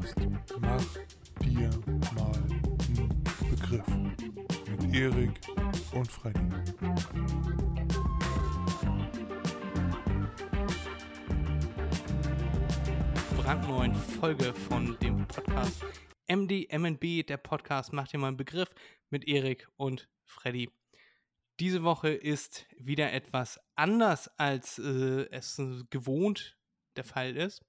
Podcast 0.00 0.16
Mach 0.60 0.84
dir 1.42 1.70
mal 2.14 2.32
einen 2.34 3.24
Begriff 3.50 3.86
mit 3.86 4.94
Erik 4.94 5.40
und 5.92 6.10
Freddy. 6.10 6.40
brandneuen 13.36 13.94
Folge 13.94 14.54
von 14.54 14.96
dem 15.00 15.26
Podcast 15.26 15.84
MDMNB, 16.28 17.26
der 17.26 17.36
Podcast 17.36 17.92
Macht 17.92 18.12
dir 18.12 18.18
mal 18.18 18.28
einen 18.28 18.36
Begriff 18.36 18.74
mit 19.10 19.28
Erik 19.28 19.68
und 19.76 20.08
Freddy. 20.24 20.70
Diese 21.58 21.82
Woche 21.82 22.08
ist 22.10 22.66
wieder 22.78 23.12
etwas 23.12 23.60
anders, 23.74 24.30
als 24.38 24.78
äh, 24.78 25.28
es 25.30 25.60
gewohnt 25.90 26.56
der 26.96 27.04
Fall 27.04 27.36
ist, 27.36 27.62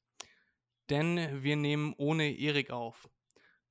denn 0.90 1.44
wir 1.44 1.56
nehmen 1.56 1.94
ohne 1.98 2.36
Erik 2.36 2.72
auf. 2.72 3.10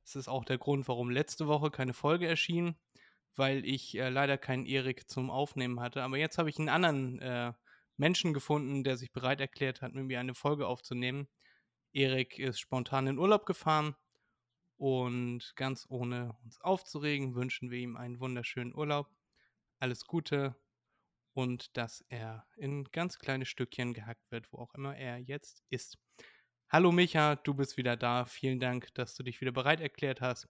Das 0.05 0.17
ist 0.17 0.29
auch 0.29 0.45
der 0.45 0.59
Grund, 0.59 0.89
warum 0.89 1.11
letzte 1.11 1.47
Woche 1.47 1.71
keine 1.71 1.95
Folge 1.95 2.27
erschien, 2.27 2.77
weil 3.37 3.65
ich 3.65 3.97
äh, 3.97 4.09
leider 4.09 4.39
keinen 4.39 4.67
Erik 4.67 5.09
zum 5.09 5.31
Aufnehmen 5.31 5.81
hatte. 5.81 6.03
Aber 6.03 6.17
jetzt 6.17 6.39
habe 6.39 6.51
ich 6.51 6.59
einen 6.59 6.69
anderen 6.69 7.19
äh, 7.21 7.53
Menschen 7.97 8.33
gefunden, 8.33 8.83
der 8.83 8.97
sich 8.97 9.13
bereit 9.13 9.41
erklärt 9.41 9.83
hat, 9.83 9.93
mit 9.93 10.07
mir 10.07 10.21
eine 10.21 10.35
Folge 10.35 10.67
aufzunehmen. 10.67 11.29
Erik 11.93 12.39
ist 12.39 12.59
spontan 12.61 13.07
in 13.07 13.19
Urlaub 13.19 13.47
gefahren 13.47 13.95
und 14.77 15.53
ganz 15.57 15.87
ohne 15.89 16.37
uns 16.45 16.61
aufzuregen 16.61 17.35
wünschen 17.35 17.71
wir 17.71 17.79
ihm 17.79 17.97
einen 17.97 18.21
wunderschönen 18.21 18.75
Urlaub. 18.75 19.09
Alles 19.79 20.07
Gute 20.07 20.57
und 21.35 21.77
dass 21.77 22.05
er 22.09 22.47
in 22.57 22.85
ganz 22.85 23.19
kleine 23.19 23.45
Stückchen 23.45 23.93
gehackt 23.93 24.31
wird, 24.31 24.51
wo 24.53 24.59
auch 24.59 24.75
immer 24.75 24.97
er 24.97 25.19
jetzt 25.19 25.63
ist. 25.69 25.99
Hallo 26.73 26.93
Micha, 26.93 27.35
du 27.35 27.53
bist 27.55 27.77
wieder 27.79 27.97
da. 27.97 28.25
Vielen 28.27 28.61
Dank, 28.61 28.95
dass 28.95 29.17
du 29.17 29.25
dich 29.25 29.41
wieder 29.41 29.51
bereit 29.51 29.81
erklärt 29.81 30.21
hast, 30.21 30.49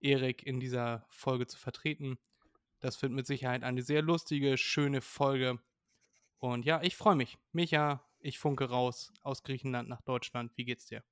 Erik 0.00 0.42
in 0.42 0.60
dieser 0.60 1.06
Folge 1.08 1.46
zu 1.46 1.56
vertreten. 1.58 2.18
Das 2.80 3.00
wird 3.00 3.10
mit 3.10 3.26
Sicherheit 3.26 3.62
eine 3.62 3.80
sehr 3.80 4.02
lustige, 4.02 4.58
schöne 4.58 5.00
Folge. 5.00 5.58
Und 6.36 6.66
ja, 6.66 6.82
ich 6.82 6.94
freue 6.94 7.16
mich. 7.16 7.38
Micha, 7.52 8.06
ich 8.18 8.38
funke 8.38 8.68
raus 8.68 9.14
aus 9.22 9.44
Griechenland 9.44 9.88
nach 9.88 10.02
Deutschland. 10.02 10.52
Wie 10.56 10.66
geht's 10.66 10.84
dir? 10.84 11.02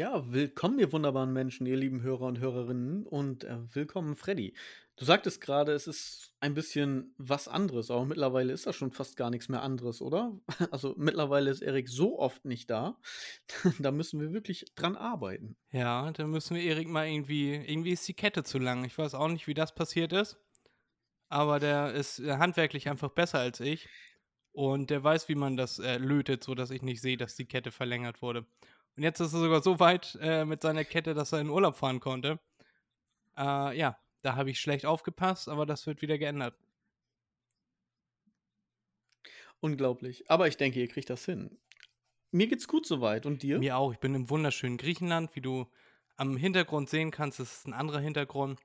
Ja, 0.00 0.32
willkommen, 0.32 0.78
ihr 0.78 0.90
wunderbaren 0.92 1.30
Menschen, 1.30 1.66
ihr 1.66 1.76
lieben 1.76 2.00
Hörer 2.00 2.22
und 2.22 2.38
Hörerinnen 2.38 3.06
und 3.06 3.44
äh, 3.44 3.58
willkommen, 3.74 4.16
Freddy. 4.16 4.54
Du 4.96 5.04
sagtest 5.04 5.42
gerade, 5.42 5.72
es 5.72 5.86
ist 5.86 6.32
ein 6.40 6.54
bisschen 6.54 7.14
was 7.18 7.48
anderes, 7.48 7.90
aber 7.90 8.06
mittlerweile 8.06 8.54
ist 8.54 8.66
das 8.66 8.76
schon 8.76 8.92
fast 8.92 9.18
gar 9.18 9.28
nichts 9.28 9.50
mehr 9.50 9.60
anderes, 9.60 10.00
oder? 10.00 10.40
Also 10.70 10.94
mittlerweile 10.96 11.50
ist 11.50 11.60
Erik 11.60 11.90
so 11.90 12.18
oft 12.18 12.46
nicht 12.46 12.70
da, 12.70 12.96
da 13.78 13.90
müssen 13.90 14.22
wir 14.22 14.32
wirklich 14.32 14.64
dran 14.74 14.96
arbeiten. 14.96 15.58
Ja, 15.70 16.10
da 16.12 16.26
müssen 16.26 16.56
wir 16.56 16.62
Erik 16.62 16.88
mal 16.88 17.06
irgendwie, 17.06 17.56
irgendwie 17.56 17.92
ist 17.92 18.08
die 18.08 18.14
Kette 18.14 18.42
zu 18.42 18.58
lang. 18.58 18.84
Ich 18.86 18.96
weiß 18.96 19.14
auch 19.14 19.28
nicht, 19.28 19.48
wie 19.48 19.54
das 19.54 19.74
passiert 19.74 20.14
ist, 20.14 20.38
aber 21.28 21.60
der 21.60 21.92
ist 21.92 22.20
äh, 22.20 22.38
handwerklich 22.38 22.88
einfach 22.88 23.10
besser 23.10 23.40
als 23.40 23.60
ich 23.60 23.86
und 24.52 24.88
der 24.88 25.04
weiß, 25.04 25.28
wie 25.28 25.34
man 25.34 25.58
das 25.58 25.78
äh, 25.78 25.98
lötet, 25.98 26.42
sodass 26.42 26.70
ich 26.70 26.80
nicht 26.80 27.02
sehe, 27.02 27.18
dass 27.18 27.36
die 27.36 27.44
Kette 27.44 27.70
verlängert 27.70 28.22
wurde. 28.22 28.46
Und 28.96 29.02
jetzt 29.02 29.20
ist 29.20 29.32
er 29.32 29.40
sogar 29.40 29.62
so 29.62 29.80
weit 29.80 30.18
äh, 30.20 30.44
mit 30.44 30.62
seiner 30.62 30.84
Kette, 30.84 31.14
dass 31.14 31.32
er 31.32 31.40
in 31.40 31.50
Urlaub 31.50 31.76
fahren 31.76 32.00
konnte. 32.00 32.38
Äh, 33.36 33.78
ja, 33.78 33.98
da 34.22 34.36
habe 34.36 34.50
ich 34.50 34.60
schlecht 34.60 34.84
aufgepasst, 34.84 35.48
aber 35.48 35.66
das 35.66 35.86
wird 35.86 36.02
wieder 36.02 36.18
geändert. 36.18 36.54
Unglaublich. 39.60 40.28
Aber 40.30 40.48
ich 40.48 40.56
denke, 40.56 40.80
ihr 40.80 40.88
kriegt 40.88 41.10
das 41.10 41.24
hin. 41.24 41.58
Mir 42.30 42.46
geht's 42.46 42.68
gut 42.68 42.86
soweit. 42.86 43.26
Und 43.26 43.42
dir? 43.42 43.58
Mir 43.58 43.76
auch. 43.76 43.92
Ich 43.92 43.98
bin 43.98 44.14
im 44.14 44.30
wunderschönen 44.30 44.76
Griechenland. 44.76 45.34
Wie 45.34 45.40
du 45.40 45.70
am 46.16 46.36
Hintergrund 46.36 46.88
sehen 46.88 47.10
kannst, 47.10 47.40
ist 47.40 47.52
es 47.52 47.64
ein 47.66 47.74
anderer 47.74 48.00
Hintergrund. 48.00 48.60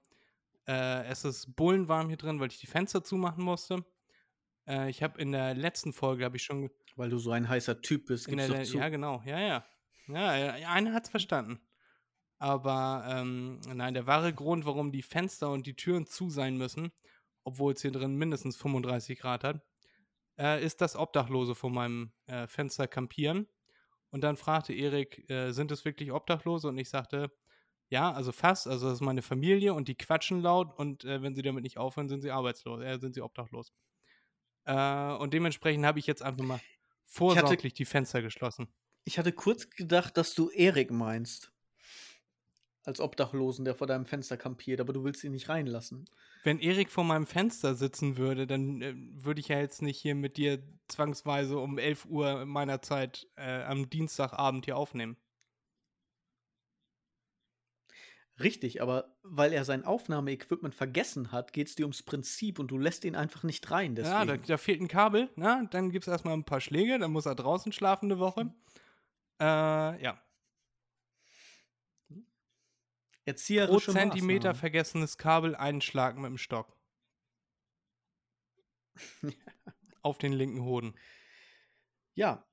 Äh, 0.67 1.05
es 1.05 1.25
ist 1.25 1.55
bullenwarm 1.55 2.07
hier 2.07 2.17
drin, 2.17 2.39
weil 2.39 2.49
ich 2.49 2.59
die 2.59 2.67
Fenster 2.67 3.03
zumachen 3.03 3.43
musste. 3.43 3.85
Äh, 4.67 4.89
ich 4.89 5.03
habe 5.03 5.19
in 5.21 5.31
der 5.31 5.53
letzten 5.53 5.93
Folge, 5.93 6.25
habe 6.25 6.37
ich 6.37 6.43
schon... 6.43 6.71
Weil 6.95 7.09
du 7.09 7.17
so 7.17 7.31
ein 7.31 7.49
heißer 7.49 7.81
Typ 7.81 8.05
bist, 8.05 8.27
gibst 8.27 8.49
du 8.49 8.63
zu. 8.63 8.77
Ja, 8.77 8.89
genau. 8.89 9.21
Ja, 9.25 9.39
ja. 9.39 9.65
Ja, 10.07 10.29
einer 10.29 10.93
hat 10.93 11.05
es 11.05 11.09
verstanden. 11.09 11.59
Aber 12.37 13.05
ähm, 13.09 13.59
nein, 13.73 13.93
der 13.93 14.07
wahre 14.07 14.33
Grund, 14.33 14.65
warum 14.65 14.91
die 14.91 15.01
Fenster 15.01 15.51
und 15.51 15.65
die 15.65 15.75
Türen 15.75 16.05
zu 16.05 16.29
sein 16.29 16.57
müssen, 16.57 16.91
obwohl 17.43 17.73
es 17.73 17.81
hier 17.81 17.91
drin 17.91 18.15
mindestens 18.15 18.57
35 18.57 19.19
Grad 19.19 19.43
hat, 19.43 19.61
äh, 20.37 20.63
ist, 20.63 20.81
dass 20.81 20.95
Obdachlose 20.95 21.55
vor 21.55 21.69
meinem 21.69 22.11
äh, 22.27 22.47
Fenster 22.47 22.87
kampieren. 22.87 23.47
Und 24.09 24.23
dann 24.23 24.37
fragte 24.37 24.73
Erik, 24.73 25.29
äh, 25.29 25.51
sind 25.51 25.71
es 25.71 25.85
wirklich 25.85 26.11
Obdachlose? 26.11 26.67
Und 26.67 26.77
ich 26.77 26.89
sagte, 26.89 27.31
ja, 27.89 28.11
also 28.11 28.31
fast, 28.31 28.67
also 28.67 28.87
das 28.87 28.95
ist 28.95 29.01
meine 29.01 29.21
Familie 29.21 29.73
und 29.73 29.87
die 29.87 29.95
quatschen 29.95 30.41
laut 30.41 30.77
und 30.77 31.05
äh, 31.05 31.21
wenn 31.21 31.35
sie 31.35 31.41
damit 31.41 31.63
nicht 31.63 31.77
aufhören, 31.77 32.09
sind 32.09 32.21
sie 32.21 32.31
arbeitslos, 32.31 32.81
äh, 32.81 32.97
sind 32.99 33.13
sie 33.13 33.21
obdachlos. 33.21 33.73
Äh, 34.65 35.13
und 35.13 35.33
dementsprechend 35.33 35.85
habe 35.85 35.99
ich 35.99 36.07
jetzt 36.07 36.23
einfach 36.23 36.43
mal 36.43 36.59
vorsorglich 37.05 37.73
die 37.73 37.85
Fenster 37.85 38.21
geschlossen. 38.21 38.67
Ich 39.05 39.19
hatte 39.19 39.31
kurz 39.31 39.69
gedacht, 39.69 40.17
dass 40.17 40.33
du 40.33 40.49
Erik 40.49 40.89
meinst. 40.89 41.51
Als 42.83 42.99
Obdachlosen, 42.99 43.63
der 43.63 43.75
vor 43.75 43.87
deinem 43.87 44.05
Fenster 44.05 44.35
kampiert, 44.35 44.79
aber 44.79 44.93
du 44.93 45.03
willst 45.03 45.23
ihn 45.23 45.31
nicht 45.31 45.47
reinlassen. 45.47 46.05
Wenn 46.43 46.59
Erik 46.59 46.89
vor 46.91 47.03
meinem 47.03 47.27
Fenster 47.27 47.75
sitzen 47.75 48.17
würde, 48.17 48.45
dann 48.47 48.81
äh, 48.81 48.93
würde 48.95 49.41
ich 49.41 49.47
ja 49.47 49.59
jetzt 49.59 49.81
nicht 49.81 49.99
hier 49.99 50.15
mit 50.15 50.37
dir 50.37 50.61
zwangsweise 50.87 51.57
um 51.57 51.77
11 51.77 52.05
Uhr 52.05 52.45
meiner 52.45 52.81
Zeit 52.81 53.27
äh, 53.35 53.63
am 53.63 53.89
Dienstagabend 53.89 54.65
hier 54.65 54.77
aufnehmen. 54.77 55.17
Richtig, 58.39 58.81
aber 58.81 59.15
weil 59.23 59.53
er 59.53 59.65
sein 59.65 59.85
Aufnahmeequipment 59.85 60.75
vergessen 60.75 61.31
hat, 61.31 61.53
geht 61.53 61.69
es 61.69 61.75
dir 61.75 61.85
ums 61.85 62.03
Prinzip 62.03 62.59
und 62.59 62.69
du 62.69 62.77
lässt 62.77 63.05
ihn 63.05 63.15
einfach 63.15 63.43
nicht 63.43 63.69
rein. 63.71 63.95
Deswegen. 63.95 64.15
Ja, 64.15 64.25
da, 64.25 64.37
da 64.37 64.57
fehlt 64.57 64.81
ein 64.81 64.87
Kabel, 64.87 65.29
na? 65.35 65.63
dann 65.71 65.91
gibt 65.91 66.05
es 66.05 66.11
erstmal 66.11 66.33
ein 66.33 66.43
paar 66.43 66.59
Schläge, 66.59 66.99
dann 66.99 67.11
muss 67.11 67.25
er 67.25 67.35
draußen 67.35 67.71
schlafen 67.71 68.11
eine 68.11 68.19
Woche. 68.19 68.51
Äh, 69.39 70.01
ja. 70.03 70.21
Erzieherische 73.25 73.91
Pro 73.91 73.99
Zentimeter 73.99 74.49
Maßnahmen. 74.49 74.59
vergessenes 74.59 75.17
Kabel 75.17 75.55
einschlagen 75.55 76.21
mit 76.21 76.29
dem 76.29 76.37
Stock. 76.37 76.77
Auf 80.01 80.17
den 80.19 80.33
linken 80.33 80.61
Hoden. 80.61 80.95
Ja, 82.13 82.47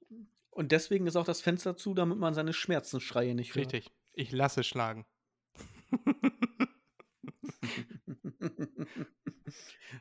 und 0.50 0.72
deswegen 0.72 1.06
ist 1.06 1.16
auch 1.16 1.24
das 1.24 1.40
Fenster 1.40 1.76
zu, 1.76 1.94
damit 1.94 2.18
man 2.18 2.34
seine 2.34 2.52
Schmerzensschreie 2.52 3.34
nicht 3.34 3.54
hört. 3.54 3.72
Richtig. 3.72 3.90
Ich 4.12 4.32
lasse 4.32 4.64
schlagen. 4.64 5.06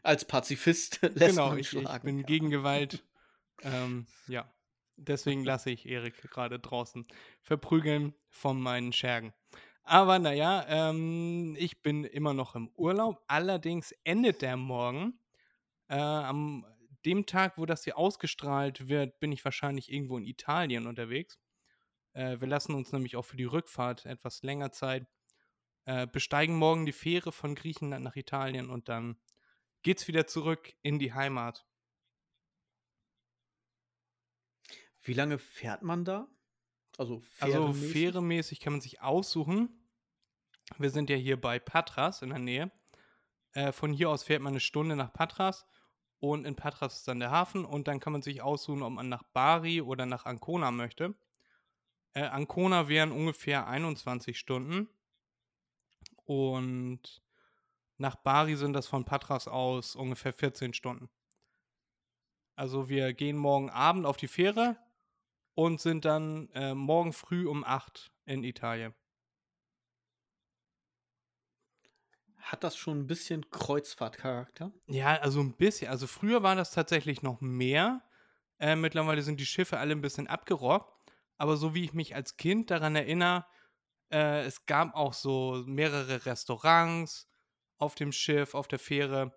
Als 0.04 0.26
Pazifist 0.26 1.02
lässt 1.14 1.36
genau, 1.36 1.50
man 1.50 1.60
ich, 1.60 1.70
schlagen. 1.70 1.96
ich 1.96 2.02
bin 2.04 2.20
ja. 2.20 2.26
gegen 2.26 2.50
Gewalt. 2.50 3.06
ähm, 3.62 4.08
ja. 4.28 4.54
Deswegen 5.08 5.44
lasse 5.44 5.72
ich 5.72 5.88
Erik 5.88 6.22
gerade 6.30 6.60
draußen 6.60 7.06
verprügeln 7.42 8.14
von 8.30 8.62
meinen 8.62 8.94
Schergen. 8.94 9.34
Aber 9.84 10.20
naja, 10.20 10.66
ähm, 10.68 11.56
ich 11.58 11.82
bin 11.82 12.04
immer 12.04 12.34
noch 12.34 12.56
im 12.56 12.70
Urlaub. 12.76 13.24
Allerdings 13.28 13.94
endet 14.04 14.42
der 14.42 14.58
morgen. 14.58 15.20
Äh, 15.88 15.96
am 15.96 16.66
dem 17.06 17.26
Tag, 17.26 17.58
wo 17.58 17.66
das 17.66 17.84
hier 17.84 17.98
ausgestrahlt 17.98 18.88
wird, 18.88 19.20
bin 19.20 19.32
ich 19.32 19.44
wahrscheinlich 19.44 19.92
irgendwo 19.92 20.18
in 20.18 20.26
Italien 20.26 20.86
unterwegs. 20.86 21.40
Äh, 22.14 22.40
wir 22.40 22.48
lassen 22.48 22.76
uns 22.76 22.92
nämlich 22.92 23.16
auch 23.16 23.26
für 23.26 23.38
die 23.38 23.46
Rückfahrt 23.46 24.06
etwas 24.06 24.44
länger 24.44 24.72
Zeit. 24.72 25.08
Äh, 25.86 26.06
besteigen 26.06 26.56
morgen 26.56 26.86
die 26.86 26.92
Fähre 26.92 27.32
von 27.32 27.56
Griechenland 27.56 28.04
nach 28.04 28.16
Italien 28.16 28.70
und 28.70 28.88
dann 28.88 29.18
geht's 29.82 30.08
wieder 30.08 30.28
zurück 30.28 30.74
in 30.84 31.00
die 31.00 31.14
Heimat. 31.14 31.66
Wie 35.04 35.14
lange 35.14 35.40
fährt 35.40 35.82
man 35.82 36.06
da? 36.06 36.28
Also 36.98 37.22
Also 37.40 37.74
fähremäßig? 37.74 37.92
fähremäßig 37.92 38.60
kann 38.60 38.74
man 38.74 38.82
sich 38.82 39.02
aussuchen. 39.02 39.88
Wir 40.78 40.90
sind 40.90 41.10
ja 41.10 41.16
hier 41.16 41.40
bei 41.40 41.60
Patras 41.60 42.22
in 42.22 42.30
der 42.30 42.40
Nähe. 42.40 42.72
Äh, 43.54 43.72
von 43.72 43.92
hier 43.94 44.10
aus 44.10 44.24
fährt 44.24 44.42
man 44.42 44.54
eine 44.54 44.60
Stunde 44.60 44.96
nach 44.96 45.12
Patras 45.12 45.66
und 46.20 46.46
in 46.46 46.56
Patras 46.56 46.98
ist 46.98 47.08
dann 47.08 47.20
der 47.20 47.32
Hafen 47.32 47.66
und 47.66 47.88
dann 47.88 48.00
kann 48.00 48.14
man 48.14 48.22
sich 48.22 48.42
aussuchen, 48.42 48.84
ob 48.84 48.94
man 48.94 49.10
nach 49.10 49.24
Bari 49.24 49.82
oder 49.82 50.06
nach 50.06 50.26
Ancona 50.26 50.72
möchte. 50.72 51.16
Äh, 52.14 52.24
Ancona 52.24 52.88
wären 52.88 53.12
ungefähr 53.12 53.68
21 53.68 54.38
Stunden 54.38 54.88
und 56.26 57.22
nach 57.98 58.16
Bari 58.16 58.56
sind 58.56 58.74
das 58.74 58.88
von 58.88 59.06
Patras 59.06 59.48
aus 59.48 59.96
ungefähr 59.96 60.34
14 60.34 60.74
Stunden. 60.74 61.10
Also 62.56 62.90
wir 62.90 63.14
gehen 63.14 63.38
morgen 63.38 63.70
Abend 63.70 64.06
auf 64.06 64.18
die 64.18 64.28
Fähre 64.28 64.78
und 65.56 65.82
sind 65.82 66.06
dann 66.06 66.50
äh, 66.54 66.74
morgen 66.74 67.14
früh 67.14 67.48
um 67.48 67.64
8 67.64 68.12
in 68.26 68.44
Italien. 68.44 68.94
Hat 72.38 72.64
das 72.64 72.76
schon 72.76 73.00
ein 73.00 73.08
bisschen 73.08 73.50
Kreuzfahrtcharakter? 73.50 74.72
Ja, 74.88 75.18
also 75.18 75.40
ein 75.40 75.56
bisschen. 75.56 75.90
Also 75.90 76.08
früher 76.08 76.44
war 76.44 76.56
das 76.56 76.72
tatsächlich 76.72 77.22
noch 77.22 77.40
mehr. 77.40 78.02
Äh, 78.60 78.76
mittlerweile 78.76 79.22
sind 79.22 79.40
die 79.40 79.46
Schiffe 79.46 79.78
alle 79.78 79.94
ein 79.94 80.02
bisschen 80.02 80.28
abgerockt. 80.28 80.92
aber 81.38 81.58
so 81.58 81.74
wie 81.74 81.84
ich 81.84 81.94
mich 81.94 82.14
als 82.14 82.38
Kind 82.38 82.70
daran 82.70 82.96
erinnere, 82.96 83.46
äh, 84.12 84.44
es 84.46 84.66
gab 84.66 84.94
auch 84.96 85.14
so 85.14 85.64
mehrere 85.66 86.26
Restaurants 86.26 87.28
auf 87.78 87.96
dem 87.96 88.12
Schiff, 88.12 88.54
auf 88.54 88.68
der 88.68 88.80
Fähre. 88.80 89.34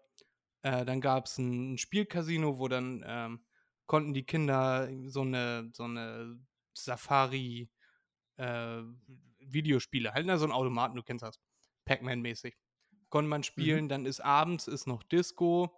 Äh, 0.62 0.84
dann 0.84 1.00
gab 1.00 1.26
es 1.26 1.38
ein 1.38 1.78
Spielcasino, 1.78 2.58
wo 2.58 2.68
dann 2.68 3.02
ähm, 3.06 3.44
konnten 3.86 4.14
die 4.14 4.24
Kinder 4.24 4.88
so 5.06 5.22
eine, 5.22 5.70
so 5.74 5.84
eine 5.84 6.38
Safari 6.74 7.70
äh, 8.36 8.82
Videospiele, 9.40 10.12
halt 10.12 10.26
na, 10.26 10.38
so 10.38 10.46
ein 10.46 10.52
Automaten, 10.52 10.96
du 10.96 11.02
kennst 11.02 11.22
das, 11.22 11.38
Pac-Man-mäßig. 11.84 12.56
Konnte 13.10 13.28
man 13.28 13.42
spielen, 13.42 13.84
Mhm. 13.84 13.88
dann 13.88 14.06
ist 14.06 14.20
abends 14.20 14.66
ist 14.66 14.86
noch 14.86 15.02
Disco, 15.02 15.70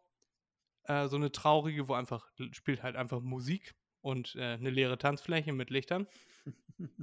äh, 0.85 1.08
so 1.08 1.17
eine 1.17 1.32
traurige, 1.32 1.88
wo 1.88 1.94
einfach 1.94 2.31
spielt 2.53 2.82
halt 2.82 2.97
einfach 2.97 3.20
Musik 3.20 3.75
und 4.00 4.37
äh, 4.37 4.55
eine 4.55 4.70
leere 4.70 4.99
Tanzfläche 4.99 5.53
mit 5.53 5.70
Lichtern. 5.70 6.06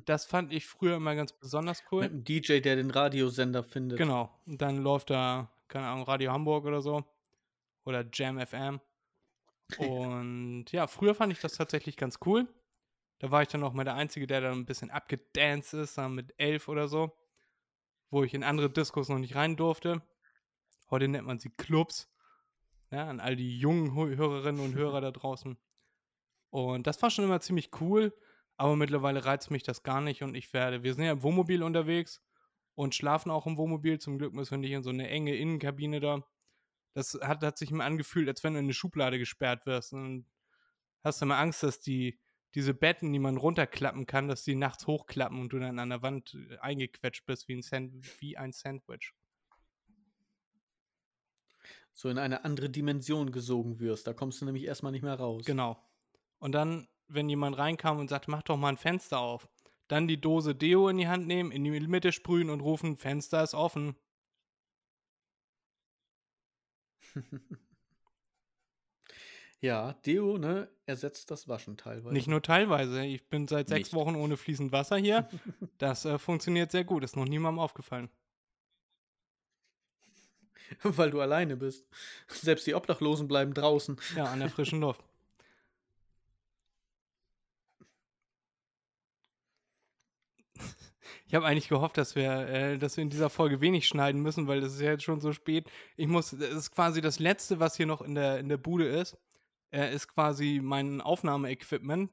Das 0.06 0.26
fand 0.26 0.54
ich 0.54 0.68
früher 0.68 0.98
immer 0.98 1.16
ganz 1.16 1.34
besonders 1.34 1.84
cool. 1.92 2.04
Mit 2.04 2.12
einem 2.12 2.24
DJ, 2.24 2.60
der 2.60 2.76
den 2.76 2.92
Radiosender 2.92 3.64
findet. 3.64 3.98
Genau. 3.98 4.32
Und 4.46 4.62
dann 4.62 4.78
läuft 4.84 5.10
da, 5.10 5.52
keine 5.68 5.88
Ahnung, 5.88 6.04
Radio 6.04 6.32
Hamburg 6.32 6.66
oder 6.66 6.82
so. 6.84 7.04
Oder 7.84 8.06
Jam 8.14 8.38
FM. 8.40 8.80
Und 9.80 10.72
ja, 10.72 10.88
früher 10.88 11.16
fand 11.16 11.34
ich 11.34 11.40
das 11.40 11.54
tatsächlich 11.54 11.98
ganz 11.98 12.20
cool. 12.26 12.48
Da 13.20 13.32
war 13.32 13.42
ich 13.42 13.48
dann 13.48 13.64
auch 13.64 13.74
mal 13.74 13.84
der 13.86 13.96
Einzige, 13.96 14.28
der 14.28 14.42
dann 14.42 14.60
ein 14.60 14.66
bisschen 14.66 14.92
abgedanced 14.92 15.74
ist, 15.74 15.98
dann 15.98 16.16
mit 16.16 16.34
elf 16.38 16.68
oder 16.68 16.88
so. 16.88 17.12
Wo 18.10 18.24
ich 18.24 18.34
in 18.34 18.44
andere 18.44 18.70
Diskos 18.70 19.10
noch 19.10 19.20
nicht 19.20 19.36
rein 19.36 19.56
durfte. 19.56 20.02
Heute 20.90 21.08
nennt 21.08 21.26
man 21.26 21.40
sie 21.40 21.50
Clubs. 21.50 22.10
Ja, 22.92 23.08
an 23.08 23.20
all 23.20 23.36
die 23.36 23.58
jungen 23.58 23.92
Hö- 23.92 24.16
Hörerinnen 24.16 24.64
und 24.64 24.76
Hörer 24.76 25.02
da 25.02 25.12
draußen. 25.12 25.58
Und 26.52 26.86
das 26.86 27.02
war 27.02 27.10
schon 27.10 27.26
immer 27.26 27.42
ziemlich 27.42 27.72
cool, 27.82 28.16
aber 28.58 28.76
mittlerweile 28.76 29.26
reizt 29.26 29.50
mich 29.50 29.64
das 29.64 29.82
gar 29.82 30.02
nicht 30.02 30.22
und 30.22 30.36
ich 30.36 30.54
werde, 30.54 30.84
wir 30.84 30.94
sind 30.94 31.04
ja 31.04 31.14
im 31.14 31.24
Wohnmobil 31.24 31.64
unterwegs 31.64 32.22
und 32.76 32.94
schlafen 32.94 33.32
auch 33.32 33.48
im 33.48 33.58
Wohnmobil. 33.58 33.98
Zum 34.00 34.20
Glück 34.20 34.34
müssen 34.34 34.52
wir 34.52 34.58
nicht 34.60 34.72
in 34.72 34.84
so 34.84 34.92
eine 34.92 35.10
enge 35.10 35.36
Innenkabine 35.36 36.00
da. 36.00 36.24
Das 36.94 37.18
hat, 37.22 37.42
hat 37.44 37.58
sich 37.58 37.72
immer 37.72 37.86
angefühlt, 37.86 38.28
als 38.28 38.44
wenn 38.44 38.54
du 38.54 38.60
in 38.60 38.66
eine 38.66 38.74
Schublade 38.74 39.18
gesperrt 39.18 39.66
wirst. 39.66 39.94
Und 39.94 40.26
hast 41.04 41.22
du 41.22 41.26
immer 41.26 41.38
Angst, 41.38 41.64
dass 41.64 41.80
die, 41.80 42.20
diese 42.56 42.74
Betten, 42.74 43.12
die 43.12 43.20
man 43.20 43.38
runterklappen 43.38 44.06
kann, 44.06 44.28
dass 44.28 44.44
die 44.44 44.56
nachts 44.56 44.88
hochklappen 44.88 45.40
und 45.40 45.54
du 45.54 45.60
dann 45.60 45.80
an 45.80 45.90
der 45.90 46.02
Wand 46.02 46.38
äh, 46.50 46.58
eingequetscht 46.60 47.26
bist 47.26 47.48
wie 47.48 47.56
ein, 47.56 47.62
Sand, 47.62 48.22
wie 48.22 48.38
ein 48.38 48.52
Sandwich. 48.52 49.14
So 51.94 52.10
in 52.10 52.18
eine 52.18 52.44
andere 52.44 52.70
Dimension 52.70 53.32
gesogen 53.32 53.80
wirst. 53.80 54.08
Da 54.08 54.14
kommst 54.14 54.42
du 54.42 54.46
nämlich 54.46 54.66
erstmal 54.66 54.92
nicht 54.92 55.04
mehr 55.04 55.16
raus. 55.16 55.46
Genau. 55.46 55.78
Und 56.40 56.54
dann, 56.54 56.88
wenn 57.08 57.30
jemand 57.30 57.58
reinkam 57.58 58.00
und 58.00 58.10
sagt, 58.10 58.28
mach 58.28 58.42
doch 58.44 58.58
mal 58.58 58.70
ein 58.70 58.78
Fenster 58.78 59.20
auf, 59.20 59.48
dann 59.88 60.08
die 60.08 60.20
Dose 60.20 60.56
Deo 60.56 60.90
in 60.90 60.98
die 60.98 61.08
Hand 61.08 61.28
nehmen, 61.28 61.52
in 61.52 61.64
die 61.64 61.72
Mitte 61.72 62.12
sprühen 62.12 62.50
und 62.50 62.62
rufen, 62.62 62.98
Fenster 62.98 63.44
ist 63.44 63.54
offen. 63.54 63.96
Ja, 69.64 69.94
Deo, 70.06 70.38
ne, 70.38 70.68
ersetzt 70.88 71.32
das 71.32 71.48
Waschen 71.48 71.78
teilweise. 71.78 72.14
Nicht 72.14 72.28
nur 72.28 72.42
teilweise. 72.42 73.06
Ich 73.06 73.30
bin 73.30 73.48
seit 73.48 73.70
sechs 73.70 73.94
Nicht. 73.94 73.94
Wochen 73.94 74.18
ohne 74.18 74.36
fließend 74.36 74.74
Wasser 74.74 74.98
hier. 74.98 75.30
Das 75.78 76.04
äh, 76.04 76.20
funktioniert 76.20 76.70
sehr 76.70 76.84
gut. 76.84 77.02
Ist 77.02 77.16
noch 77.16 77.24
niemandem 77.24 77.60
aufgefallen. 77.60 78.10
Weil 80.84 81.12
du 81.12 81.22
alleine 81.22 81.56
bist. 81.56 81.88
Selbst 82.28 82.68
die 82.68 82.76
Obdachlosen 82.76 83.30
bleiben 83.30 83.54
draußen. 83.54 83.98
Ja, 84.18 84.26
an 84.26 84.40
der 84.40 84.50
frischen 84.50 84.82
Luft. 84.82 85.02
Ich 91.34 91.36
habe 91.36 91.48
eigentlich 91.48 91.68
gehofft, 91.68 91.98
dass 91.98 92.14
wir, 92.14 92.48
äh, 92.48 92.78
dass 92.78 92.96
wir 92.96 93.02
in 93.02 93.10
dieser 93.10 93.32
Folge 93.32 93.60
wenig 93.60 93.88
schneiden 93.88 94.22
müssen, 94.22 94.46
weil 94.46 94.62
es 94.62 94.76
ist 94.76 94.82
ja 94.82 94.92
jetzt 94.92 95.04
schon 95.04 95.20
so 95.20 95.34
spät. 95.34 95.68
Ich 95.98 96.06
muss, 96.06 96.30
das 96.30 96.52
ist 96.52 96.70
quasi 96.70 97.02
das 97.02 97.18
Letzte, 97.18 97.60
was 97.60 97.76
hier 97.76 97.88
noch 97.88 98.04
in 98.04 98.14
der, 98.14 98.38
in 98.38 98.50
der 98.50 98.58
Bude 98.58 98.86
ist, 98.86 99.18
äh, 99.72 99.96
ist 99.96 100.08
quasi 100.08 100.60
mein 100.62 101.02
Aufnahmeequipment, 101.02 102.12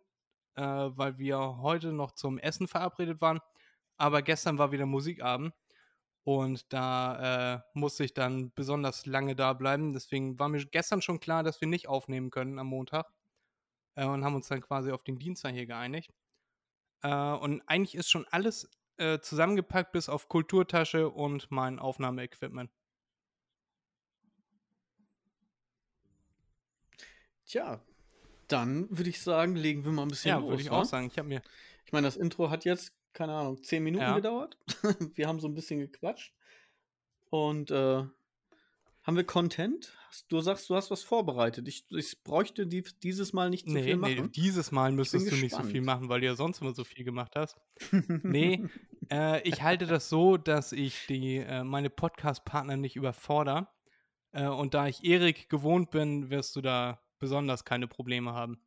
äh, 0.54 0.62
weil 0.62 1.18
wir 1.18 1.58
heute 1.60 1.92
noch 1.92 2.12
zum 2.12 2.38
Essen 2.38 2.66
verabredet 2.66 3.20
waren. 3.20 3.40
Aber 3.98 4.22
gestern 4.22 4.56
war 4.56 4.72
wieder 4.72 4.86
Musikabend 4.86 5.52
und 6.24 6.72
da 6.72 7.56
äh, 7.56 7.60
musste 7.74 8.04
ich 8.04 8.14
dann 8.14 8.52
besonders 8.54 9.04
lange 9.04 9.36
da 9.36 9.52
bleiben. 9.52 9.92
Deswegen 9.92 10.38
war 10.38 10.48
mir 10.48 10.64
gestern 10.64 11.02
schon 11.02 11.20
klar, 11.20 11.42
dass 11.42 11.60
wir 11.60 11.68
nicht 11.68 11.88
aufnehmen 11.88 12.30
können 12.30 12.58
am 12.58 12.68
Montag 12.68 13.12
äh, 13.96 14.06
und 14.06 14.24
haben 14.24 14.36
uns 14.36 14.48
dann 14.48 14.62
quasi 14.62 14.92
auf 14.92 15.04
den 15.04 15.18
Dienstag 15.18 15.52
hier 15.52 15.66
geeinigt. 15.66 16.10
Äh, 17.02 17.12
und 17.12 17.60
eigentlich 17.66 17.94
ist 17.94 18.10
schon 18.10 18.26
alles 18.30 18.66
äh, 19.00 19.20
zusammengepackt, 19.20 19.92
bis 19.92 20.08
auf 20.08 20.28
Kulturtasche 20.28 21.08
und 21.10 21.50
mein 21.50 21.78
Aufnahmeequipment. 21.78 22.70
Tja, 27.46 27.80
dann 28.48 28.86
würde 28.90 29.10
ich 29.10 29.20
sagen, 29.20 29.56
legen 29.56 29.84
wir 29.84 29.92
mal 29.92 30.02
ein 30.02 30.08
bisschen 30.08 30.28
Ja, 30.30 30.38
los. 30.38 30.50
würde 30.50 30.62
ich 30.62 30.70
wa? 30.70 30.80
auch 30.80 30.84
sagen. 30.84 31.06
Ich 31.10 31.18
habe 31.18 31.28
mir. 31.28 31.42
Ich 31.84 31.92
meine, 31.92 32.06
das 32.06 32.16
Intro 32.16 32.50
hat 32.50 32.64
jetzt, 32.64 32.92
keine 33.12 33.34
Ahnung, 33.34 33.62
zehn 33.62 33.82
Minuten 33.82 34.04
Ja. 34.04 34.14
gedauert. 34.14 34.56
wir 35.14 35.26
haben 35.26 35.40
so 35.40 35.48
ein 35.48 35.54
bisschen 35.54 35.80
gequatscht. 35.80 36.32
Und 37.30 37.70
äh, 37.70 38.04
haben 39.02 39.16
wir 39.16 39.24
Content? 39.24 39.96
Du 40.28 40.40
sagst, 40.40 40.68
du 40.68 40.74
hast 40.76 40.90
was 40.90 41.02
vorbereitet. 41.02 41.66
Ich, 41.68 41.84
ich 41.90 42.22
bräuchte 42.22 42.66
die, 42.66 42.82
dieses 43.02 43.32
Mal 43.32 43.50
nicht 43.50 43.66
zu 43.66 43.72
Nee, 43.72 43.82
viel 43.84 43.96
nee, 43.96 44.16
machen. 44.16 44.32
dieses 44.32 44.72
Mal 44.72 44.92
müsstest 44.92 45.30
du 45.30 45.36
nicht 45.36 45.54
so 45.54 45.62
viel 45.62 45.80
gespannt. 45.80 45.86
machen, 45.86 46.08
weil 46.08 46.20
du 46.20 46.26
ja 46.26 46.34
sonst 46.34 46.60
immer 46.60 46.74
so 46.74 46.84
viel 46.84 47.04
gemacht 47.04 47.32
hast. 47.36 47.56
Nee, 48.24 48.64
äh, 49.10 49.40
ich 49.48 49.62
halte 49.62 49.86
das 49.86 50.08
so, 50.08 50.36
dass 50.36 50.72
ich 50.72 51.06
die, 51.06 51.36
äh, 51.38 51.64
meine 51.64 51.90
Podcast-Partner 51.90 52.76
nicht 52.76 52.96
überfordere. 52.96 53.68
Äh, 54.32 54.46
und 54.46 54.74
da 54.74 54.86
ich 54.86 55.04
Erik 55.04 55.48
gewohnt 55.48 55.90
bin, 55.90 56.30
wirst 56.30 56.56
du 56.56 56.60
da 56.60 57.00
besonders 57.18 57.64
keine 57.64 57.88
Probleme 57.88 58.32
haben. 58.32 58.62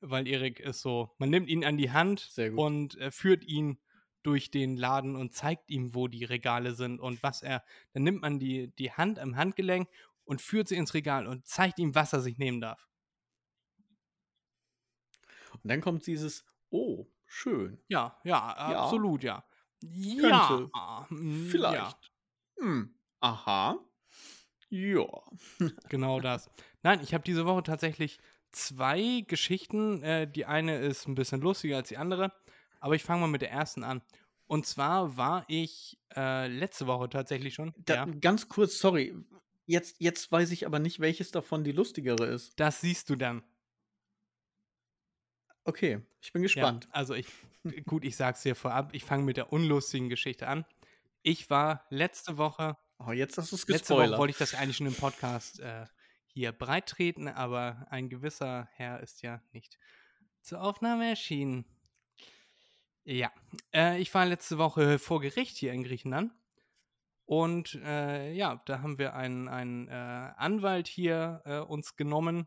Weil 0.00 0.26
Erik 0.26 0.60
ist 0.60 0.80
so, 0.82 1.14
man 1.18 1.30
nimmt 1.30 1.48
ihn 1.48 1.64
an 1.64 1.76
die 1.76 1.92
Hand 1.92 2.30
und 2.56 2.98
äh, 2.98 3.10
führt 3.10 3.44
ihn 3.44 3.78
durch 4.22 4.50
den 4.50 4.76
Laden 4.76 5.16
und 5.16 5.32
zeigt 5.32 5.70
ihm, 5.70 5.94
wo 5.94 6.08
die 6.08 6.24
Regale 6.24 6.74
sind 6.74 7.00
und 7.00 7.22
was 7.22 7.42
er. 7.42 7.64
Dann 7.92 8.04
nimmt 8.04 8.22
man 8.22 8.38
die, 8.38 8.72
die 8.76 8.92
Hand 8.92 9.18
am 9.18 9.36
Handgelenk 9.36 9.88
und 10.24 10.40
führt 10.40 10.68
sie 10.68 10.76
ins 10.76 10.94
Regal 10.94 11.26
und 11.26 11.46
zeigt 11.46 11.78
ihm, 11.78 11.94
was 11.94 12.12
er 12.12 12.20
sich 12.20 12.38
nehmen 12.38 12.60
darf. 12.60 12.88
Und 15.52 15.68
dann 15.70 15.80
kommt 15.80 16.06
dieses, 16.06 16.44
oh, 16.70 17.06
schön. 17.26 17.78
Ja, 17.88 18.18
ja, 18.24 18.70
Ja. 18.70 18.82
absolut, 18.82 19.22
ja. 19.22 19.44
Könnte. 19.82 20.70
Ja, 20.74 21.06
mm, 21.10 21.48
Vielleicht. 21.50 21.74
Ja, 21.74 22.64
Hm. 22.64 22.94
Aha. 23.20 23.78
Ja. 24.70 25.06
genau 25.88 26.20
das. 26.20 26.50
Nein, 26.82 27.00
ich 27.02 27.14
habe 27.14 27.24
diese 27.24 27.44
Woche 27.46 27.62
tatsächlich 27.62 28.18
zwei 28.52 29.24
Geschichten. 29.26 30.02
Äh, 30.02 30.30
die 30.30 30.46
eine 30.46 30.78
ist 30.78 31.06
ein 31.08 31.14
bisschen 31.14 31.40
lustiger 31.40 31.76
als 31.76 31.88
die 31.88 31.96
andere, 31.98 32.32
aber 32.80 32.94
ich 32.94 33.02
fange 33.04 33.22
mal 33.22 33.26
mit 33.26 33.42
der 33.42 33.50
ersten 33.50 33.84
an. 33.84 34.02
Und 34.46 34.66
zwar 34.66 35.16
war 35.16 35.44
ich 35.48 35.98
äh, 36.14 36.46
letzte 36.48 36.86
Woche 36.86 37.08
tatsächlich 37.08 37.54
schon. 37.54 37.72
Da, 37.76 37.94
ja, 37.94 38.04
Ganz 38.04 38.48
kurz, 38.48 38.78
sorry. 38.78 39.14
Jetzt, 39.66 39.96
jetzt 40.00 40.30
weiß 40.30 40.50
ich 40.50 40.66
aber 40.66 40.78
nicht, 40.78 41.00
welches 41.00 41.30
davon 41.30 41.64
die 41.64 41.72
lustigere 41.72 42.26
ist. 42.26 42.58
das 42.60 42.80
siehst 42.80 43.08
du 43.10 43.16
dann. 43.16 43.42
Okay, 45.64 46.02
ich 46.20 46.32
bin 46.32 46.42
Ja, 46.42 46.46
gespannt. 46.46 46.88
also 46.90 47.14
ich, 47.14 47.26
gut, 47.86 48.04
ich 48.04 48.16
sag's 48.16 48.42
dir 48.42 48.54
vorab, 48.54 48.94
ich 48.94 49.04
fange 49.04 49.24
mit 49.24 49.36
der 49.36 49.52
unlustigen 49.52 50.08
Geschichte 50.08 50.48
an. 50.48 50.64
Ich 51.22 51.50
war 51.50 51.86
letzte 51.90 52.38
Woche 52.38 52.76
Oh, 53.04 53.10
jetzt 53.10 53.36
hast 53.36 53.50
du 53.50 53.56
es 53.56 53.66
Letzte 53.66 53.94
Woche 53.94 54.16
wollte 54.16 54.30
ich 54.30 54.38
das 54.38 54.54
eigentlich 54.54 54.76
schon 54.76 54.86
im 54.86 54.94
Podcast 54.94 55.58
äh, 55.58 55.86
hier 56.26 56.52
breit 56.52 56.86
treten, 56.86 57.26
aber 57.26 57.86
ein 57.90 58.08
gewisser 58.08 58.68
Herr 58.74 59.00
ist 59.00 59.22
ja 59.22 59.42
nicht 59.52 59.78
zur 60.40 60.62
Aufnahme 60.62 61.08
erschienen. 61.08 61.64
Ja, 63.04 63.32
äh, 63.74 64.00
ich 64.00 64.14
war 64.14 64.24
letzte 64.24 64.58
Woche 64.58 65.00
vor 65.00 65.20
Gericht 65.20 65.56
hier 65.56 65.72
in 65.72 65.82
Griechenland 65.82 66.32
und 67.24 67.74
äh, 67.82 68.32
ja, 68.32 68.62
da 68.66 68.82
haben 68.82 68.98
wir 68.98 69.14
einen, 69.14 69.48
einen 69.48 69.88
äh, 69.88 69.92
Anwalt 70.36 70.86
hier 70.86 71.42
äh, 71.44 71.58
uns 71.58 71.96
genommen, 71.96 72.46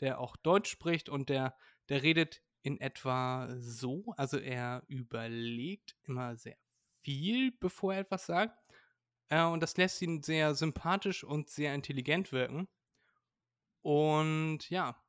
der 0.00 0.20
auch 0.20 0.36
Deutsch 0.36 0.70
spricht 0.70 1.08
und 1.08 1.30
der, 1.30 1.56
der 1.88 2.02
redet 2.02 2.42
in 2.62 2.80
etwa 2.80 3.48
so, 3.58 4.12
also 4.16 4.38
er 4.38 4.82
überlegt 4.88 5.96
immer 6.02 6.36
sehr 6.36 6.56
viel, 7.02 7.52
bevor 7.52 7.94
er 7.94 8.00
etwas 8.00 8.26
sagt. 8.26 8.58
Äh, 9.28 9.44
und 9.44 9.62
das 9.62 9.76
lässt 9.76 10.02
ihn 10.02 10.22
sehr 10.22 10.54
sympathisch 10.54 11.24
und 11.24 11.48
sehr 11.48 11.74
intelligent 11.74 12.32
wirken. 12.32 12.68
Und 13.82 14.68
ja, 14.68 15.02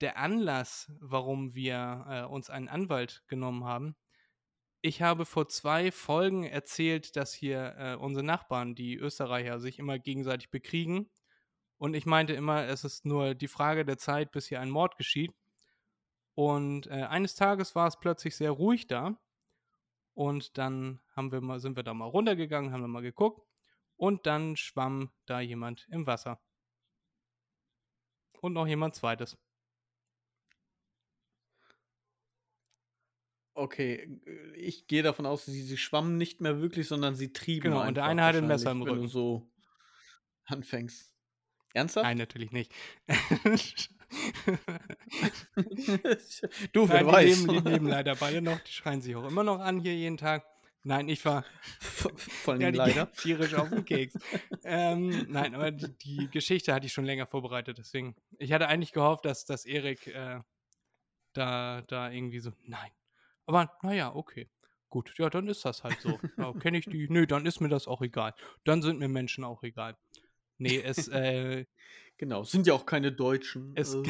der 0.00 0.16
Anlass, 0.18 0.90
warum 1.00 1.54
wir 1.54 2.04
äh, 2.08 2.22
uns 2.24 2.50
einen 2.50 2.68
Anwalt 2.68 3.24
genommen 3.28 3.64
haben, 3.64 3.96
ich 4.80 5.02
habe 5.02 5.26
vor 5.26 5.48
zwei 5.48 5.90
Folgen 5.90 6.44
erzählt, 6.44 7.16
dass 7.16 7.34
hier 7.34 7.74
äh, 7.78 7.94
unsere 7.96 8.24
Nachbarn, 8.24 8.76
die 8.76 8.96
Österreicher, 8.96 9.58
sich 9.58 9.78
immer 9.80 9.98
gegenseitig 9.98 10.50
bekriegen. 10.50 11.10
Und 11.78 11.94
ich 11.94 12.06
meinte 12.06 12.32
immer, 12.34 12.64
es 12.66 12.84
ist 12.84 13.04
nur 13.04 13.34
die 13.34 13.48
Frage 13.48 13.84
der 13.84 13.98
Zeit, 13.98 14.30
bis 14.30 14.46
hier 14.46 14.60
ein 14.60 14.70
Mord 14.70 14.96
geschieht. 14.96 15.32
Und 16.38 16.86
äh, 16.86 17.02
eines 17.02 17.34
Tages 17.34 17.74
war 17.74 17.88
es 17.88 17.98
plötzlich 17.98 18.36
sehr 18.36 18.52
ruhig 18.52 18.86
da. 18.86 19.20
Und 20.14 20.56
dann 20.56 21.00
haben 21.16 21.32
wir 21.32 21.40
mal, 21.40 21.58
sind 21.58 21.74
wir 21.74 21.82
da 21.82 21.94
mal 21.94 22.04
runtergegangen, 22.04 22.70
haben 22.72 22.80
wir 22.82 22.86
mal 22.86 23.02
geguckt. 23.02 23.44
Und 23.96 24.24
dann 24.24 24.56
schwamm 24.56 25.10
da 25.26 25.40
jemand 25.40 25.88
im 25.90 26.06
Wasser. 26.06 26.40
Und 28.40 28.52
noch 28.52 28.68
jemand 28.68 28.94
zweites. 28.94 29.36
Okay, 33.54 34.20
ich 34.54 34.86
gehe 34.86 35.02
davon 35.02 35.26
aus, 35.26 35.44
sie, 35.44 35.62
sie 35.62 35.76
schwammen 35.76 36.18
nicht 36.18 36.40
mehr 36.40 36.60
wirklich, 36.60 36.86
sondern 36.86 37.16
sie 37.16 37.32
trieben 37.32 37.72
Genau, 37.72 37.84
und 37.84 37.96
der 37.96 38.04
eine 38.04 38.22
hatte 38.22 38.38
ein 38.38 38.46
Messer 38.46 38.70
im 38.70 38.84
wenn 38.84 38.94
du 38.94 39.00
Rücken. 39.00 39.08
so 39.08 39.50
anfängst. 40.44 41.17
Ernsthaft? 41.74 42.04
Nein, 42.04 42.18
natürlich 42.18 42.50
nicht. 42.52 42.72
du, 46.72 46.88
wer 46.88 47.02
Nein, 47.02 47.06
die 47.06 47.12
weiß. 47.12 47.46
leben, 47.46 47.64
die 47.64 47.70
leben 47.70 47.86
leider 47.88 48.16
beide 48.16 48.40
noch. 48.42 48.58
Die 48.60 48.72
schreien 48.72 49.00
sich 49.00 49.14
auch 49.16 49.26
immer 49.26 49.44
noch 49.44 49.60
an 49.60 49.80
hier 49.80 49.94
jeden 49.94 50.16
Tag. 50.16 50.44
Nein, 50.84 51.08
ich 51.08 51.24
war 51.24 51.44
Vor 51.80 52.54
allem 52.54 52.62
ja, 52.62 52.70
die 52.70 52.78
leider. 52.78 53.12
tierisch 53.16 53.54
auf 53.54 53.68
den 53.68 53.84
Keks. 53.84 54.14
ähm, 54.64 55.26
nein, 55.28 55.54
aber 55.54 55.70
die, 55.70 55.92
die 55.98 56.30
Geschichte 56.30 56.72
hatte 56.72 56.86
ich 56.86 56.92
schon 56.92 57.04
länger 57.04 57.26
vorbereitet, 57.26 57.78
deswegen. 57.78 58.16
Ich 58.38 58.52
hatte 58.52 58.68
eigentlich 58.68 58.92
gehofft, 58.92 59.24
dass, 59.24 59.44
dass 59.44 59.66
Erik 59.66 60.06
äh, 60.06 60.40
da, 61.34 61.82
da 61.82 62.10
irgendwie 62.10 62.40
so, 62.40 62.52
nein. 62.62 62.90
Aber 63.46 63.76
naja, 63.82 64.14
okay. 64.14 64.48
Gut, 64.90 65.12
ja, 65.18 65.28
dann 65.28 65.48
ist 65.48 65.64
das 65.64 65.84
halt 65.84 66.00
so. 66.00 66.18
Ja, 66.38 66.52
Kenne 66.54 66.78
ich 66.78 66.86
die? 66.86 67.08
Nö, 67.10 67.26
dann 67.26 67.44
ist 67.44 67.60
mir 67.60 67.68
das 67.68 67.86
auch 67.86 68.00
egal. 68.00 68.34
Dann 68.64 68.80
sind 68.80 68.98
mir 68.98 69.08
Menschen 69.08 69.44
auch 69.44 69.62
egal. 69.62 69.96
Nee, 70.58 70.80
es, 70.82 71.08
äh, 71.08 71.64
Genau, 72.18 72.42
sind 72.42 72.66
ja 72.66 72.74
auch 72.74 72.84
keine 72.84 73.12
Deutschen. 73.12 73.72
es, 73.76 73.94
ähm. 73.94 74.04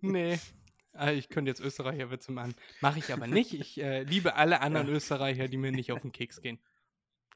nee. 0.00 0.32
Äh, 0.34 0.38
Ich 1.18 1.28
könnte 1.28 1.50
jetzt 1.50 1.60
Österreicher-Witze 1.60 2.30
machen. 2.32 2.54
Mache 2.80 3.00
ich 3.00 3.12
aber 3.12 3.26
nicht. 3.26 3.52
Ich 3.52 3.80
äh, 3.80 4.04
liebe 4.04 4.36
alle 4.36 4.60
anderen 4.62 4.86
Ja. 4.86 4.94
Österreicher, 4.94 5.48
die 5.48 5.56
mir 5.56 5.72
nicht 5.72 5.90
auf 5.92 6.02
den 6.02 6.12
Keks 6.12 6.40
gehen. 6.40 6.58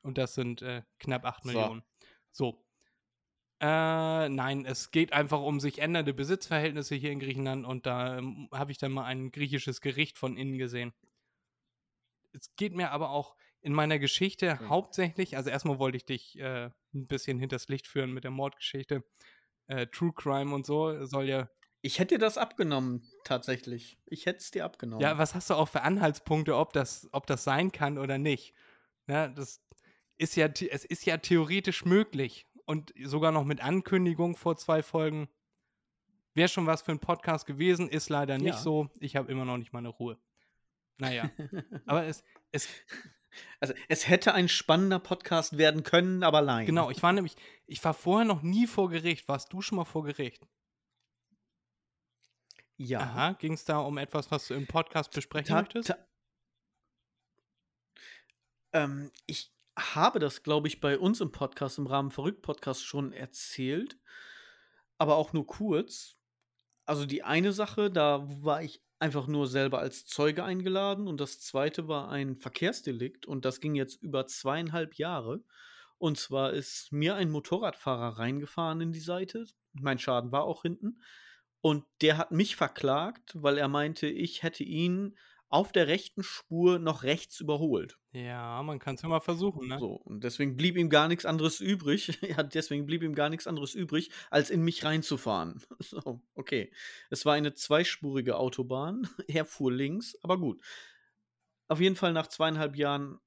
Und 0.02 0.16
das 0.16 0.34
sind 0.34 0.62
äh, 0.62 0.82
knapp 1.00 1.24
8 1.24 1.42
So. 1.42 1.48
Millionen. 1.48 1.82
So. 2.30 2.64
Äh, 3.60 4.28
nein, 4.28 4.64
es 4.64 4.92
geht 4.92 5.12
einfach 5.12 5.40
um 5.42 5.58
sich 5.58 5.80
ändernde 5.80 6.14
Besitzverhältnisse 6.14 6.94
hier 6.94 7.10
in 7.10 7.18
Griechenland 7.18 7.66
und 7.66 7.86
da 7.86 8.18
ähm, 8.18 8.48
habe 8.52 8.70
ich 8.70 8.78
dann 8.78 8.92
mal 8.92 9.04
ein 9.06 9.32
griechisches 9.32 9.80
Gericht 9.80 10.16
von 10.16 10.36
innen 10.36 10.56
gesehen. 10.58 10.92
Es 12.32 12.54
geht 12.54 12.74
mir 12.76 12.92
aber 12.92 13.10
auch 13.10 13.34
in 13.60 13.72
meiner 13.72 13.98
Geschichte 13.98 14.52
Okay. 14.54 14.68
hauptsächlich, 14.68 15.36
also 15.36 15.50
erstmal 15.50 15.78
wollte 15.78 15.96
ich 15.96 16.04
dich 16.06 16.38
äh, 16.38 16.70
ein 16.94 17.06
bisschen 17.06 17.38
hinters 17.38 17.68
Licht 17.68 17.86
führen 17.86 18.12
mit 18.12 18.24
der 18.24 18.30
Mordgeschichte. 18.30 19.04
Äh, 19.66 19.86
True 19.88 20.12
Crime 20.14 20.54
und 20.54 20.64
so 20.66 21.04
soll 21.04 21.28
ja 21.28 21.48
Ich 21.82 21.98
hätte 21.98 22.14
dir 22.14 22.18
das 22.20 22.38
abgenommen, 22.38 23.10
tatsächlich. 23.24 23.98
Ich 24.06 24.26
hätte 24.26 24.38
es 24.38 24.50
dir 24.50 24.64
abgenommen. 24.64 25.02
Ja, 25.02 25.18
was 25.18 25.34
hast 25.34 25.50
du 25.50 25.54
auch 25.54 25.68
für 25.68 25.82
Anhaltspunkte, 25.82 26.56
ob 26.56 26.72
das, 26.72 27.08
ob 27.12 27.26
das 27.26 27.44
sein 27.44 27.70
kann 27.72 27.98
oder 27.98 28.18
nicht? 28.18 28.54
Ja, 29.06 29.28
das 29.28 29.62
ist 30.16 30.36
ja, 30.36 30.46
es 30.46 30.84
ist 30.84 31.04
ja 31.06 31.16
theoretisch 31.18 31.84
möglich. 31.84 32.46
Und 32.64 32.92
sogar 33.04 33.32
noch 33.32 33.44
mit 33.44 33.62
Ankündigung 33.62 34.36
vor 34.36 34.56
zwei 34.56 34.82
Folgen. 34.82 35.28
Wäre 36.34 36.48
schon 36.48 36.66
was 36.66 36.82
für 36.82 36.92
ein 36.92 36.98
Podcast 37.00 37.46
gewesen, 37.46 37.88
ist 37.88 38.10
leider 38.10 38.36
nicht 38.38 38.56
Ja. 38.56 38.62
so. 38.62 38.90
Ich 39.00 39.16
habe 39.16 39.30
immer 39.32 39.44
noch 39.44 39.56
nicht 39.56 39.72
meine 39.72 39.88
Ruhe. 39.88 40.18
Naja, 40.98 41.30
aber 41.86 42.04
es, 42.06 42.22
es, 42.52 42.68
Also, 43.60 43.74
es 43.88 44.08
hätte 44.08 44.34
ein 44.34 44.48
spannender 44.48 44.98
Podcast 44.98 45.58
werden 45.58 45.82
können, 45.82 46.22
aber 46.22 46.40
nein. 46.42 46.66
genau, 46.66 46.90
ich 46.90 47.02
war 47.02 47.12
nämlich, 47.12 47.36
ich 47.66 47.82
war 47.84 47.94
vorher 47.94 48.26
noch 48.26 48.42
nie 48.42 48.66
vor 48.66 48.88
Gericht. 48.90 49.28
Warst 49.28 49.52
du 49.52 49.60
schon 49.62 49.76
mal 49.76 49.84
vor 49.84 50.04
Gericht? 50.04 50.46
Ja. 52.76 53.00
Aha, 53.00 53.32
ging 53.32 53.52
es 53.54 53.64
da 53.64 53.78
um 53.80 53.98
etwas, 53.98 54.30
was 54.30 54.46
du 54.46 54.54
im 54.54 54.66
Podcast 54.66 55.10
besprechen 55.12 55.48
Ta- 55.48 55.60
möchtest? 55.62 55.88
ta- 55.88 55.98
Ähm, 58.72 59.10
ich 59.26 59.52
habe 59.78 60.18
das, 60.18 60.42
glaube 60.42 60.68
ich, 60.68 60.80
bei 60.80 60.98
uns 60.98 61.20
im 61.20 61.32
Podcast, 61.32 61.78
im 61.78 61.86
Rahmen 61.86 62.10
Verrückt-Podcast 62.10 62.84
schon 62.84 63.12
erzählt, 63.12 63.98
aber 64.98 65.16
auch 65.16 65.32
nur 65.32 65.46
kurz. 65.46 66.16
Also 66.86 67.06
die 67.06 67.22
eine 67.22 67.52
Sache, 67.52 67.90
da 67.90 68.24
war 68.42 68.62
ich 68.62 68.82
einfach 68.98 69.26
nur 69.26 69.46
selber 69.46 69.78
als 69.78 70.06
Zeuge 70.06 70.44
eingeladen 70.44 71.06
und 71.06 71.20
das 71.20 71.40
zweite 71.40 71.88
war 71.88 72.10
ein 72.10 72.36
Verkehrsdelikt 72.36 73.26
und 73.26 73.44
das 73.44 73.60
ging 73.60 73.74
jetzt 73.74 74.02
über 74.02 74.26
zweieinhalb 74.26 74.94
Jahre. 74.94 75.42
Und 75.98 76.18
zwar 76.18 76.52
ist 76.52 76.92
mir 76.92 77.16
ein 77.16 77.30
Motorradfahrer 77.30 78.18
reingefahren 78.18 78.80
in 78.80 78.92
die 78.92 79.00
Seite. 79.00 79.46
Mein 79.72 79.98
Schaden 79.98 80.30
war 80.30 80.44
auch 80.44 80.62
hinten. 80.62 81.00
Und 81.60 81.84
der 82.02 82.18
hat 82.18 82.30
mich 82.30 82.54
verklagt, 82.54 83.32
weil 83.34 83.58
er 83.58 83.68
meinte, 83.68 84.06
ich 84.06 84.44
hätte 84.44 84.62
ihn 84.62 85.16
auf 85.50 85.72
der 85.72 85.86
rechten 85.86 86.22
Spur 86.22 86.78
noch 86.78 87.02
rechts 87.02 87.40
überholt. 87.40 87.98
Ja, 88.12 88.62
man 88.62 88.78
kann 88.78 88.96
es 88.96 89.02
ja 89.02 89.08
mal 89.08 89.20
versuchen, 89.20 89.68
ne? 89.68 89.78
So, 89.78 89.92
und 89.92 90.22
deswegen 90.24 90.56
blieb 90.56 90.76
ihm 90.76 90.90
gar 90.90 91.08
nichts 91.08 91.24
anderes 91.24 91.60
übrig. 91.60 92.18
ja, 92.22 92.42
deswegen 92.42 92.86
blieb 92.86 93.02
ihm 93.02 93.14
gar 93.14 93.30
nichts 93.30 93.46
anderes 93.46 93.74
übrig, 93.74 94.10
als 94.30 94.50
in 94.50 94.62
mich 94.62 94.84
reinzufahren. 94.84 95.62
So, 95.80 96.20
okay. 96.34 96.70
Es 97.08 97.24
war 97.24 97.34
eine 97.34 97.54
zweispurige 97.54 98.36
Autobahn. 98.36 99.08
er 99.28 99.46
fuhr 99.46 99.72
links, 99.72 100.18
aber 100.22 100.38
gut. 100.38 100.62
Auf 101.68 101.80
jeden 101.80 101.96
Fall 101.96 102.12
nach 102.12 102.26
zweieinhalb 102.26 102.76
Jahren 102.76 103.18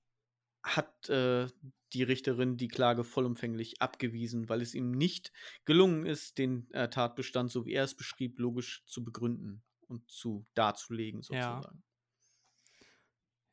hat 0.63 1.10
äh, 1.10 1.48
die 1.94 2.04
Richterin 2.04 2.58
die 2.58 2.68
Klage 2.68 3.04
vollumfänglich 3.04 3.82
abgewiesen, 3.82 4.48
weil 4.48 4.62
es 4.62 4.75
ihm 4.75 4.92
nicht 4.92 5.32
gelungen 5.66 6.06
ist, 6.06 6.38
den 6.38 6.70
äh, 6.72 6.90
Tatbestand, 6.90 7.51
so 7.51 7.66
wie 7.66 7.74
er 7.74 7.84
es 7.84 7.96
beschrieb, 7.96 8.40
logisch 8.40 8.84
zu 8.86 9.04
begründen 9.04 9.63
und 9.88 10.10
zu 10.10 10.46
darzulegen, 10.54 11.22
Ja. 11.30 11.62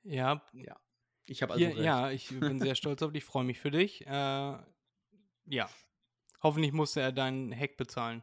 Sozusagen. 0.04 0.40
Ja, 0.52 0.76
Ich 1.26 1.42
habe 1.42 1.52
also 1.54 1.64
Hier, 1.64 1.74
recht. 1.74 1.84
ja, 1.84 2.10
ich 2.10 2.28
bin 2.40 2.58
sehr 2.58 2.74
stolz 2.74 3.02
auf 3.02 3.12
dich, 3.12 3.24
freue 3.24 3.44
mich 3.44 3.58
für 3.58 3.70
dich. 3.70 4.06
Äh, 4.06 4.58
ja. 5.46 5.68
Hoffentlich 6.42 6.72
musste 6.72 7.00
er 7.00 7.12
deinen 7.12 7.52
Hack 7.54 7.76
bezahlen. 7.76 8.22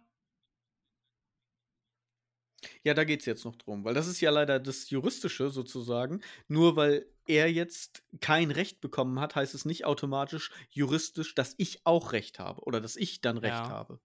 Ja, 2.83 2.93
da 2.93 3.03
geht 3.03 3.19
es 3.19 3.25
jetzt 3.25 3.45
noch 3.45 3.55
drum, 3.55 3.83
weil 3.83 3.93
das 3.93 4.07
ist 4.07 4.21
ja 4.21 4.31
leider 4.31 4.59
das 4.59 4.89
Juristische 4.89 5.49
sozusagen. 5.49 6.21
Nur 6.47 6.75
weil 6.75 7.05
er 7.27 7.51
jetzt 7.51 8.03
kein 8.21 8.49
Recht 8.51 8.81
bekommen 8.81 9.19
hat, 9.19 9.35
heißt 9.35 9.53
es 9.53 9.65
nicht 9.65 9.85
automatisch 9.85 10.51
juristisch, 10.69 11.35
dass 11.35 11.53
ich 11.57 11.85
auch 11.85 12.11
Recht 12.13 12.39
habe 12.39 12.61
oder 12.61 12.81
dass 12.81 12.95
ich 12.95 13.21
dann 13.21 13.37
Recht 13.37 13.53
Ja. 13.57 13.69
habe. 13.69 13.99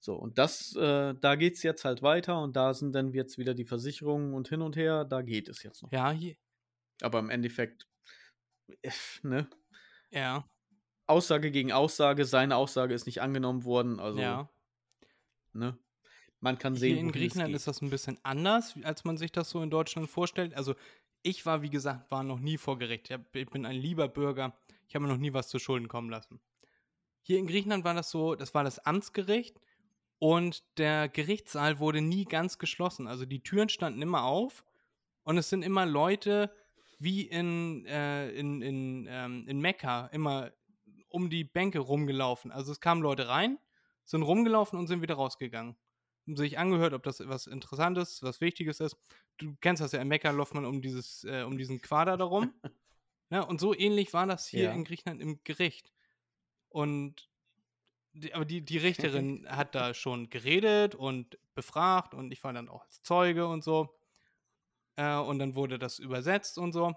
So, 0.00 0.14
und 0.14 0.38
das, 0.38 0.76
äh, 0.76 1.14
da 1.20 1.34
geht 1.34 1.54
es 1.54 1.62
jetzt 1.64 1.84
halt 1.84 2.02
weiter 2.02 2.40
und 2.40 2.54
da 2.54 2.72
sind 2.74 2.92
dann 2.92 3.12
jetzt 3.12 3.38
wieder 3.38 3.54
die 3.54 3.64
Versicherungen 3.64 4.34
und 4.34 4.48
hin 4.48 4.62
und 4.62 4.76
her, 4.76 5.04
da 5.04 5.22
geht 5.22 5.48
es 5.48 5.64
jetzt 5.64 5.82
noch. 5.82 5.90
Ja, 5.90 6.12
hier, 6.12 6.36
Aber 7.02 7.18
im 7.18 7.30
Endeffekt, 7.30 7.86
ne? 9.22 9.48
ja, 10.10 10.48
Aussage 11.06 11.50
gegen 11.50 11.72
Aussage, 11.72 12.24
seine 12.24 12.56
Aussage 12.56 12.94
ist 12.94 13.06
nicht 13.06 13.22
angenommen 13.22 13.64
worden, 13.64 13.98
also, 13.98 14.20
ja. 14.20 14.48
ne? 15.52 15.78
Man 16.40 16.58
kann 16.58 16.76
sehen, 16.76 16.94
Hier 16.94 17.00
in 17.00 17.12
Griechenland 17.12 17.54
ist 17.54 17.66
das 17.66 17.82
ein 17.82 17.90
bisschen 17.90 18.18
anders, 18.22 18.76
als 18.84 19.04
man 19.04 19.16
sich 19.16 19.32
das 19.32 19.50
so 19.50 19.60
in 19.60 19.70
Deutschland 19.70 20.08
vorstellt. 20.08 20.54
Also 20.54 20.76
ich 21.22 21.44
war, 21.46 21.62
wie 21.62 21.70
gesagt, 21.70 22.10
war 22.10 22.22
noch 22.22 22.38
nie 22.38 22.58
vor 22.58 22.78
Gericht. 22.78 23.10
Ich 23.32 23.50
bin 23.50 23.66
ein 23.66 23.74
lieber 23.74 24.06
Bürger. 24.06 24.56
Ich 24.86 24.94
habe 24.94 25.04
mir 25.04 25.12
noch 25.12 25.18
nie 25.18 25.32
was 25.32 25.48
zu 25.48 25.58
Schulden 25.58 25.88
kommen 25.88 26.10
lassen. 26.10 26.40
Hier 27.22 27.38
in 27.38 27.48
Griechenland 27.48 27.84
war 27.84 27.94
das 27.94 28.10
so, 28.10 28.36
das 28.36 28.54
war 28.54 28.62
das 28.62 28.78
Amtsgericht 28.78 29.60
und 30.18 30.62
der 30.78 31.08
Gerichtssaal 31.08 31.80
wurde 31.80 32.00
nie 32.00 32.24
ganz 32.24 32.58
geschlossen. 32.58 33.08
Also 33.08 33.26
die 33.26 33.42
Türen 33.42 33.68
standen 33.68 34.00
immer 34.00 34.22
auf 34.22 34.64
und 35.24 35.38
es 35.38 35.50
sind 35.50 35.62
immer 35.62 35.86
Leute 35.86 36.54
wie 36.98 37.22
in, 37.22 37.86
äh, 37.86 38.30
in, 38.30 38.62
in, 38.62 39.06
ähm, 39.08 39.44
in 39.46 39.60
Mekka 39.60 40.06
immer 40.08 40.52
um 41.08 41.30
die 41.30 41.44
Bänke 41.44 41.78
rumgelaufen. 41.78 42.50
Also 42.52 42.72
es 42.72 42.80
kamen 42.80 43.02
Leute 43.02 43.28
rein, 43.28 43.58
sind 44.04 44.22
rumgelaufen 44.22 44.78
und 44.78 44.86
sind 44.88 45.00
wieder 45.02 45.14
rausgegangen. 45.14 45.76
Haben 46.26 46.36
sich 46.36 46.58
angehört, 46.58 46.92
ob 46.92 47.02
das 47.04 47.26
was 47.26 47.46
Interessantes, 47.46 48.22
was 48.22 48.40
Wichtiges 48.40 48.80
ist. 48.80 48.96
Du 49.38 49.56
kennst 49.60 49.80
das 49.82 49.92
ja, 49.92 50.00
in 50.02 50.08
Mekka 50.08 50.30
läuft 50.30 50.54
man 50.54 50.64
um, 50.66 50.82
dieses, 50.82 51.24
äh, 51.24 51.42
um 51.44 51.56
diesen 51.56 51.80
Quader 51.80 52.16
darum. 52.16 52.52
ja, 53.30 53.40
und 53.48 53.60
so 53.60 53.74
ähnlich 53.74 54.12
war 54.12 54.26
das 54.26 54.46
hier 54.46 54.64
Ja. 54.64 54.72
in 54.72 54.84
Griechenland 54.84 55.22
im 55.22 55.40
Gericht. 55.44 55.92
Und 56.68 57.30
die, 58.12 58.34
aber 58.34 58.44
die, 58.44 58.62
die 58.62 58.78
Richterin 58.78 59.46
hat 59.48 59.74
da 59.74 59.94
schon 59.94 60.28
geredet 60.28 60.94
und 60.94 61.38
befragt 61.54 62.12
und 62.14 62.32
ich 62.32 62.42
war 62.44 62.52
dann 62.52 62.68
auch 62.68 62.82
als 62.84 63.02
Zeuge 63.02 63.46
und 63.46 63.62
so. 63.64 63.97
Äh, 64.98 65.16
und 65.16 65.38
dann 65.38 65.54
wurde 65.54 65.78
das 65.78 66.00
übersetzt 66.00 66.58
und 66.58 66.72
so. 66.72 66.94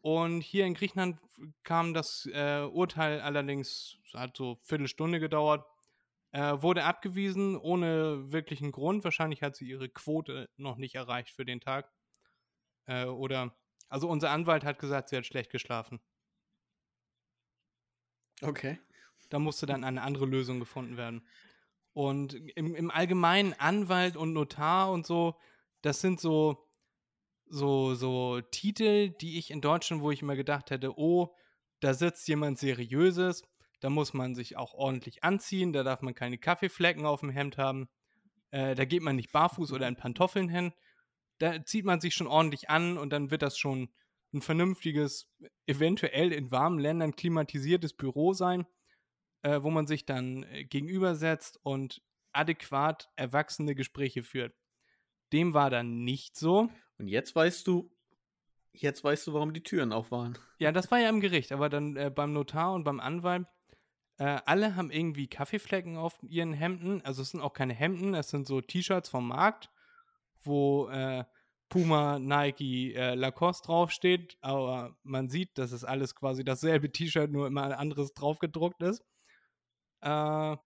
Und 0.00 0.40
hier 0.42 0.66
in 0.66 0.74
Griechenland 0.74 1.18
kam 1.62 1.94
das 1.94 2.28
äh, 2.32 2.62
Urteil 2.62 3.20
allerdings, 3.20 3.96
hat 4.12 4.36
so 4.36 4.44
eine 4.44 4.56
Viertelstunde 4.62 5.20
gedauert, 5.20 5.64
äh, 6.32 6.60
wurde 6.60 6.84
abgewiesen 6.84 7.56
ohne 7.56 8.32
wirklichen 8.32 8.72
Grund. 8.72 9.04
Wahrscheinlich 9.04 9.42
hat 9.42 9.54
sie 9.54 9.66
ihre 9.66 9.88
Quote 9.88 10.50
noch 10.56 10.76
nicht 10.76 10.96
erreicht 10.96 11.30
für 11.30 11.44
den 11.44 11.60
Tag. 11.60 11.90
Äh, 12.86 13.04
oder, 13.06 13.56
also 13.88 14.08
unser 14.08 14.30
Anwalt 14.30 14.64
hat 14.64 14.80
gesagt, 14.80 15.08
sie 15.08 15.16
hat 15.16 15.24
schlecht 15.24 15.50
geschlafen. 15.50 16.00
Okay. 18.42 18.80
Da 19.30 19.38
musste 19.38 19.66
dann 19.66 19.84
eine 19.84 20.02
andere 20.02 20.26
Lösung 20.26 20.58
gefunden 20.58 20.96
werden. 20.96 21.26
Und 21.92 22.34
im, 22.34 22.74
im 22.74 22.90
Allgemeinen 22.90 23.54
Anwalt 23.54 24.16
und 24.16 24.32
Notar 24.32 24.90
und 24.90 25.06
so, 25.06 25.38
das 25.80 26.00
sind 26.00 26.20
so, 26.20 26.63
so, 27.46 27.94
so 27.94 28.40
Titel, 28.40 29.10
die 29.20 29.38
ich 29.38 29.50
in 29.50 29.60
Deutschland, 29.60 30.02
wo 30.02 30.10
ich 30.10 30.22
immer 30.22 30.36
gedacht 30.36 30.70
hätte, 30.70 30.98
oh, 30.98 31.34
da 31.80 31.94
sitzt 31.94 32.26
jemand 32.28 32.58
Seriöses, 32.58 33.42
da 33.80 33.90
muss 33.90 34.14
man 34.14 34.34
sich 34.34 34.56
auch 34.56 34.74
ordentlich 34.74 35.22
anziehen, 35.22 35.72
da 35.72 35.82
darf 35.82 36.02
man 36.02 36.14
keine 36.14 36.38
Kaffeeflecken 36.38 37.04
auf 37.04 37.20
dem 37.20 37.30
Hemd 37.30 37.58
haben, 37.58 37.88
äh, 38.50 38.74
da 38.74 38.84
geht 38.84 39.02
man 39.02 39.16
nicht 39.16 39.32
barfuß 39.32 39.72
oder 39.72 39.88
in 39.88 39.96
Pantoffeln 39.96 40.48
hin, 40.48 40.72
da 41.38 41.64
zieht 41.64 41.84
man 41.84 42.00
sich 42.00 42.14
schon 42.14 42.26
ordentlich 42.26 42.70
an 42.70 42.96
und 42.96 43.10
dann 43.10 43.30
wird 43.30 43.42
das 43.42 43.58
schon 43.58 43.92
ein 44.32 44.42
vernünftiges, 44.42 45.30
eventuell 45.66 46.32
in 46.32 46.50
warmen 46.50 46.78
Ländern 46.78 47.16
klimatisiertes 47.16 47.94
Büro 47.94 48.32
sein, 48.32 48.66
äh, 49.42 49.62
wo 49.62 49.70
man 49.70 49.86
sich 49.86 50.06
dann 50.06 50.44
äh, 50.44 50.64
gegenübersetzt 50.64 51.58
und 51.62 52.02
adäquat 52.32 53.08
erwachsene 53.16 53.74
Gespräche 53.74 54.22
führt. 54.22 54.54
Dem 55.32 55.54
war 55.54 55.70
dann 55.70 56.04
nicht 56.04 56.36
so. 56.36 56.68
Und 56.98 57.08
jetzt 57.08 57.34
weißt 57.34 57.66
du, 57.66 57.90
jetzt 58.72 59.02
weißt 59.04 59.26
du, 59.26 59.32
warum 59.34 59.52
die 59.52 59.62
Türen 59.62 59.92
auf 59.92 60.10
waren. 60.10 60.38
Ja, 60.58 60.72
das 60.72 60.90
war 60.90 60.98
ja 60.98 61.08
im 61.08 61.20
Gericht, 61.20 61.52
aber 61.52 61.68
dann 61.68 61.96
äh, 61.96 62.10
beim 62.14 62.32
Notar 62.32 62.72
und 62.72 62.84
beim 62.84 63.00
Anwalt, 63.00 63.46
äh, 64.18 64.40
alle 64.46 64.76
haben 64.76 64.90
irgendwie 64.90 65.26
Kaffeeflecken 65.26 65.96
auf 65.96 66.18
ihren 66.22 66.52
Hemden. 66.52 67.02
Also 67.04 67.22
es 67.22 67.30
sind 67.30 67.40
auch 67.40 67.52
keine 67.52 67.74
Hemden, 67.74 68.14
es 68.14 68.30
sind 68.30 68.46
so 68.46 68.60
T-Shirts 68.60 69.08
vom 69.08 69.28
Markt, 69.28 69.70
wo 70.42 70.88
äh, 70.88 71.24
Puma, 71.68 72.18
Nike, 72.18 72.94
äh, 72.94 73.14
Lacoste 73.14 73.66
draufsteht, 73.66 74.38
aber 74.40 74.96
man 75.02 75.28
sieht, 75.28 75.58
dass 75.58 75.72
es 75.72 75.84
alles 75.84 76.14
quasi 76.14 76.44
dasselbe 76.44 76.92
T-Shirt, 76.92 77.30
nur 77.30 77.46
immer 77.46 77.64
ein 77.64 77.72
anderes 77.72 78.14
draufgedruckt 78.14 78.80
ist. 78.82 79.00
Äh, 80.00 80.56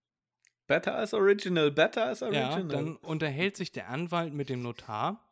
better 0.67 0.99
as 0.99 1.15
original, 1.15 1.71
better 1.71 2.09
as 2.09 2.23
original. 2.23 2.61
Ja, 2.61 2.63
dann 2.63 2.97
unterhält 2.97 3.57
sich 3.57 3.73
der 3.73 3.89
Anwalt 3.89 4.35
mit 4.35 4.51
dem 4.51 4.63
Notar 4.63 5.28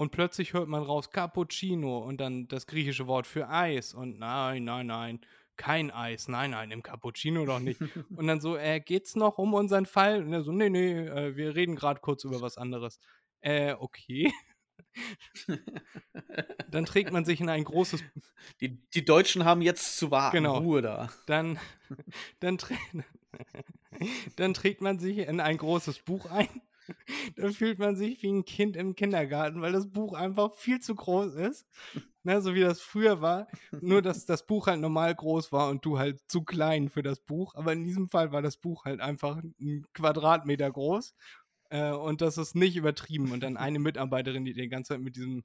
und 0.00 0.12
plötzlich 0.12 0.54
hört 0.54 0.66
man 0.66 0.82
raus 0.82 1.10
Cappuccino 1.10 1.98
und 1.98 2.22
dann 2.22 2.48
das 2.48 2.66
griechische 2.66 3.06
Wort 3.06 3.26
für 3.26 3.50
Eis 3.50 3.92
und 3.92 4.18
nein, 4.18 4.64
nein, 4.64 4.86
nein, 4.86 5.20
kein 5.58 5.90
Eis, 5.90 6.26
nein, 6.26 6.52
nein, 6.52 6.70
im 6.70 6.82
Cappuccino 6.82 7.44
doch 7.44 7.58
nicht. 7.60 7.78
und 8.16 8.26
dann 8.26 8.40
so, 8.40 8.56
äh, 8.56 8.80
geht's 8.80 9.14
noch 9.14 9.36
um 9.36 9.52
unseren 9.52 9.84
Fall? 9.84 10.24
Und 10.24 10.32
er 10.32 10.42
so, 10.42 10.52
nee, 10.52 10.70
nee, 10.70 11.06
äh, 11.06 11.36
wir 11.36 11.54
reden 11.54 11.76
gerade 11.76 12.00
kurz 12.00 12.24
über 12.24 12.40
was 12.40 12.56
anderes. 12.56 12.98
Äh, 13.42 13.74
okay. 13.74 14.32
dann 16.70 16.86
trägt 16.86 17.12
man 17.12 17.26
sich 17.26 17.42
in 17.42 17.50
ein 17.50 17.64
großes. 17.64 18.02
Die, 18.62 18.80
die 18.94 19.04
Deutschen 19.04 19.44
haben 19.44 19.60
jetzt 19.60 19.98
zu 19.98 20.10
warten. 20.10 20.36
Genau. 20.36 20.60
Ruhe 20.60 20.80
da. 20.80 21.10
Dann, 21.26 21.58
dann, 22.40 22.56
dann 24.36 24.54
trägt 24.54 24.80
man 24.80 24.98
sich 24.98 25.18
in 25.18 25.40
ein 25.40 25.58
großes 25.58 25.98
Buch 25.98 26.24
ein 26.24 26.48
da 27.36 27.50
fühlt 27.50 27.78
man 27.78 27.96
sich 27.96 28.22
wie 28.22 28.32
ein 28.32 28.44
Kind 28.44 28.76
im 28.76 28.94
Kindergarten, 28.94 29.60
weil 29.60 29.72
das 29.72 29.90
Buch 29.90 30.14
einfach 30.14 30.54
viel 30.54 30.80
zu 30.80 30.94
groß 30.94 31.34
ist. 31.34 31.66
Ne, 32.22 32.42
so 32.42 32.54
wie 32.54 32.60
das 32.60 32.80
früher 32.82 33.22
war. 33.22 33.48
Nur, 33.80 34.02
dass 34.02 34.26
das 34.26 34.46
Buch 34.46 34.66
halt 34.66 34.80
normal 34.80 35.14
groß 35.14 35.52
war 35.52 35.70
und 35.70 35.84
du 35.86 35.98
halt 35.98 36.20
zu 36.28 36.42
klein 36.44 36.90
für 36.90 37.02
das 37.02 37.20
Buch. 37.20 37.54
Aber 37.54 37.72
in 37.72 37.84
diesem 37.84 38.08
Fall 38.10 38.30
war 38.32 38.42
das 38.42 38.58
Buch 38.58 38.84
halt 38.84 39.00
einfach 39.00 39.38
ein 39.60 39.86
Quadratmeter 39.94 40.70
groß. 40.70 41.14
Äh, 41.70 41.92
und 41.92 42.20
das 42.20 42.38
ist 42.38 42.54
nicht 42.56 42.76
übertrieben. 42.76 43.32
Und 43.32 43.42
dann 43.42 43.56
eine 43.56 43.78
Mitarbeiterin, 43.78 44.44
die 44.44 44.52
die 44.52 44.68
ganze 44.68 44.94
Zeit 44.94 45.00
mit 45.00 45.16
diesem, 45.16 45.44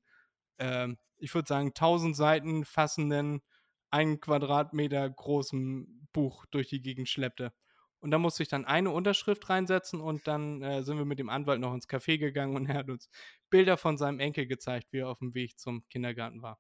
äh, 0.58 0.90
ich 1.18 1.34
würde 1.34 1.48
sagen, 1.48 1.74
1000 1.74 2.16
Seiten 2.16 2.66
fassenden, 2.66 3.42
ein 3.92 4.20
Quadratmeter 4.20 5.10
großen 5.10 6.10
Buch 6.14 6.46
durch 6.52 6.70
die 6.70 6.82
Gegend 6.82 7.10
schleppte. 7.10 7.54
Und 8.06 8.12
da 8.12 8.20
musste 8.20 8.44
ich 8.44 8.50
dann 8.50 8.66
eine 8.66 8.92
Unterschrift 8.92 9.50
reinsetzen 9.50 10.00
und 10.00 10.28
dann 10.28 10.62
äh, 10.62 10.84
sind 10.84 11.00
wir 11.00 11.06
mit 11.06 11.18
dem 11.18 11.28
Anwalt 11.28 11.60
noch 11.60 11.74
ins 11.74 11.90
Café 11.90 12.20
gegangen 12.20 12.56
und 12.56 12.68
er 12.68 12.76
hat 12.76 12.90
uns 12.92 13.10
Bilder 13.50 13.78
von 13.78 13.98
seinem 13.98 14.20
Enkel 14.20 14.46
gezeigt, 14.46 14.94
wie 14.94 15.00
er 15.00 15.10
auf 15.10 15.18
dem 15.18 15.34
Weg 15.34 15.58
zum 15.58 15.84
Kindergarten 15.90 16.44
war. 16.44 16.60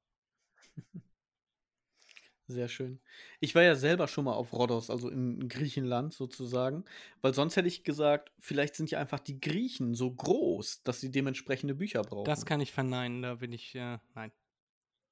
Sehr 2.47 2.67
schön. 2.67 2.99
Ich 3.41 3.53
war 3.53 3.61
ja 3.61 3.75
selber 3.75 4.07
schon 4.07 4.25
mal 4.25 4.33
auf 4.33 4.53
Rhodos, 4.53 4.89
also 4.89 5.07
in 5.07 5.47
Griechenland 5.47 6.15
sozusagen, 6.15 6.83
weil 7.21 7.35
sonst 7.35 7.57
hätte 7.57 7.67
ich 7.67 7.83
gesagt, 7.83 8.31
vielleicht 8.39 8.73
sind 8.73 8.89
ja 8.89 8.97
einfach 8.97 9.19
die 9.19 9.39
Griechen 9.39 9.93
so 9.93 10.11
groß, 10.11 10.81
dass 10.81 10.99
sie 10.99 11.11
dementsprechende 11.11 11.75
Bücher 11.75 12.01
brauchen. 12.01 12.25
Das 12.25 12.47
kann 12.47 12.59
ich 12.59 12.71
verneinen, 12.71 13.21
da 13.21 13.35
bin 13.35 13.51
ich, 13.51 13.75
äh, 13.75 13.99
nein. 14.15 14.31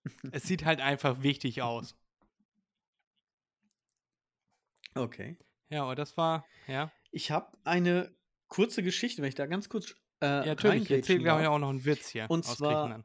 es 0.32 0.42
sieht 0.46 0.66
halt 0.66 0.82
einfach 0.82 1.22
wichtig 1.22 1.62
aus. 1.62 1.96
Okay. 4.96 5.38
Ja, 5.74 5.84
aber 5.84 5.96
das 5.96 6.18
war, 6.18 6.46
ja. 6.68 6.92
Ich 7.10 7.32
habe 7.32 7.58
eine 7.64 8.16
kurze 8.48 8.84
Geschichte, 8.84 9.24
wenn 9.24 9.30
ich 9.30 9.36
da 9.36 9.48
ganz 9.48 9.70
kurz. 9.70 9.96
Äh, 10.22 10.28
ja, 10.28 10.46
natürlich. 10.46 10.84
Ich 10.84 10.92
erzähle, 10.92 11.20
glaube 11.24 11.42
ich, 11.42 11.48
auch 11.48 11.58
noch 11.58 11.70
einen 11.70 11.84
Witz 11.84 12.10
hier. 12.10 12.28
Und 12.30 12.46
zwar. 12.46 13.04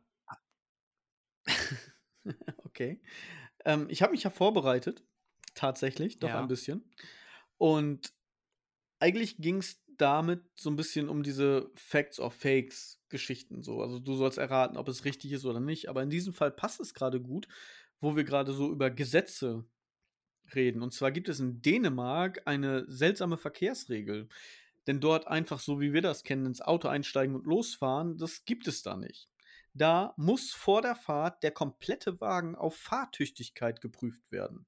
okay. 2.64 3.00
Ähm, 3.64 3.87
ich 3.88 4.02
habe 4.02 4.12
mich 4.12 4.22
ja 4.22 4.31
vorbereitet. 4.31 5.02
Tatsächlich, 5.54 6.18
doch 6.18 6.28
ja. 6.28 6.38
ein 6.38 6.46
bisschen. 6.46 6.92
Und 7.57 8.12
eigentlich 9.00 9.38
ging 9.38 9.57
es 9.57 9.83
damit 9.96 10.44
so 10.54 10.68
ein 10.68 10.76
bisschen 10.76 11.09
um 11.09 11.22
diese 11.22 11.70
Facts 11.74 12.20
or 12.20 12.31
Fakes 12.31 13.00
Geschichten 13.09 13.62
so. 13.62 13.81
Also 13.81 13.98
du 13.98 14.14
sollst 14.14 14.37
erraten, 14.37 14.76
ob 14.76 14.88
es 14.88 15.07
richtig 15.07 15.33
ist 15.33 15.46
oder 15.46 15.61
nicht. 15.61 15.88
Aber 15.88 16.02
in 16.02 16.11
diesem 16.11 16.35
Fall 16.35 16.50
passt 16.50 16.81
es 16.81 16.92
gerade 16.92 17.18
gut, 17.18 17.48
wo 18.00 18.14
wir 18.14 18.24
gerade 18.24 18.52
so 18.52 18.70
über 18.70 18.90
Gesetze 18.90 19.64
reden. 20.54 20.82
Und 20.82 20.92
zwar 20.92 21.11
gibt 21.11 21.28
es 21.28 21.40
in 21.40 21.62
Dänemark 21.62 22.42
eine 22.44 22.84
seltsame 22.90 23.37
Verkehrsregel. 23.37 24.28
Denn 24.87 25.00
dort 25.00 25.28
einfach 25.28 25.61
so, 25.61 25.80
wie 25.80 25.92
wir 25.92 26.00
das 26.00 26.24
kennen, 26.24 26.46
ins 26.46 26.62
Auto 26.62 26.88
einsteigen 26.88 27.34
und 27.34 27.46
losfahren, 27.46 28.16
das 28.16 28.44
gibt 28.44 28.66
es 28.68 28.82
da 28.82 28.96
nicht. 28.96 29.28
Da 29.74 30.14
muss 30.16 30.52
vor 30.52 30.82
der 30.82 30.96
Fahrt 30.96 31.42
der 31.42 31.50
komplette 31.50 32.20
Wagen 32.20 32.56
auf 32.56 32.76
Fahrtüchtigkeit 32.76 33.80
geprüft 33.80 34.22
werden. 34.30 34.66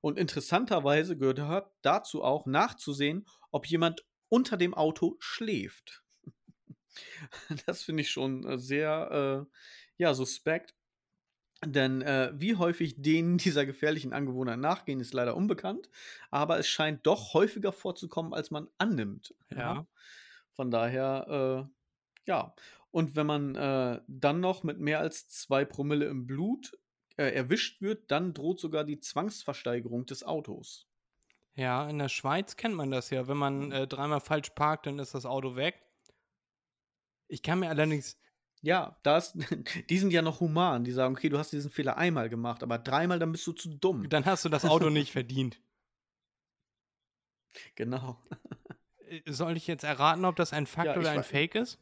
Und 0.00 0.18
interessanterweise 0.18 1.16
gehört 1.16 1.72
dazu 1.82 2.24
auch 2.24 2.44
nachzusehen, 2.44 3.24
ob 3.52 3.66
jemand 3.66 4.04
unter 4.28 4.56
dem 4.56 4.74
Auto 4.74 5.16
schläft. 5.20 6.02
Das 7.66 7.82
finde 7.82 8.02
ich 8.02 8.10
schon 8.10 8.44
äh, 8.46 8.58
sehr 8.58 9.46
äh, 9.48 9.56
ja, 9.96 10.12
suspekt. 10.12 10.74
Denn 11.64 12.02
äh, 12.02 12.32
wie 12.34 12.56
häufig 12.56 13.00
denen 13.00 13.38
dieser 13.38 13.66
gefährlichen 13.66 14.12
Angewohnheit 14.12 14.58
nachgehen, 14.58 15.00
ist 15.00 15.14
leider 15.14 15.36
unbekannt. 15.36 15.88
Aber 16.30 16.58
es 16.58 16.68
scheint 16.68 17.06
doch 17.06 17.34
häufiger 17.34 17.72
vorzukommen, 17.72 18.34
als 18.34 18.50
man 18.50 18.68
annimmt. 18.78 19.34
Ja. 19.50 19.58
ja. 19.58 19.86
Von 20.52 20.70
daher, 20.70 21.68
äh, 21.68 22.30
ja. 22.30 22.54
Und 22.90 23.16
wenn 23.16 23.26
man 23.26 23.54
äh, 23.54 24.00
dann 24.06 24.40
noch 24.40 24.64
mit 24.64 24.78
mehr 24.78 25.00
als 25.00 25.28
zwei 25.28 25.64
Promille 25.64 26.06
im 26.06 26.26
Blut 26.26 26.78
äh, 27.16 27.30
erwischt 27.30 27.80
wird, 27.80 28.10
dann 28.10 28.34
droht 28.34 28.60
sogar 28.60 28.84
die 28.84 29.00
Zwangsversteigerung 29.00 30.04
des 30.04 30.24
Autos. 30.24 30.88
Ja, 31.54 31.88
in 31.88 31.98
der 31.98 32.08
Schweiz 32.08 32.56
kennt 32.56 32.74
man 32.74 32.90
das 32.90 33.10
ja. 33.10 33.28
Wenn 33.28 33.36
man 33.36 33.72
äh, 33.72 33.86
dreimal 33.86 34.20
falsch 34.20 34.50
parkt, 34.50 34.86
dann 34.86 34.98
ist 34.98 35.14
das 35.14 35.26
Auto 35.26 35.56
weg. 35.56 35.82
Ich 37.28 37.42
kann 37.42 37.60
mir 37.60 37.70
allerdings 37.70 38.18
ja, 38.62 38.96
das, 39.02 39.34
die 39.90 39.98
sind 39.98 40.12
ja 40.12 40.22
noch 40.22 40.40
human. 40.40 40.84
Die 40.84 40.92
sagen, 40.92 41.14
okay, 41.14 41.28
du 41.28 41.38
hast 41.38 41.52
diesen 41.52 41.70
Fehler 41.70 41.96
einmal 41.96 42.28
gemacht, 42.28 42.62
aber 42.62 42.78
dreimal, 42.78 43.18
dann 43.18 43.32
bist 43.32 43.46
du 43.46 43.52
zu 43.52 43.68
dumm. 43.68 44.08
Dann 44.08 44.24
hast 44.24 44.44
du 44.44 44.48
das 44.48 44.64
Auto 44.64 44.90
nicht 44.90 45.12
verdient. 45.12 45.60
Genau. 47.74 48.16
Äh, 49.06 49.20
soll 49.30 49.58
ich 49.58 49.66
jetzt 49.66 49.84
erraten, 49.84 50.24
ob 50.24 50.36
das 50.36 50.54
ein 50.54 50.66
Fakt 50.66 50.86
ja, 50.86 50.96
oder 50.96 51.10
ein 51.10 51.22
Fake 51.22 51.54
ist? 51.54 51.78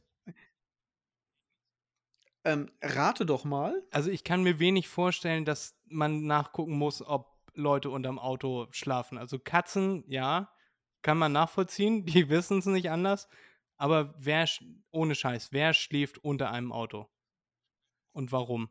Ähm, 2.44 2.72
rate 2.82 3.24
doch 3.24 3.44
mal. 3.44 3.82
Also 3.92 4.10
ich 4.10 4.24
kann 4.24 4.42
mir 4.42 4.58
wenig 4.58 4.88
vorstellen, 4.88 5.44
dass 5.44 5.76
man 5.86 6.24
nachgucken 6.24 6.76
muss, 6.76 7.06
ob 7.06 7.38
Leute 7.54 7.90
unterm 7.90 8.18
Auto 8.18 8.66
schlafen. 8.72 9.16
Also 9.16 9.38
Katzen, 9.38 10.04
ja, 10.08 10.50
kann 11.02 11.18
man 11.18 11.32
nachvollziehen. 11.32 12.04
Die 12.06 12.28
wissen 12.28 12.58
es 12.58 12.66
nicht 12.66 12.90
anders. 12.90 13.28
Aber 13.80 14.12
wer, 14.18 14.46
ohne 14.90 15.14
Scheiß, 15.14 15.52
wer 15.52 15.72
schläft 15.72 16.18
unter 16.18 16.50
einem 16.50 16.70
Auto? 16.70 17.06
Und 18.12 18.30
warum? 18.30 18.68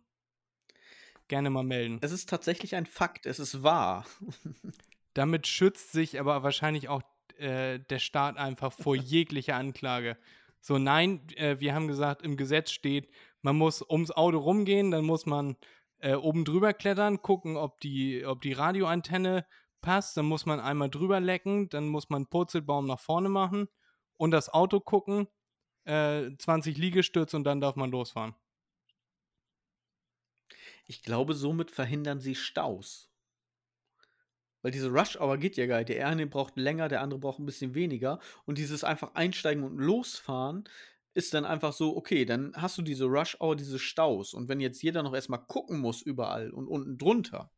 Gerne 1.27 1.49
mal 1.49 1.63
melden. 1.63 1.97
Es 2.01 2.11
ist 2.11 2.29
tatsächlich 2.29 2.75
ein 2.75 2.85
Fakt, 2.85 3.25
es 3.25 3.39
ist 3.39 3.63
wahr. 3.63 4.05
Damit 5.15 5.47
schützt 5.47 5.93
sich 5.93 6.19
aber 6.19 6.43
wahrscheinlich 6.43 6.89
auch 6.89 7.01
äh, 7.37 7.79
der 7.79 7.97
Staat 7.97 8.37
einfach 8.37 8.71
vor 8.71 8.95
jeglicher 8.95 9.55
Anklage. 9.55 10.15
So, 10.61 10.77
nein, 10.77 11.27
äh, 11.37 11.59
wir 11.59 11.73
haben 11.73 11.87
gesagt, 11.87 12.21
im 12.21 12.37
Gesetz 12.37 12.69
steht, 12.69 13.09
man 13.41 13.55
muss 13.55 13.81
ums 13.81 14.11
Auto 14.11 14.37
rumgehen, 14.37 14.91
dann 14.91 15.05
muss 15.05 15.25
man 15.25 15.57
äh, 15.97 16.13
oben 16.13 16.45
drüber 16.45 16.71
klettern, 16.73 17.23
gucken, 17.23 17.57
ob 17.57 17.79
die, 17.79 18.23
ob 18.27 18.41
die 18.41 18.53
Radioantenne 18.53 19.47
passt, 19.81 20.17
dann 20.17 20.25
muss 20.25 20.45
man 20.45 20.59
einmal 20.59 20.91
drüber 20.91 21.19
lecken, 21.19 21.67
dann 21.69 21.87
muss 21.87 22.11
man 22.11 22.17
einen 22.17 22.29
Purzelbaum 22.29 22.85
nach 22.85 22.99
vorne 22.99 23.29
machen 23.29 23.69
und 24.19 24.31
das 24.31 24.49
Auto 24.49 24.81
gucken, 24.81 25.27
äh, 25.85 26.29
20 26.37 26.77
Liegestütze 26.77 27.37
und 27.37 27.45
dann 27.45 27.61
darf 27.61 27.77
man 27.77 27.89
losfahren. 27.89 28.35
Ich 30.85 31.01
glaube, 31.03 31.33
somit 31.33 31.71
verhindern 31.71 32.19
sie 32.19 32.35
Staus. 32.35 33.09
Weil 34.61 34.71
diese 34.71 34.89
Rush-Hour 34.89 35.37
geht 35.37 35.55
ja 35.55 35.77
nicht. 35.77 35.89
Der 35.89 36.05
eine 36.05 36.27
braucht 36.27 36.57
länger, 36.57 36.89
der 36.89 37.01
andere 37.01 37.19
braucht 37.19 37.39
ein 37.39 37.45
bisschen 37.45 37.75
weniger. 37.75 38.19
Und 38.45 38.57
dieses 38.57 38.83
einfach 38.83 39.15
einsteigen 39.15 39.63
und 39.63 39.77
losfahren 39.77 40.67
ist 41.13 41.33
dann 41.33 41.45
einfach 41.45 41.71
so, 41.71 41.95
okay, 41.95 42.25
dann 42.25 42.51
hast 42.55 42.77
du 42.77 42.81
diese 42.81 43.05
Rush-Hour, 43.05 43.55
diese 43.55 43.79
Staus. 43.79 44.33
Und 44.33 44.49
wenn 44.49 44.59
jetzt 44.59 44.83
jeder 44.83 45.01
noch 45.01 45.13
erstmal 45.13 45.45
gucken 45.45 45.79
muss 45.79 46.01
überall 46.01 46.51
und 46.51 46.67
unten 46.67 46.97
drunter, 46.97 47.51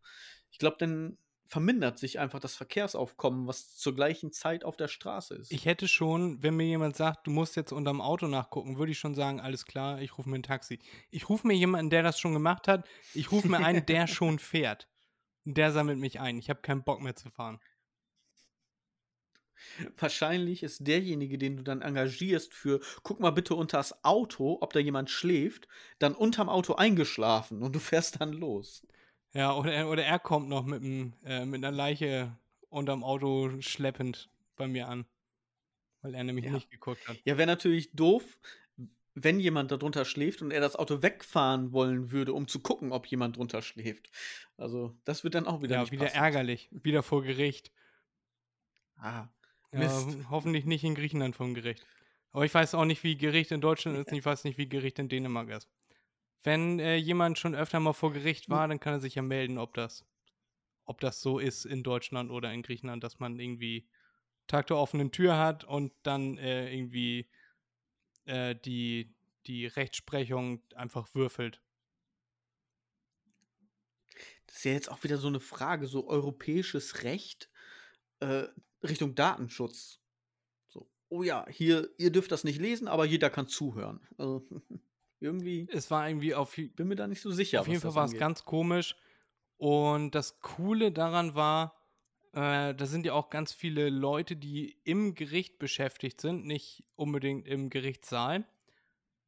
ich 0.52 0.60
glaube, 0.60 0.78
dann 0.78 1.18
vermindert 1.52 2.00
sich 2.00 2.18
einfach 2.18 2.40
das 2.40 2.56
Verkehrsaufkommen, 2.56 3.46
was 3.46 3.76
zur 3.76 3.94
gleichen 3.94 4.32
Zeit 4.32 4.64
auf 4.64 4.78
der 4.78 4.88
Straße 4.88 5.36
ist. 5.36 5.52
Ich 5.52 5.66
hätte 5.66 5.90
schon, 5.90 6.42
wenn 6.42 6.56
mir 6.56 6.66
jemand 6.66 6.96
sagt, 6.96 7.28
du 7.28 7.32
musst 7.32 7.58
jetzt 7.58 7.74
unterm 7.74 8.00
Auto 8.00 8.28
nachgucken, 8.28 8.78
würde 8.78 8.94
ich 8.94 9.00
schon 9.00 9.16
sagen, 9.16 9.42
alles 9.42 9.66
klar, 9.66 10.02
ich 10.02 10.18
rufe 10.18 10.30
mir 10.30 10.38
ein 10.38 10.44
Taxi. 10.44 10.80
Ich 11.10 11.28
rufe 11.28 11.46
mir 11.46 11.54
jemanden, 11.54 11.90
der 11.90 12.04
das 12.04 12.22
schon 12.22 12.32
gemacht 12.32 12.70
hat. 12.70 12.88
Ich 13.14 13.34
rufe 13.34 13.50
mir 13.50 13.58
einen, 13.58 13.86
der 13.86 14.08
schon 14.08 14.40
fährt. 14.40 14.88
Der 15.44 15.74
sammelt 15.74 16.00
mich 16.00 16.22
ein. 16.22 16.38
Ich 16.38 16.50
habe 16.50 16.62
keinen 16.62 16.84
Bock 16.84 17.02
mehr 17.02 17.18
zu 17.18 17.30
fahren. 17.30 17.60
Wahrscheinlich 19.98 20.64
ist 20.64 20.88
derjenige, 20.88 21.38
den 21.38 21.58
du 21.58 21.64
dann 21.64 21.82
engagierst 21.82 22.54
für, 22.54 22.80
guck 23.04 23.20
mal 23.20 23.32
bitte 23.32 23.56
unter 23.56 23.76
das 23.78 24.06
Auto, 24.06 24.58
ob 24.62 24.72
da 24.72 24.80
jemand 24.80 25.10
schläft, 25.10 25.68
dann 26.00 26.16
unterm 26.16 26.48
Auto 26.48 26.76
eingeschlafen 26.76 27.62
und 27.62 27.76
du 27.76 27.80
fährst 27.80 28.22
dann 28.22 28.32
los. 28.32 28.88
Ja, 29.34 29.56
oder, 29.56 29.74
er- 29.74 29.90
oder 29.90 30.04
er 30.04 30.20
kommt 30.20 30.50
noch 30.50 30.66
mit, 30.66 30.82
einem, 30.84 31.14
äh, 31.24 31.46
mit 31.46 31.64
einer 31.64 31.76
Leiche 31.76 32.38
unterm 32.70 33.04
Auto 33.04 33.62
schleppend 33.62 34.30
bei 34.56 34.68
mir 34.68 34.88
an. 34.88 35.06
Weil 36.02 36.16
er 36.16 36.24
nämlich 36.24 36.46
Ja. 36.46 36.52
nicht 36.52 36.70
geguckt 36.70 37.08
hat. 37.08 37.18
Ja, 37.26 37.38
wäre 37.38 37.48
natürlich 37.48 37.92
doof, 37.94 38.24
wenn 39.14 39.40
jemand 39.40 39.72
darunter 39.72 40.04
schläft 40.06 40.42
und 40.42 40.52
er 40.52 40.62
das 40.62 40.76
Auto 40.76 41.02
wegfahren 41.02 41.72
wollen 41.74 42.12
würde, 42.12 42.34
um 42.34 42.48
zu 42.48 42.60
gucken, 42.62 42.92
ob 42.92 43.06
jemand 43.08 43.38
drunter 43.38 43.62
schläft. 43.62 44.10
Also, 44.58 44.96
das 45.06 45.24
wird 45.24 45.36
dann 45.36 45.48
auch 45.48 45.62
wieder 45.62 45.76
Ja, 45.76 45.92
wieder 45.92 46.06
passen. 46.06 46.18
ärgerlich. 46.18 46.70
Wieder 46.72 47.04
vor 47.04 47.24
Gericht. 47.24 47.72
Ah, 48.96 49.28
Ja, 49.74 49.80
Mist. 49.80 50.18
hoffentlich 50.30 50.66
nicht 50.66 50.84
in 50.84 50.96
Griechenland 50.96 51.36
vom 51.36 51.54
Gericht. 51.54 51.86
Aber 52.32 52.46
ich 52.46 52.54
weiß 52.54 52.74
auch 52.76 52.86
nicht, 52.86 53.04
wie 53.04 53.18
Gericht 53.18 53.52
in 53.52 53.62
Deutschland 53.62 53.98
ist. 53.98 54.12
und 54.12 54.18
Ich 54.18 54.26
weiß 54.26 54.44
nicht, 54.46 54.58
wie 54.58 54.68
Gericht 54.70 55.00
in 55.00 55.10
Dänemark 55.10 55.50
ist. 55.50 55.70
Wenn 56.44 56.80
äh, 56.80 56.96
jemand 56.96 57.38
schon 57.38 57.56
öfter 57.56 57.80
mal 57.80 57.94
vor 57.94 58.14
Gericht 58.14 58.50
war, 58.50 58.68
dann 58.68 58.80
kann 58.80 58.94
er 58.94 59.00
sich 59.00 59.16
ja 59.16 59.22
melden, 59.22 59.58
ob 59.58 59.74
das, 59.74 60.06
ob 60.86 61.00
das 61.00 61.22
so 61.22 61.40
ist 61.40 61.66
in 61.66 61.84
Deutschland 61.84 62.32
oder 62.32 62.52
in 62.52 62.64
Griechenland, 62.64 63.04
dass 63.04 63.20
man 63.20 63.40
irgendwie 63.40 63.88
Tag 64.48 64.68
der 64.68 64.78
offenen 64.78 65.12
Tür 65.12 65.38
hat 65.38 65.64
und 65.64 65.94
dann 66.04 66.38
äh, 66.38 66.74
irgendwie 66.74 67.30
äh, 68.26 68.56
die, 68.56 69.14
die 69.46 69.68
Rechtsprechung 69.68 70.62
einfach 70.76 71.14
würfelt. 71.14 71.62
Das 74.48 74.58
ist 74.58 74.66
ja 74.66 74.74
jetzt 74.74 74.92
auch 74.92 75.04
wieder 75.04 75.18
so 75.18 75.28
eine 75.28 75.40
Frage, 75.40 75.88
so 75.88 76.08
europäisches 76.08 77.04
Recht 77.04 77.50
äh, 78.20 78.48
Richtung 78.84 79.16
Datenschutz. 79.16 80.00
So, 80.68 80.90
oh 81.10 81.24
ja, 81.24 81.46
hier, 81.50 81.90
ihr 81.98 82.12
dürft 82.12 82.32
das 82.32 82.44
nicht 82.44 82.60
lesen, 82.60 82.88
aber 82.88 83.06
jeder 83.06 83.30
kann 83.30 83.48
zuhören. 83.48 84.06
Also, 84.18 84.46
irgendwie 85.22 85.68
Es 85.72 85.92
war 85.92 86.08
irgendwie 86.08 86.36
auf, 86.36 86.56
bin 86.56 86.88
mir 86.88 86.96
da 86.96 87.08
nicht 87.08 87.22
so 87.22 87.32
sicher. 87.32 87.62
auf 87.62 87.68
jeden 87.68 87.82
Fall 87.82 87.96
war 87.96 88.06
es 88.06 88.18
ganz 88.18 88.46
komisch. 88.46 88.96
Und 89.58 90.16
das 90.16 90.40
Coole 90.42 90.92
daran 90.92 91.36
war, 91.36 91.76
äh, 92.34 92.74
da 92.74 92.86
sind 92.86 93.06
ja 93.06 93.14
auch 93.14 93.30
ganz 93.30 93.54
viele 93.54 93.90
Leute, 93.90 94.36
die 94.36 94.78
im 94.84 95.14
Gericht 95.14 95.60
beschäftigt 95.60 96.22
sind, 96.22 96.46
nicht 96.46 96.84
unbedingt 96.96 97.48
im 97.48 97.70
Gerichtssaal. 97.70 98.46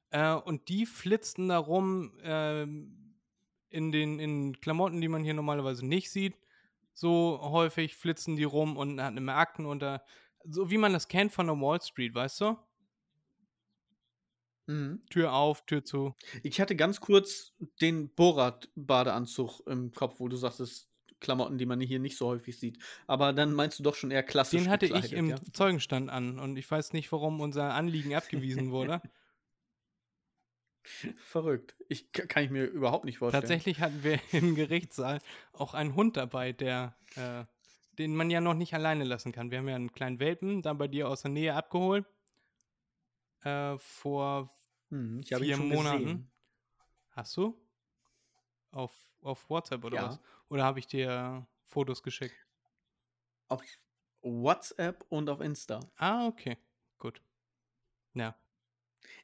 Äh, 0.10 0.34
und 0.34 0.69
die 0.69 0.86
flitzten 0.86 1.49
da 1.49 1.58
rum 1.58 2.17
ähm, 2.23 3.15
in 3.69 3.91
den 3.91 4.19
in 4.19 4.60
Klamotten, 4.62 5.01
die 5.01 5.08
man 5.08 5.23
hier 5.23 5.34
normalerweise 5.34 5.86
nicht 5.86 6.12
sieht. 6.12 6.36
So 6.93 7.39
häufig 7.41 7.95
flitzen 7.95 8.36
die 8.36 8.43
rum 8.43 8.77
und 8.77 9.01
hatten 9.01 9.17
immer 9.17 9.36
Akten 9.36 9.65
unter. 9.65 10.03
So 10.45 10.69
wie 10.69 10.77
man 10.77 10.93
das 10.93 11.08
kennt 11.08 11.32
von 11.32 11.47
der 11.47 11.60
Wall 11.60 11.82
Street, 11.82 12.13
weißt 12.13 12.41
du? 12.41 12.58
Mhm. 14.67 15.02
Tür 15.10 15.34
auf, 15.34 15.65
Tür 15.65 15.84
zu. 15.84 16.15
Ich 16.41 16.62
hatte 16.62 16.76
ganz 16.76 17.02
kurz 17.02 17.54
den 17.82 18.13
Borat-Badeanzug 18.13 19.62
im 19.67 19.91
Kopf, 19.91 20.19
wo 20.19 20.28
du 20.28 20.38
sagtest, 20.38 20.89
Klamotten, 21.19 21.58
die 21.58 21.65
man 21.65 21.80
hier 21.80 21.99
nicht 21.99 22.17
so 22.17 22.28
häufig 22.28 22.60
sieht. 22.60 22.78
Aber 23.08 23.34
dann 23.34 23.54
meinst 23.54 23.80
du 23.80 23.84
doch 23.84 23.95
schon 23.95 24.12
eher 24.12 24.23
klassisch 24.23 24.62
Den 24.62 24.69
hatte 24.69 24.86
ich 24.86 25.13
im 25.13 25.30
ja? 25.30 25.38
Zeugenstand 25.54 26.10
an 26.10 26.38
und 26.38 26.58
ich 26.58 26.69
weiß 26.69 26.93
nicht, 26.93 27.12
warum 27.12 27.39
unser 27.39 27.73
Anliegen 27.73 28.13
abgewiesen 28.13 28.71
wurde. 28.71 29.02
Verrückt. 31.15 31.76
Ich, 31.88 32.12
ka- 32.12 32.26
kann 32.26 32.43
ich 32.43 32.49
mir 32.49 32.65
überhaupt 32.65 33.06
nicht 33.06 33.17
vorstellen. 33.19 33.41
Tatsächlich 33.41 33.80
hatten 33.80 34.04
wir 34.04 34.19
im 34.34 34.56
Gerichtssaal 34.56 35.19
auch 35.54 35.73
einen 35.73 35.95
Hund 35.95 36.17
dabei, 36.17 36.52
der, 36.52 36.95
äh, 37.15 37.45
den 37.97 38.15
man 38.15 38.30
ja 38.30 38.41
noch 38.41 38.54
nicht 38.54 38.73
alleine 38.73 39.06
lassen 39.06 39.32
kann. 39.32 39.49
Wir 39.49 39.60
haben 39.60 39.69
ja 39.69 39.76
einen 39.76 39.93
kleinen 39.93 40.19
Welpen 40.19 40.62
da 40.62 40.73
bei 40.73 40.88
dir 40.89 41.08
aus 41.08 41.21
der 41.21 41.32
Nähe 41.32 41.54
abgeholt. 41.56 42.06
Äh, 43.43 43.77
vor 43.77 44.49
Hm, 44.89 45.23
vier 45.23 45.58
Monaten. 45.58 46.03
gesehen. 46.03 46.32
Hast 47.12 47.36
du? 47.38 47.60
Auf, 48.71 48.91
auf 49.21 49.49
WhatsApp 49.49 49.84
oder 49.84 49.97
Ja. 49.97 50.08
was? 50.10 50.19
Oder 50.49 50.63
habe 50.63 50.79
ich 50.79 50.88
dir 50.88 51.45
Fotos 51.65 52.03
geschickt? 52.03 52.36
Auf 53.47 53.62
WhatsApp 54.21 55.06
und 55.10 55.29
auf 55.29 55.41
Insta. 55.41 55.79
Ah, 55.97 56.27
okay. 56.27 56.58
Gut. 56.97 57.21
Ja. 58.13 58.36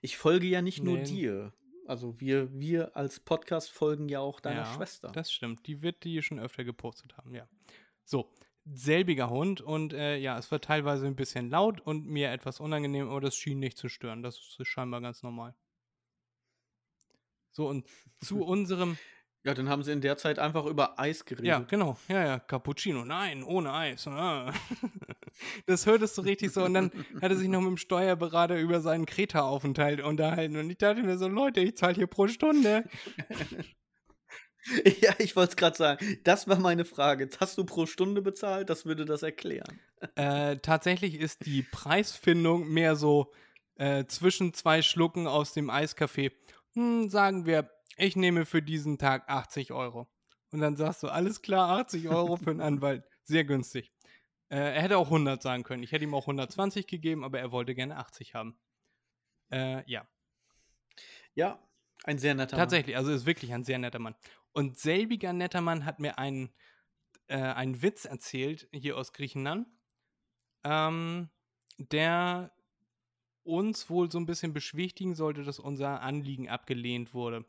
Ich 0.01 0.17
folge 0.17 0.47
ja 0.47 0.61
nicht 0.61 0.83
nur 0.83 0.97
Nee. 0.97 1.03
dir. 1.03 1.53
Also 1.87 2.19
wir, 2.19 2.51
wir 2.59 2.95
als 2.95 3.19
Podcast 3.19 3.71
folgen 3.71 4.09
ja 4.09 4.19
auch 4.19 4.39
deiner 4.39 4.61
ja, 4.63 4.73
Schwester. 4.75 5.11
Das 5.11 5.31
stimmt. 5.31 5.65
Die 5.65 5.81
wird 5.81 6.03
die 6.03 6.21
schon 6.21 6.39
öfter 6.39 6.63
gepostet 6.63 7.17
haben, 7.17 7.33
ja. 7.33 7.47
So, 8.03 8.31
selbiger 8.65 9.29
Hund 9.29 9.61
und 9.61 9.93
äh, 9.93 10.17
ja, 10.17 10.37
es 10.37 10.51
war 10.51 10.61
teilweise 10.61 11.07
ein 11.07 11.15
bisschen 11.15 11.49
laut 11.49 11.81
und 11.81 12.05
mir 12.05 12.31
etwas 12.31 12.59
unangenehm, 12.59 13.09
aber 13.09 13.21
das 13.21 13.35
schien 13.35 13.59
nicht 13.59 13.77
zu 13.77 13.89
stören. 13.89 14.21
Das 14.23 14.35
ist 14.37 14.67
scheinbar 14.67 15.01
ganz 15.01 15.23
normal. 15.23 15.55
So, 17.51 17.67
und 17.67 17.87
zu 18.19 18.43
unserem. 18.45 18.97
ja, 19.43 19.53
dann 19.53 19.69
haben 19.69 19.83
sie 19.83 19.91
in 19.91 20.01
der 20.01 20.17
Zeit 20.17 20.37
einfach 20.39 20.65
über 20.65 20.99
Eis 20.99 21.19
Ja, 21.19 21.35
geredet. 21.59 21.67
genau. 21.69 21.97
Ja, 22.07 22.23
ja, 22.25 22.39
Cappuccino. 22.39 23.05
Nein, 23.05 23.43
ohne 23.43 23.73
Eis. 23.73 24.07
Ah. 24.07 24.53
Das 25.67 25.85
hörtest 25.85 26.17
du 26.17 26.21
richtig 26.23 26.51
so. 26.51 26.65
Und 26.65 26.73
dann 26.73 26.91
hat 27.21 27.31
er 27.31 27.37
sich 27.37 27.47
noch 27.47 27.61
mit 27.61 27.69
dem 27.69 27.77
Steuerberater 27.77 28.59
über 28.59 28.81
seinen 28.81 29.05
Kreta-Aufenthalt 29.05 30.01
unterhalten. 30.01 30.57
Und 30.57 30.69
ich 30.69 30.77
dachte 30.79 31.01
mir 31.01 31.17
so, 31.17 31.29
Leute, 31.29 31.61
ich 31.61 31.77
zahle 31.77 31.93
hier 31.93 32.07
pro 32.07 32.27
Stunde. 32.27 32.83
Ja, 35.01 35.13
ich 35.19 35.35
wollte 35.35 35.51
es 35.51 35.55
gerade 35.55 35.77
sagen. 35.77 36.19
Das 36.23 36.47
war 36.47 36.59
meine 36.59 36.85
Frage. 36.85 37.23
Jetzt 37.25 37.39
hast 37.39 37.57
du 37.57 37.65
pro 37.65 37.85
Stunde 37.85 38.21
bezahlt? 38.21 38.69
Das 38.69 38.85
würde 38.85 39.05
das 39.05 39.23
erklären. 39.23 39.79
Äh, 40.15 40.59
tatsächlich 40.59 41.15
ist 41.15 41.45
die 41.45 41.61
Preisfindung 41.61 42.69
mehr 42.69 42.95
so 42.95 43.33
äh, 43.75 44.05
zwischen 44.05 44.53
zwei 44.53 44.81
Schlucken 44.81 45.27
aus 45.27 45.51
dem 45.51 45.69
Eiskaffee. 45.69 46.31
Hm, 46.73 47.09
sagen 47.09 47.45
wir, 47.45 47.69
ich 47.97 48.15
nehme 48.15 48.45
für 48.45 48.61
diesen 48.61 48.97
Tag 48.97 49.27
80 49.27 49.73
Euro. 49.73 50.07
Und 50.51 50.61
dann 50.61 50.77
sagst 50.77 51.03
du, 51.03 51.09
alles 51.09 51.41
klar, 51.41 51.79
80 51.81 52.07
Euro 52.07 52.37
für 52.37 52.49
einen 52.51 52.61
Anwalt. 52.61 53.03
Sehr 53.23 53.43
günstig. 53.43 53.91
Äh, 54.47 54.57
er 54.57 54.81
hätte 54.81 54.97
auch 54.97 55.07
100 55.07 55.41
sagen 55.41 55.63
können. 55.63 55.83
Ich 55.83 55.91
hätte 55.91 56.05
ihm 56.05 56.13
auch 56.13 56.23
120 56.23 56.87
gegeben, 56.87 57.25
aber 57.25 57.39
er 57.39 57.51
wollte 57.51 57.75
gerne 57.75 57.97
80 57.97 58.35
haben. 58.35 58.57
Äh, 59.51 59.83
ja, 59.85 60.07
Ja, 61.35 61.59
ein 62.03 62.17
sehr 62.17 62.33
netter 62.35 62.55
tatsächlich. 62.55 62.95
Also 62.95 63.11
ist 63.11 63.25
wirklich 63.25 63.53
ein 63.53 63.63
sehr 63.63 63.77
netter 63.79 63.99
Mann. 63.99 64.15
Und 64.51 64.77
selbiger 64.77 65.33
netter 65.33 65.61
Mann 65.61 65.85
hat 65.85 65.99
mir 65.99 66.17
einen, 66.17 66.49
äh, 67.27 67.37
einen 67.37 67.81
Witz 67.81 68.05
erzählt, 68.05 68.67
hier 68.71 68.97
aus 68.97 69.13
Griechenland, 69.13 69.67
ähm, 70.63 71.29
der 71.77 72.51
uns 73.43 73.89
wohl 73.89 74.11
so 74.11 74.19
ein 74.19 74.25
bisschen 74.25 74.53
beschwichtigen 74.53 75.15
sollte, 75.15 75.43
dass 75.43 75.59
unser 75.59 76.01
Anliegen 76.01 76.49
abgelehnt 76.49 77.13
wurde. 77.13 77.45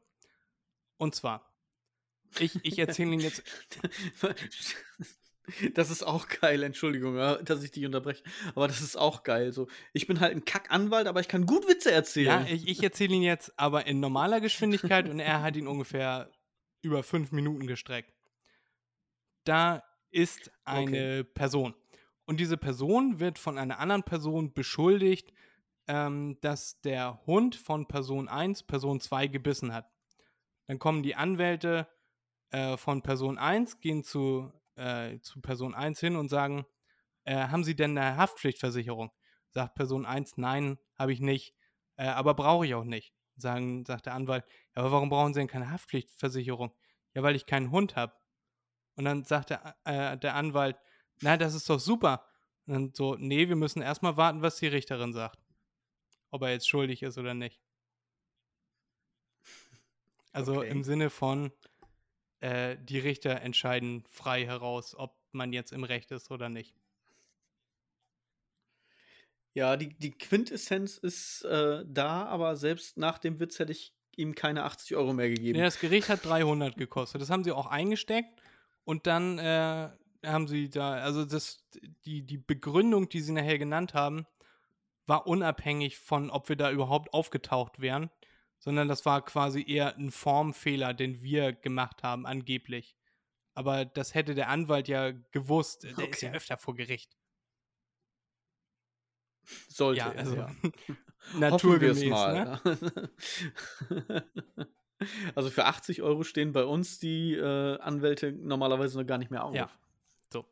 Und 0.97 1.15
zwar, 1.15 1.51
ich, 2.39 2.65
ich 2.65 2.79
erzähle 2.79 3.13
Ihnen 3.13 3.21
jetzt. 3.21 3.43
Das 5.75 5.91
ist 5.91 6.05
auch 6.05 6.29
geil, 6.29 6.63
Entschuldigung, 6.63 7.17
ja, 7.17 7.37
dass 7.37 7.65
ich 7.65 7.73
dich 7.73 7.85
unterbreche. 7.85 8.23
Aber 8.55 8.69
das 8.69 8.81
ist 8.83 8.97
auch 8.97 9.25
geil. 9.25 9.53
So, 9.53 9.67
ich 9.93 10.07
bin 10.07 10.21
halt 10.21 10.33
ein 10.33 10.45
Kackanwalt, 10.45 11.09
aber 11.09 11.19
ich 11.19 11.27
kann 11.27 11.45
gut 11.45 11.67
Witze 11.67 11.91
ja, 11.91 11.97
erzählen. 11.97 12.47
ich, 12.47 12.69
ich 12.69 12.83
erzähle 12.83 13.15
Ihnen 13.15 13.25
jetzt 13.25 13.59
aber 13.59 13.87
in 13.87 13.99
normaler 13.99 14.41
Geschwindigkeit 14.41 15.09
und 15.09 15.19
er 15.19 15.43
hat 15.43 15.57
ihn 15.57 15.67
ungefähr 15.67 16.31
über 16.83 17.03
fünf 17.03 17.33
Minuten 17.33 17.67
gestreckt. 17.67 18.13
Da 19.45 19.83
ist 20.11 20.51
eine 20.65 21.25
Person. 21.25 21.75
Und 22.25 22.41
diese 22.41 22.57
Person 22.57 23.21
wird 23.21 23.39
von 23.39 23.59
einer 23.59 23.79
anderen 23.79 24.03
Person 24.03 24.53
beschuldigt, 24.53 25.33
ähm, 25.89 26.39
dass 26.41 26.81
der 26.83 27.21
Hund 27.27 27.57
von 27.57 27.89
Person 27.89 28.29
1 28.29 28.65
Person 28.65 29.01
2 29.01 29.27
gebissen 29.27 29.75
hat. 29.75 29.91
Dann 30.67 30.79
kommen 30.79 31.03
die 31.03 31.17
Anwälte 31.17 31.89
äh, 32.51 32.77
von 32.77 33.03
Person 33.03 33.39
1, 33.39 33.81
gehen 33.81 34.05
zu, 34.05 34.53
äh, 34.77 35.19
zu 35.21 35.41
Person 35.41 35.75
1 35.75 35.99
hin 35.99 36.17
und 36.17 36.29
sagen, 36.29 36.65
äh, 37.25 37.35
haben 37.35 37.65
Sie 37.65 37.75
denn 37.75 37.99
eine 37.99 38.17
Haftpflichtversicherung? 38.17 39.11
Sagt 39.51 39.75
Person 39.75 40.07
1, 40.07 40.37
nein, 40.37 40.79
habe 40.97 41.13
ich 41.13 41.21
nicht, 41.21 41.55
äh, 41.97 42.07
aber 42.07 42.35
brauche 42.35 42.67
ich 42.67 42.75
auch 42.75 42.85
nicht. 42.85 43.13
Sagen, 43.41 43.85
sagt 43.87 44.07
der 44.07 44.15
Anwalt, 44.15 44.45
ja, 44.77 44.83
aber 44.83 44.93
warum 44.93 45.09
brauchen 45.11 45.35
Sie 45.35 45.41
denn 45.41 45.49
keine 45.49 45.71
Haftpflichtversicherung? 45.71 46.73
Ja, 47.15 47.23
weil 47.23 47.37
ich 47.37 47.47
keinen 47.47 47.71
Hund 47.71 47.97
habe. 47.97 48.15
Und 48.97 49.05
dann 49.07 49.25
sagt 49.25 49.51
der, 49.51 49.77
äh, 49.85 50.19
der 50.19 50.35
Anwalt, 50.35 50.77
na, 51.23 51.37
das 51.37 51.55
ist 51.55 51.69
doch 51.71 51.81
super. 51.81 52.27
Und 52.67 52.75
dann 52.75 52.95
so, 52.95 53.17
nee, 53.17 53.49
wir 53.49 53.57
müssen 53.57 53.83
erstmal 53.83 54.17
warten, 54.17 54.43
was 54.43 54.57
die 54.59 54.69
Richterin 54.69 55.13
sagt. 55.13 55.39
Ob 56.31 56.43
er 56.43 56.51
jetzt 56.53 56.69
schuldig 56.69 57.03
ist 57.03 57.19
oder 57.19 57.35
nicht. 57.35 57.61
Also 60.33 60.59
Okay. 60.59 60.69
im 60.69 60.83
Sinne 60.85 61.11
von, 61.11 61.53
äh, 62.41 62.77
die 62.81 62.99
Richter 62.99 63.41
entscheiden 63.43 64.05
frei 64.09 64.45
heraus, 64.47 64.95
ob 64.95 65.17
man 65.33 65.53
jetzt 65.53 65.73
im 65.73 65.85
Recht 65.85 66.11
ist 66.11 66.31
oder 66.31 66.49
nicht. 66.49 66.75
Ja, 69.55 69.77
die, 69.77 69.89
die 69.99 70.13
Quintessenz 70.13 70.97
ist 70.97 71.43
äh, 71.45 71.85
da, 71.87 72.27
aber 72.27 72.57
selbst 72.57 72.97
nach 72.97 73.19
dem 73.19 73.41
Witz 73.41 73.59
hätte 73.59 73.73
ich 73.73 73.95
ihm 74.17 74.35
keine 74.35 74.65
80 74.65 74.97
Euro 74.97 75.13
mehr 75.13 75.29
gegeben. 75.29 75.59
Nee, 75.59 75.65
das 75.65 75.81
Gericht 75.81 76.09
hat 76.09 76.25
300 76.25 76.77
gekostet. 76.77 77.21
Das 77.21 77.31
haben 77.31 77.43
sie 77.45 77.53
auch 77.53 77.67
eingesteckt 77.67 78.41
und 78.85 79.07
dann 79.07 79.39
äh, 79.39 79.91
haben 80.25 80.47
sie 80.47 80.69
da, 80.69 80.93
also 80.95 81.25
das, 81.25 81.67
die, 82.05 82.23
die 82.23 82.39
Begründung, 82.39 83.09
die 83.09 83.21
sie 83.21 83.33
nachher 83.33 83.59
genannt 83.59 83.95
haben, 83.95 84.27
war 85.07 85.27
unabhängig 85.27 85.99
von, 85.99 86.31
ob 86.31 86.49
wir 86.49 86.57
da 86.57 86.71
überhaupt 86.71 87.13
aufgetaucht 87.13 87.81
wären, 87.81 88.11
sondern 88.59 88.87
das 88.87 89.05
war 89.07 89.25
quasi 89.25 89.65
eher 89.67 89.97
ein 89.97 90.11
Formfehler, 90.11 90.95
den 90.95 91.23
wir 91.23 91.53
gemacht 91.53 92.03
haben, 92.03 92.27
angeblich. 92.27 92.95
Aber 93.55 93.85
das 93.85 94.15
hätte 94.15 94.35
der 94.35 94.49
Anwalt 94.49 94.87
ja 94.87 95.11
gewusst. 95.33 95.83
Der 95.85 95.91
ist 96.09 96.23
ja 96.23 96.29
Okay. 96.29 96.37
öfter 96.37 96.57
vor 96.59 96.77
Gericht. 96.77 97.17
Sollte 99.69 99.99
Ja, 99.99 100.13
also 100.13 100.37
ja. 100.37 100.51
Naturgemäß. 101.39 102.03
Ne? 102.03 102.11
mal. 102.11 102.61
also 105.35 105.51
für 105.51 105.67
80 105.67 106.03
Euro 106.03 106.25
stehen 106.25 106.53
bei 106.53 106.65
uns 106.65 106.99
die 106.99 107.35
äh, 107.35 107.79
Anwälte 107.79 108.33
normalerweise 108.33 108.99
noch 108.99 109.07
gar 109.07 109.19
nicht 109.19 109.31
mehr 109.31 109.45
auf. 109.45 109.55
Ja. 109.55 109.71
So. 110.33 110.45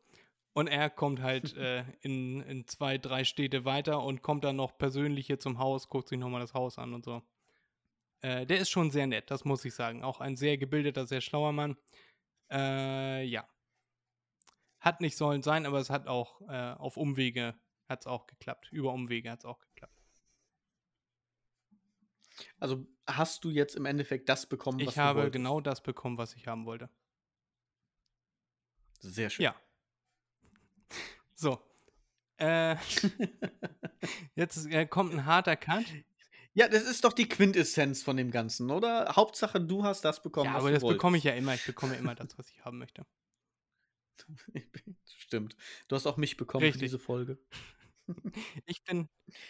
Und 0.52 0.68
er 0.68 0.90
kommt 0.90 1.20
halt 1.22 1.56
äh, 1.56 1.84
in, 2.00 2.42
in 2.42 2.66
zwei, 2.66 2.98
drei 2.98 3.24
Städte 3.24 3.64
weiter 3.64 4.02
und 4.02 4.22
kommt 4.22 4.44
dann 4.44 4.56
noch 4.56 4.76
persönlich 4.78 5.26
hier 5.26 5.38
zum 5.38 5.58
Haus, 5.58 5.88
guckt 5.88 6.08
sich 6.08 6.18
nochmal 6.18 6.40
das 6.40 6.54
Haus 6.54 6.78
an 6.78 6.94
und 6.94 7.04
so. 7.04 7.22
Äh, 8.20 8.46
der 8.46 8.58
ist 8.58 8.70
schon 8.70 8.90
sehr 8.90 9.06
nett, 9.06 9.30
das 9.30 9.44
muss 9.44 9.64
ich 9.64 9.74
sagen. 9.74 10.02
Auch 10.02 10.20
ein 10.20 10.36
sehr 10.36 10.58
gebildeter, 10.58 11.06
sehr 11.06 11.20
schlauer 11.20 11.52
Mann. 11.52 11.76
Äh, 12.50 13.24
ja. 13.24 13.46
Hat 14.80 15.00
nicht 15.00 15.16
sollen 15.16 15.42
sein, 15.42 15.66
aber 15.66 15.78
es 15.78 15.90
hat 15.90 16.06
auch 16.06 16.40
äh, 16.48 16.72
auf 16.78 16.96
Umwege 16.96 17.54
hat 17.88 18.00
es 18.00 18.06
auch 18.06 18.26
geklappt. 18.26 18.68
Über 18.72 18.92
Umwege 18.92 19.30
hat 19.30 19.40
es 19.40 19.44
auch 19.44 19.58
geklappt. 19.60 19.94
Also 22.58 22.86
hast 23.06 23.42
du 23.44 23.50
jetzt 23.50 23.74
im 23.74 23.84
Endeffekt 23.86 24.28
das 24.28 24.46
bekommen, 24.46 24.78
was 24.80 24.88
Ich 24.88 24.94
du 24.94 25.00
habe 25.00 25.18
wolltest? 25.20 25.32
genau 25.32 25.60
das 25.60 25.82
bekommen, 25.82 26.18
was 26.18 26.34
ich 26.34 26.46
haben 26.46 26.66
wollte. 26.66 26.88
Sehr 29.00 29.30
schön. 29.30 29.44
Ja. 29.44 29.54
So. 31.34 31.60
Äh, 32.38 32.74
jetzt 34.34 34.66
äh, 34.66 34.86
kommt 34.86 35.12
ein 35.14 35.24
harter 35.24 35.54
Cut. 35.54 35.84
Ja, 36.52 36.66
das 36.66 36.82
ist 36.82 37.04
doch 37.04 37.12
die 37.12 37.28
Quintessenz 37.28 38.02
von 38.02 38.16
dem 38.16 38.32
Ganzen, 38.32 38.72
oder? 38.72 39.14
Hauptsache, 39.14 39.60
du 39.60 39.84
hast 39.84 40.04
das 40.04 40.20
bekommen, 40.20 40.50
Ja, 40.50 40.56
aber 40.56 40.72
das 40.72 40.82
bekomme 40.82 41.16
ich 41.16 41.24
wolltest. 41.24 41.36
ja 41.36 41.38
immer. 41.38 41.54
Ich 41.54 41.64
bekomme 41.64 41.92
ja 41.94 42.00
immer 42.00 42.16
das, 42.16 42.36
was 42.36 42.50
ich 42.50 42.64
haben 42.64 42.78
möchte. 42.78 43.06
Stimmt. 45.18 45.56
Du 45.88 45.96
hast 45.96 46.06
auch 46.06 46.16
mich 46.16 46.36
bekommen 46.36 46.62
für 46.62 46.66
Richtig. 46.68 46.82
diese 46.82 46.98
Folge. 46.98 47.38
Ich 48.64 48.84
bin, 48.84 49.06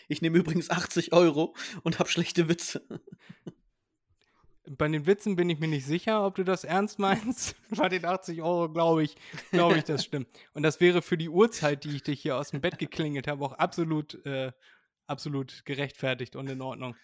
Ich 0.09 0.21
nehme 0.21 0.37
übrigens 0.37 0.69
80 0.69 1.13
Euro 1.13 1.55
und 1.85 2.01
habe 2.01 2.09
schlechte 2.09 2.49
Witze. 2.49 2.85
bei 4.69 4.89
den 4.89 5.07
Witzen 5.07 5.37
bin 5.37 5.49
ich 5.49 5.61
mir 5.61 5.69
nicht 5.69 5.87
sicher, 5.87 6.27
ob 6.27 6.35
du 6.35 6.43
das 6.43 6.65
ernst 6.65 6.99
meinst. 6.99 7.55
bei 7.71 7.89
den 7.89 8.05
80 8.05 8.43
Euro 8.43 8.69
glaube 8.69 9.05
ich, 9.05 9.17
glaube 9.53 9.79
ich, 9.79 9.85
das 9.85 10.05
stimmt. 10.05 10.29
Und 10.55 10.65
das 10.65 10.81
wäre 10.81 11.03
für 11.03 11.17
die 11.17 11.29
Uhrzeit, 11.29 11.85
die 11.85 11.95
ich 11.95 12.03
dich 12.03 12.21
hier 12.21 12.37
aus 12.37 12.51
dem 12.51 12.61
Bett 12.61 12.79
geklingelt 12.79 13.29
habe, 13.29 13.45
auch 13.45 13.53
absolut, 13.53 14.15
äh, 14.27 14.51
absolut 15.07 15.65
gerechtfertigt 15.65 16.35
und 16.35 16.51
in 16.51 16.61
Ordnung. 16.61 16.97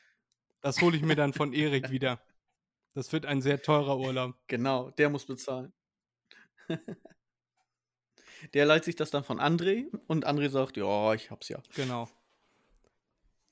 Das 0.60 0.80
hole 0.80 0.96
ich 0.96 1.04
mir 1.04 1.14
dann 1.14 1.32
von 1.32 1.52
Erik 1.52 1.90
wieder. 1.90 2.20
Das 2.94 3.12
wird 3.12 3.26
ein 3.26 3.42
sehr 3.42 3.60
teurer 3.60 3.98
Urlaub. 3.98 4.34
Genau, 4.46 4.90
der 4.90 5.10
muss 5.10 5.26
bezahlen. 5.26 5.72
Der 8.52 8.66
leiht 8.66 8.84
sich 8.84 8.96
das 8.96 9.10
dann 9.10 9.24
von 9.24 9.40
André 9.40 9.86
und 10.06 10.26
André 10.26 10.48
sagt, 10.48 10.76
ja, 10.76 11.14
ich 11.14 11.30
hab's 11.30 11.48
ja. 11.48 11.62
Genau. 11.74 12.08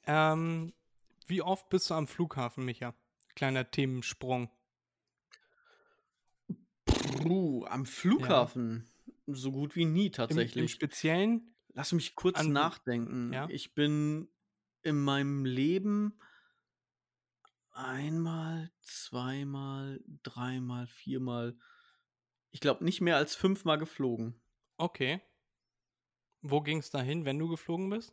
Ähm, 0.07 0.73
wie 1.27 1.43
oft 1.43 1.69
bist 1.69 1.89
du 1.91 1.95
am 1.95 2.09
Flughafen, 2.09 2.65
Micha? 2.65 2.95
Kleiner 3.35 3.71
Themensprung. 3.71 4.51
Puh, 6.85 7.65
am 7.67 7.87
Flughafen 7.87 8.89
so 9.27 9.53
gut 9.53 9.77
wie 9.77 9.85
nie 9.85 10.01
Im, 10.01 10.07
Im 10.07 10.13
tatsächlich. 10.13 10.73
Speziellen 10.73 11.55
Lass 11.75 11.93
mich 11.93 12.15
kurz 12.15 12.39
An- 12.39 12.53
nachdenken. 12.53 13.33
Ja? 13.33 13.49
Ich 13.49 13.75
bin 13.75 14.29
in 14.83 15.01
meinem 15.01 15.45
Leben 15.45 16.19
einmal, 17.71 18.71
zweimal, 18.83 20.03
dreimal, 20.23 20.87
viermal, 20.87 21.57
ich 22.51 22.61
glaube 22.61 22.85
nicht 22.85 23.01
mehr 23.01 23.17
als 23.17 23.35
fünfmal 23.35 23.79
geflogen. 23.79 24.42
Okay. 24.83 25.21
Wo 26.41 26.61
ging 26.61 26.79
es 26.79 26.91
dahin, 26.91 27.25
wenn 27.25 27.39
du 27.39 27.49
geflogen 27.49 27.89
bist? 27.89 28.13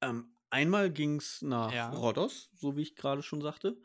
Ähm, 0.00 0.34
einmal 0.50 0.90
ging 0.90 1.20
es 1.20 1.40
nach 1.40 1.72
Ja. 1.72 1.90
Rhodos, 1.90 2.50
so 2.52 2.76
wie 2.76 2.82
ich 2.82 2.96
gerade 2.96 3.22
schon 3.22 3.40
sagte. 3.40 3.80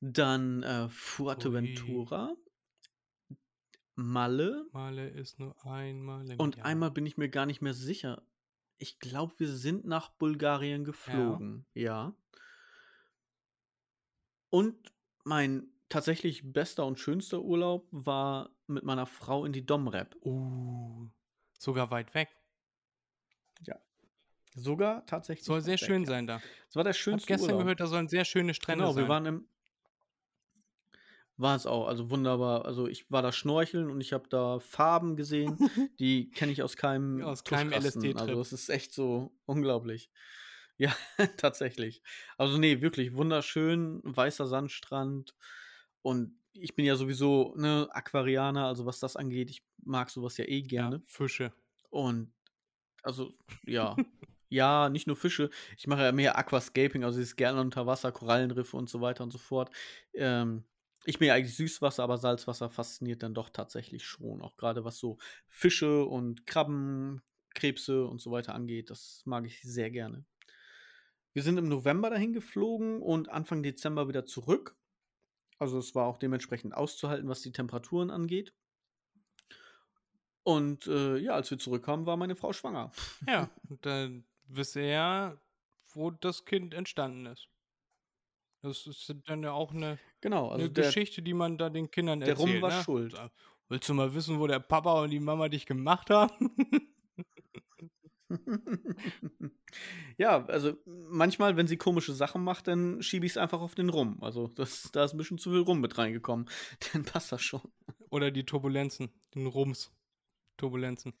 Dann 0.00 0.64
äh, 0.64 0.88
Fuerteventura, 0.88 2.34
Malle 3.94 4.66
Male 4.72 5.08
ist 5.10 5.38
nur 5.38 5.54
einmal 5.64 6.26
und 6.38 6.56
Jahr. 6.56 6.66
einmal 6.66 6.90
bin 6.90 7.06
ich 7.06 7.16
mir 7.16 7.28
gar 7.28 7.46
nicht 7.46 7.60
mehr 7.60 7.74
sicher. 7.74 8.26
Ich 8.78 8.98
glaube, 8.98 9.34
wir 9.38 9.48
sind 9.48 9.84
nach 9.84 10.08
Bulgarien 10.08 10.82
geflogen. 10.82 11.64
Ja. 11.74 12.12
Und 14.50 14.92
mein 15.22 15.70
tatsächlich 15.92 16.52
bester 16.52 16.86
und 16.86 16.98
schönster 16.98 17.42
Urlaub 17.42 17.86
war 17.90 18.50
mit 18.66 18.84
meiner 18.84 19.06
Frau 19.06 19.44
in 19.44 19.52
die 19.52 19.64
Domrep. 19.64 20.16
Uh, 20.24 21.08
sogar 21.58 21.90
weit 21.90 22.14
weg. 22.14 22.28
Sogar 24.54 25.06
tatsächlich. 25.06 25.46
Soll 25.46 25.60
sehr 25.62 25.74
weg, 25.74 25.80
schön 25.80 26.02
ja. 26.02 26.08
sein 26.08 26.26
da. 26.26 26.42
Es 26.68 26.76
war 26.76 26.84
der 26.84 26.90
Ich 26.90 26.98
habe 26.98 27.02
schönste 27.04 27.26
gestern 27.26 27.52
Urlaub. 27.52 27.62
gehört, 27.62 27.80
da 27.80 27.86
sollen 27.86 28.08
sehr 28.08 28.24
schöne 28.24 28.54
Strände 28.54 28.82
Genau, 28.84 28.92
sein. 28.92 29.04
wir 29.04 29.08
waren 29.08 29.26
im. 29.26 29.48
War 31.38 31.56
es 31.56 31.66
auch, 31.66 31.88
also 31.88 32.10
wunderbar. 32.10 32.66
Also 32.66 32.86
ich 32.86 33.10
war 33.10 33.22
da 33.22 33.32
schnorcheln 33.32 33.90
und 33.90 34.00
ich 34.00 34.12
habe 34.12 34.28
da 34.28 34.60
Farben 34.60 35.16
gesehen, 35.16 35.56
die 35.98 36.30
kenne 36.30 36.52
ich 36.52 36.62
aus 36.62 36.76
keinem 36.76 37.22
Aus 37.22 37.44
keinem. 37.44 37.72
LSD-Trip. 37.72 38.20
Also 38.20 38.40
es 38.40 38.52
ist 38.52 38.68
echt 38.68 38.92
so 38.92 39.32
unglaublich. 39.46 40.10
Ja, 40.76 40.94
tatsächlich. 41.38 42.02
Also 42.36 42.58
nee, 42.58 42.82
wirklich 42.82 43.14
wunderschön, 43.14 44.00
weißer 44.04 44.46
Sandstrand 44.46 45.34
und 46.02 46.36
ich 46.54 46.74
bin 46.74 46.84
ja 46.84 46.96
sowieso 46.96 47.54
ne 47.56 47.88
Aquarianer, 47.90 48.66
also 48.66 48.84
was 48.86 49.00
das 49.00 49.16
angeht, 49.16 49.50
ich 49.50 49.62
mag 49.84 50.10
sowas 50.10 50.36
ja 50.36 50.44
eh 50.44 50.58
ja, 50.58 50.66
gerne. 50.66 51.02
Fische. 51.06 51.52
Und 51.90 52.32
also, 53.02 53.34
ja. 53.64 53.96
ja, 54.48 54.88
nicht 54.88 55.06
nur 55.06 55.16
Fische. 55.16 55.50
Ich 55.76 55.86
mache 55.86 56.02
ja 56.02 56.12
mehr 56.12 56.36
Aquascaping, 56.36 57.04
also 57.04 57.18
dieses 57.18 57.36
gerne 57.36 57.60
unter 57.60 57.86
Wasser, 57.86 58.12
Korallenriffe 58.12 58.76
und 58.76 58.88
so 58.88 59.00
weiter 59.00 59.24
und 59.24 59.30
so 59.30 59.38
fort. 59.38 59.70
Ähm, 60.14 60.64
ich 61.04 61.18
bin 61.18 61.28
ja 61.28 61.34
eigentlich 61.34 61.56
Süßwasser, 61.56 62.02
aber 62.02 62.18
Salzwasser 62.18 62.70
fasziniert 62.70 63.22
dann 63.22 63.34
doch 63.34 63.48
tatsächlich 63.48 64.04
schon. 64.04 64.40
Auch 64.40 64.56
gerade 64.56 64.84
was 64.84 64.98
so 64.98 65.18
Fische 65.48 66.04
und 66.04 66.46
Krabben, 66.46 67.22
Krebse 67.54 68.06
und 68.06 68.20
so 68.20 68.30
weiter 68.30 68.54
angeht. 68.54 68.90
Das 68.90 69.22
mag 69.24 69.46
ich 69.46 69.60
sehr 69.62 69.90
gerne. 69.90 70.24
Wir 71.32 71.42
sind 71.42 71.58
im 71.58 71.68
November 71.68 72.10
dahin 72.10 72.32
geflogen 72.32 73.00
und 73.02 73.30
Anfang 73.30 73.62
Dezember 73.62 74.06
wieder 74.06 74.26
zurück. 74.26 74.76
Also 75.62 75.78
es 75.78 75.94
war 75.94 76.06
auch 76.06 76.18
dementsprechend 76.18 76.74
auszuhalten, 76.74 77.28
was 77.28 77.40
die 77.40 77.52
Temperaturen 77.52 78.10
angeht. 78.10 78.52
Und 80.42 80.88
äh, 80.88 81.18
ja, 81.18 81.34
als 81.34 81.52
wir 81.52 81.58
zurückkamen, 81.58 82.04
war 82.04 82.16
meine 82.16 82.34
Frau 82.34 82.52
schwanger. 82.52 82.90
Ja, 83.28 83.48
und 83.68 83.86
dann 83.86 84.24
wisst 84.48 84.74
ihr 84.74 84.86
ja, 84.86 85.40
wo 85.92 86.10
das 86.10 86.46
Kind 86.46 86.74
entstanden 86.74 87.26
ist. 87.26 87.48
Das 88.62 88.88
ist 88.88 89.14
dann 89.26 89.44
ja 89.44 89.52
auch 89.52 89.72
eine, 89.72 90.00
Genau, 90.20 90.48
also 90.48 90.64
eine 90.64 90.72
der, 90.72 90.86
Geschichte, 90.86 91.22
die 91.22 91.32
man 91.32 91.58
da 91.58 91.70
den 91.70 91.92
Kindern 91.92 92.18
der 92.18 92.36
Rum 92.36 92.48
erzählt. 92.48 92.62
war 92.62 92.70
ne? 92.70 92.82
schuld. 92.82 93.30
Willst 93.68 93.88
du 93.88 93.94
mal 93.94 94.12
wissen, 94.14 94.40
wo 94.40 94.48
der 94.48 94.58
Papa 94.58 95.00
und 95.00 95.10
die 95.10 95.20
Mama 95.20 95.48
dich 95.48 95.64
gemacht 95.64 96.10
haben? 96.10 96.50
ja, 100.18 100.44
also 100.46 100.74
manchmal, 100.86 101.56
wenn 101.56 101.66
sie 101.66 101.76
komische 101.76 102.12
Sachen 102.12 102.42
macht, 102.42 102.68
dann 102.68 103.02
schiebe 103.02 103.26
ich 103.26 103.32
es 103.32 103.38
einfach 103.38 103.60
auf 103.60 103.74
den 103.74 103.88
Rum. 103.88 104.18
Also 104.22 104.48
das, 104.48 104.90
da 104.92 105.04
ist 105.04 105.14
ein 105.14 105.18
bisschen 105.18 105.38
zu 105.38 105.50
viel 105.50 105.60
Rum 105.60 105.80
mit 105.80 105.98
reingekommen. 105.98 106.48
Dann 106.92 107.04
passt 107.04 107.32
das 107.32 107.42
schon. 107.42 107.62
Oder 108.10 108.30
die 108.30 108.44
Turbulenzen, 108.44 109.10
den 109.34 109.46
Rums. 109.46 109.90
Turbulenzen. 110.56 111.14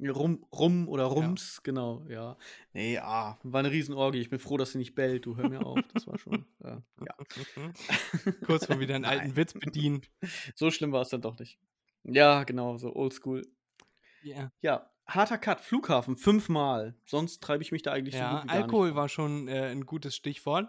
Rum, 0.00 0.44
Rum 0.52 0.88
oder 0.88 1.04
Rums, 1.04 1.62
genau, 1.62 2.04
ja. 2.08 2.36
Nee, 2.72 2.98
ah, 2.98 3.38
war 3.44 3.60
eine 3.60 3.70
Riesenorgie. 3.70 4.20
Ich 4.20 4.28
bin 4.28 4.40
froh, 4.40 4.56
dass 4.56 4.72
sie 4.72 4.78
nicht 4.78 4.96
bellt. 4.96 5.24
Du 5.24 5.36
hör 5.36 5.48
mir 5.48 5.64
auf. 5.64 5.78
Das 5.94 6.08
war 6.08 6.18
schon, 6.18 6.44
äh, 6.64 6.78
ja. 6.98 7.16
Kurz 8.44 8.68
mal 8.68 8.80
wieder 8.80 8.96
einen 8.96 9.04
alten. 9.04 9.36
Witz 9.36 9.54
bedienen. 9.54 10.02
So 10.56 10.72
schlimm 10.72 10.90
war 10.90 11.02
es 11.02 11.10
dann 11.10 11.22
doch 11.22 11.38
nicht. 11.38 11.60
Ja, 12.02 12.42
genau, 12.42 12.76
so 12.76 12.94
oldschool. 12.94 13.46
Ja. 14.24 14.52
Ja, 14.60 14.90
harter 15.06 15.38
Cut, 15.38 15.60
Flughafen, 15.60 16.16
fünfmal. 16.16 16.94
Sonst 17.06 17.42
treibe 17.42 17.62
ich 17.62 17.72
mich 17.72 17.82
da 17.82 17.92
eigentlich 17.92 18.16
so 18.16 18.20
Ja, 18.20 18.40
gut 18.40 18.44
wie 18.44 18.48
Alkohol 18.50 18.94
war 18.94 19.08
schon 19.10 19.46
äh, 19.48 19.66
ein 19.70 19.84
gutes 19.86 20.16
Stichwort. 20.16 20.68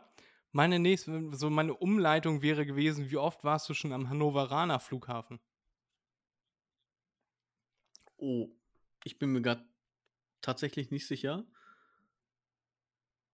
Meine 0.51 0.79
nächste, 0.79 1.29
so 1.35 1.49
meine 1.49 1.73
Umleitung 1.75 2.41
wäre 2.41 2.65
gewesen, 2.65 3.09
wie 3.11 3.17
oft 3.17 3.43
warst 3.45 3.69
du 3.69 3.73
schon 3.73 3.91
am 3.93 4.09
Hannoveraner 4.09 4.79
Flughafen? 4.79 5.39
Oh, 8.17 8.49
ich 9.03 9.19
bin 9.19 9.31
mir 9.31 9.41
gerade 9.41 9.65
tatsächlich 10.41 10.91
nicht 10.91 11.07
sicher. 11.07 11.45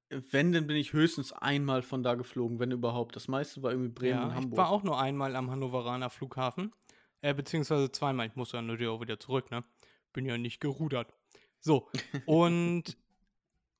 Wenn, 0.10 0.52
dann 0.52 0.68
bin 0.68 0.76
ich 0.78 0.94
höchstens 0.94 1.34
einmal 1.34 1.82
von 1.82 2.04
da 2.04 2.14
geflogen, 2.16 2.60
wenn 2.60 2.70
überhaupt. 2.72 3.16
Das 3.16 3.28
meiste 3.28 3.64
war 3.64 3.72
irgendwie 3.72 3.90
Bremen 3.90 4.22
und 4.24 4.34
Ja, 4.34 4.36
ich 4.38 4.44
Hamburg. 4.44 4.58
war 4.58 4.70
auch 4.70 4.84
nur 4.84 5.00
einmal 5.00 5.36
am 5.36 5.50
Hannoveraner 5.52 6.10
Flughafen. 6.10 6.74
Äh, 7.22 7.34
beziehungsweise 7.34 7.92
zweimal. 7.92 8.28
Ich 8.28 8.36
muss 8.36 8.52
ja 8.52 8.62
natürlich 8.62 8.88
auch 8.90 9.02
wieder 9.02 9.20
zurück, 9.20 9.52
ne? 9.52 9.64
Bin 10.14 10.26
ja 10.26 10.38
nicht 10.38 10.60
gerudert. 10.60 11.14
So, 11.60 11.90
und 12.26 12.98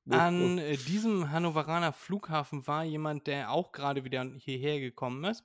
Wupp, 0.04 0.14
an 0.18 0.58
wupp. 0.58 0.58
äh, 0.58 0.76
diesem 0.76 1.30
Hannoveraner 1.30 1.92
Flughafen 1.92 2.66
war 2.66 2.84
jemand, 2.84 3.26
der 3.26 3.50
auch 3.50 3.72
gerade 3.72 4.04
wieder 4.04 4.24
hierher 4.38 4.80
gekommen 4.80 5.24
ist. 5.24 5.44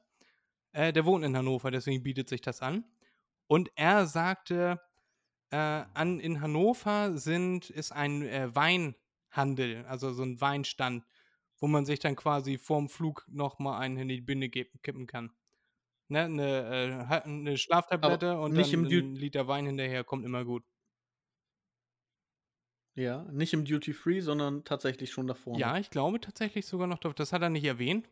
Äh, 0.73 0.93
der 0.93 1.05
wohnt 1.05 1.25
in 1.25 1.37
Hannover, 1.37 1.71
deswegen 1.71 2.03
bietet 2.03 2.29
sich 2.29 2.41
das 2.41 2.61
an. 2.61 2.85
Und 3.47 3.71
er 3.75 4.07
sagte, 4.07 4.81
äh, 5.51 5.57
an, 5.57 6.19
in 6.19 6.41
Hannover 6.41 7.17
sind, 7.17 7.69
ist 7.69 7.91
ein 7.91 8.23
äh, 8.23 8.53
Weinhandel, 8.55 9.85
also 9.87 10.13
so 10.13 10.23
ein 10.23 10.41
Weinstand, 10.41 11.05
wo 11.59 11.67
man 11.67 11.85
sich 11.85 11.99
dann 11.99 12.15
quasi 12.15 12.57
vorm 12.57 12.89
Flug 12.89 13.25
nochmal 13.29 13.81
einen 13.81 13.97
in 13.97 14.09
die 14.09 14.21
Binde 14.21 14.49
kippen 14.49 15.07
kann. 15.07 15.31
Ne, 16.09 16.23
eine, 16.25 16.47
äh, 17.05 17.07
ha- 17.07 17.23
eine 17.23 17.57
Schlaftablette 17.57 18.39
und 18.39 18.55
nicht 18.55 18.73
dann 18.73 18.85
ein 18.85 19.15
Liter 19.15 19.47
Wein 19.47 19.65
hinterher 19.67 20.03
kommt 20.05 20.25
immer 20.25 20.45
gut. 20.45 20.63
Ja, 22.97 23.23
nicht 23.31 23.53
im 23.53 23.63
Duty 23.63 23.93
Free, 23.93 24.21
sondern 24.21 24.63
tatsächlich 24.63 25.11
schon 25.11 25.27
davor. 25.27 25.55
Ja, 25.57 25.77
ich 25.77 25.91
glaube 25.91 26.19
tatsächlich 26.19 26.65
sogar 26.65 26.87
noch, 26.87 26.97
das 26.97 27.31
hat 27.31 27.43
er 27.43 27.49
nicht 27.49 27.63
erwähnt. 27.63 28.09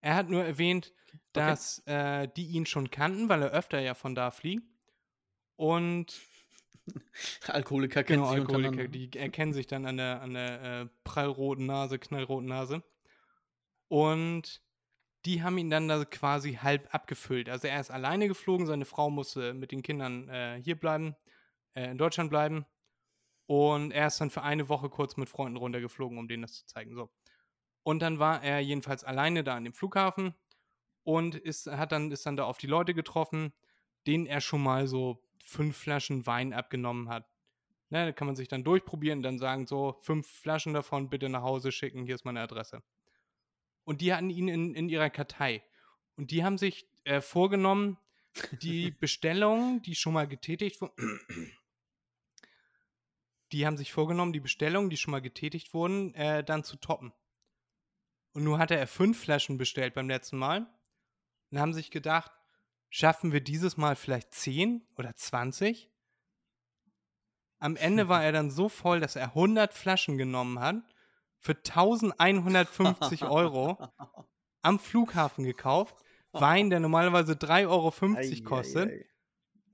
Er 0.00 0.14
hat 0.14 0.30
nur 0.30 0.44
erwähnt, 0.44 0.92
dass 1.32 1.80
äh, 1.86 2.28
die 2.36 2.46
ihn 2.46 2.64
schon 2.64 2.92
kannten, 2.92 3.28
weil 3.28 3.42
er 3.42 3.50
öfter 3.50 3.80
ja 3.80 3.94
von 3.94 4.14
da 4.14 4.30
fliegt. 4.30 4.62
Und 5.56 6.20
Alkoholiker 7.48 8.04
kennen 8.04 8.22
genau, 8.22 8.30
sich 8.30 8.40
Alkoholiker, 8.40 8.86
die 8.86 9.10
erkennen 9.18 9.52
sich 9.52 9.66
dann 9.66 9.84
an 9.84 9.96
der, 9.96 10.22
an 10.22 10.34
der 10.34 10.62
äh, 10.62 10.86
prallroten 11.02 11.66
Nase, 11.66 11.98
knallroten 11.98 12.48
Nase. 12.48 12.84
Und 13.88 14.62
die 15.24 15.42
haben 15.42 15.58
ihn 15.58 15.70
dann 15.70 15.88
da 15.88 16.04
quasi 16.04 16.54
halb 16.54 16.94
abgefüllt. 16.94 17.48
Also 17.48 17.66
er 17.66 17.80
ist 17.80 17.90
alleine 17.90 18.28
geflogen, 18.28 18.66
seine 18.66 18.84
Frau 18.84 19.10
musste 19.10 19.54
mit 19.54 19.72
den 19.72 19.82
Kindern 19.82 20.28
äh, 20.28 20.60
hier 20.62 20.78
bleiben, 20.78 21.16
äh, 21.72 21.90
in 21.90 21.98
Deutschland 21.98 22.30
bleiben. 22.30 22.64
Und 23.46 23.90
er 23.90 24.06
ist 24.06 24.20
dann 24.20 24.30
für 24.30 24.42
eine 24.42 24.68
Woche 24.68 24.88
kurz 24.88 25.16
mit 25.16 25.28
Freunden 25.28 25.56
runtergeflogen, 25.56 26.18
um 26.18 26.28
denen 26.28 26.42
das 26.42 26.54
zu 26.54 26.66
zeigen. 26.66 26.94
So. 26.94 27.10
Und 27.82 28.00
dann 28.00 28.18
war 28.18 28.42
er 28.42 28.60
jedenfalls 28.60 29.04
alleine 29.04 29.44
da 29.44 29.54
an 29.54 29.64
dem 29.64 29.74
Flughafen 29.74 30.34
und 31.02 31.34
ist, 31.34 31.66
hat 31.66 31.92
dann, 31.92 32.10
ist 32.10 32.24
dann 32.26 32.36
da 32.36 32.44
auf 32.44 32.58
die 32.58 32.66
Leute 32.66 32.94
getroffen, 32.94 33.52
denen 34.06 34.26
er 34.26 34.40
schon 34.40 34.62
mal 34.62 34.86
so 34.86 35.22
fünf 35.44 35.76
Flaschen 35.76 36.26
Wein 36.26 36.52
abgenommen 36.52 37.08
hat. 37.08 37.28
Ne, 37.90 38.06
da 38.06 38.12
kann 38.12 38.26
man 38.26 38.34
sich 38.34 38.48
dann 38.48 38.64
durchprobieren 38.64 39.18
und 39.18 39.22
dann 39.22 39.38
sagen, 39.38 39.66
so, 39.66 39.98
fünf 40.00 40.26
Flaschen 40.26 40.72
davon 40.72 41.10
bitte 41.10 41.28
nach 41.28 41.42
Hause 41.42 41.70
schicken, 41.70 42.04
hier 42.06 42.14
ist 42.14 42.24
meine 42.24 42.40
Adresse. 42.40 42.82
Und 43.84 44.00
die 44.00 44.14
hatten 44.14 44.30
ihn 44.30 44.48
in, 44.48 44.74
in 44.74 44.88
ihrer 44.88 45.10
Kartei. 45.10 45.62
Und 46.16 46.30
die 46.30 46.42
haben 46.42 46.56
sich 46.56 46.88
äh, 47.04 47.20
vorgenommen, 47.20 47.98
die 48.62 48.90
Bestellung, 49.00 49.82
die 49.82 49.94
schon 49.94 50.14
mal 50.14 50.26
getätigt 50.26 50.80
wurde, 50.80 50.94
die 53.54 53.66
haben 53.66 53.76
sich 53.76 53.92
vorgenommen, 53.92 54.32
die 54.32 54.40
Bestellungen, 54.40 54.90
die 54.90 54.96
schon 54.96 55.12
mal 55.12 55.22
getätigt 55.22 55.72
wurden, 55.74 56.12
äh, 56.14 56.42
dann 56.42 56.64
zu 56.64 56.76
toppen. 56.76 57.12
Und 58.32 58.42
nun 58.42 58.58
hatte 58.58 58.76
er 58.76 58.88
fünf 58.88 59.20
Flaschen 59.20 59.58
bestellt 59.58 59.94
beim 59.94 60.08
letzten 60.08 60.38
Mal. 60.38 60.66
Und 61.50 61.60
haben 61.60 61.72
sich 61.72 61.92
gedacht, 61.92 62.32
schaffen 62.90 63.32
wir 63.32 63.40
dieses 63.40 63.76
Mal 63.76 63.94
vielleicht 63.94 64.34
10 64.34 64.84
oder 64.96 65.14
20? 65.14 65.88
Am 67.60 67.76
Ende 67.76 68.08
war 68.08 68.24
er 68.24 68.32
dann 68.32 68.50
so 68.50 68.68
voll, 68.68 68.98
dass 68.98 69.14
er 69.14 69.28
100 69.28 69.72
Flaschen 69.72 70.18
genommen 70.18 70.58
hat, 70.58 70.82
für 71.38 71.52
1150 71.52 73.22
Euro 73.22 73.78
am 74.62 74.80
Flughafen 74.80 75.44
gekauft. 75.44 75.94
Wein, 76.32 76.70
der 76.70 76.80
normalerweise 76.80 77.34
3,50 77.34 77.68
Euro 77.68 78.48
kostet. 78.48 78.90
Ei, 78.90 78.94
ei, 78.94 79.06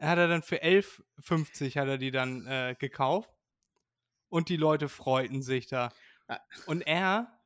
ei. 0.00 0.06
Hat 0.06 0.18
er 0.18 0.28
dann 0.28 0.42
für 0.42 0.62
11,50 0.62 1.80
hat 1.80 1.88
er 1.88 1.96
die 1.96 2.10
dann 2.10 2.46
äh, 2.46 2.76
gekauft. 2.78 3.30
Und 4.30 4.48
die 4.48 4.56
Leute 4.56 4.88
freuten 4.88 5.42
sich 5.42 5.66
da. 5.66 5.90
Ah. 6.28 6.38
Und 6.66 6.82
er, 6.86 7.38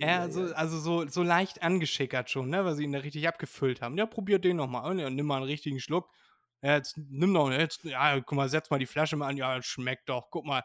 er 0.00 0.30
so, 0.32 0.52
also 0.54 0.78
so, 0.78 1.06
so 1.06 1.22
leicht 1.22 1.62
angeschickert 1.62 2.30
schon, 2.30 2.50
ne, 2.50 2.64
weil 2.64 2.74
sie 2.74 2.84
ihn 2.84 2.92
da 2.92 2.98
richtig 2.98 3.28
abgefüllt 3.28 3.80
haben. 3.80 3.96
Ja, 3.96 4.06
probiert 4.06 4.44
den 4.44 4.56
nochmal. 4.56 4.98
Ja, 4.98 5.10
nimm 5.10 5.26
mal 5.26 5.36
einen 5.36 5.44
richtigen 5.44 5.78
Schluck. 5.78 6.10
Ja, 6.62 6.74
jetzt 6.76 6.96
nimm 6.96 7.32
doch, 7.32 7.50
jetzt, 7.52 7.84
ja, 7.84 8.18
guck 8.20 8.32
mal, 8.32 8.48
setz 8.48 8.70
mal 8.70 8.78
die 8.78 8.86
Flasche 8.86 9.16
mal 9.16 9.28
an. 9.28 9.36
Ja, 9.36 9.62
schmeckt 9.62 10.08
doch. 10.08 10.30
Guck 10.30 10.44
mal. 10.44 10.64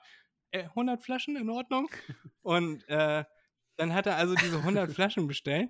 Äh, 0.51 0.63
100 0.63 1.03
Flaschen 1.03 1.35
in 1.35 1.49
Ordnung? 1.49 1.89
Und 2.41 2.87
äh, 2.89 3.23
dann 3.75 3.93
hat 3.93 4.07
er 4.07 4.15
also 4.15 4.35
diese 4.35 4.57
100 4.57 4.91
Flaschen 4.93 5.27
bestellt. 5.27 5.69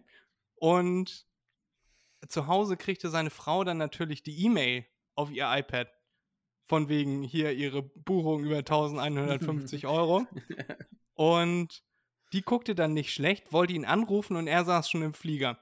Und 0.56 1.26
zu 2.28 2.48
Hause 2.48 2.78
kriegte 2.78 3.10
seine 3.10 3.30
Frau 3.30 3.64
dann 3.64 3.78
natürlich 3.78 4.24
die 4.24 4.46
E-Mail 4.46 4.86
auf 5.16 5.32
ihr 5.32 5.46
iPad. 5.50 5.90
Von 6.66 6.88
wegen 6.90 7.24
hier 7.24 7.52
ihre 7.52 7.84
Buchung 7.84 8.44
über 8.44 8.58
1150 8.64 9.88
Euro. 9.88 10.26
Und 11.14 11.84
die 12.34 12.42
guckte 12.42 12.74
dann 12.74 12.94
nicht 12.94 13.14
schlecht, 13.14 13.54
wollte 13.54 13.74
ihn 13.74 13.86
anrufen 13.86 14.36
und 14.36 14.48
er 14.48 14.66
saß 14.66 14.90
schon 14.90 15.04
im 15.04 15.14
Flieger. 15.14 15.60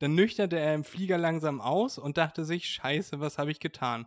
Dann 0.00 0.14
nüchterte 0.14 0.58
er 0.58 0.74
im 0.74 0.84
Flieger 0.84 1.18
langsam 1.18 1.60
aus 1.60 1.98
und 1.98 2.18
dachte 2.18 2.44
sich, 2.44 2.68
scheiße, 2.68 3.20
was 3.20 3.38
habe 3.38 3.50
ich 3.50 3.60
getan? 3.60 4.06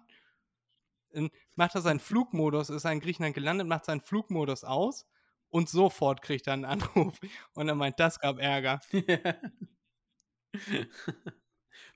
Dann 1.13 1.29
macht 1.55 1.75
er 1.75 1.81
seinen 1.81 1.99
Flugmodus, 1.99 2.69
ist 2.69 2.85
er 2.85 2.91
in 2.91 3.01
Griechenland 3.01 3.35
gelandet, 3.35 3.67
macht 3.67 3.85
seinen 3.85 4.01
Flugmodus 4.01 4.63
aus 4.63 5.05
und 5.49 5.69
sofort 5.69 6.21
kriegt 6.21 6.47
er 6.47 6.53
einen 6.53 6.65
Anruf. 6.65 7.19
Und 7.53 7.67
er 7.67 7.75
meint, 7.75 7.99
das 7.99 8.19
gab 8.19 8.39
Ärger. 8.39 8.79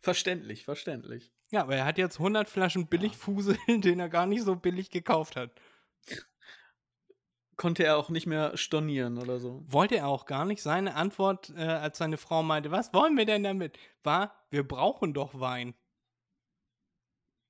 verständlich, 0.02 0.66
verständlich. 0.66 1.32
Ja, 1.52 1.62
aber 1.62 1.76
er 1.76 1.86
hat 1.86 1.98
jetzt 1.98 2.20
100 2.20 2.50
Flaschen 2.50 2.88
Billigfusel, 2.88 3.58
den 3.68 4.00
er 4.00 4.10
gar 4.10 4.26
nicht 4.26 4.44
so 4.44 4.56
billig 4.56 4.90
gekauft 4.90 5.36
hat. 5.36 5.52
Konnte 7.56 7.86
er 7.86 7.98
auch 7.98 8.10
nicht 8.10 8.28
mehr 8.28 8.58
stornieren 8.58 9.18
oder 9.18 9.40
so. 9.40 9.64
Wollte 9.68 9.96
er 9.96 10.08
auch 10.08 10.26
gar 10.26 10.44
nicht. 10.44 10.62
Seine 10.62 10.96
Antwort, 10.96 11.54
äh, 11.56 11.62
als 11.64 11.98
seine 11.98 12.18
Frau 12.18 12.44
meinte, 12.44 12.72
was 12.72 12.94
wollen 12.94 13.16
wir 13.16 13.26
denn 13.26 13.44
damit, 13.44 13.78
war, 14.04 14.36
wir 14.50 14.68
brauchen 14.68 15.14
doch 15.14 15.40
Wein. 15.40 15.74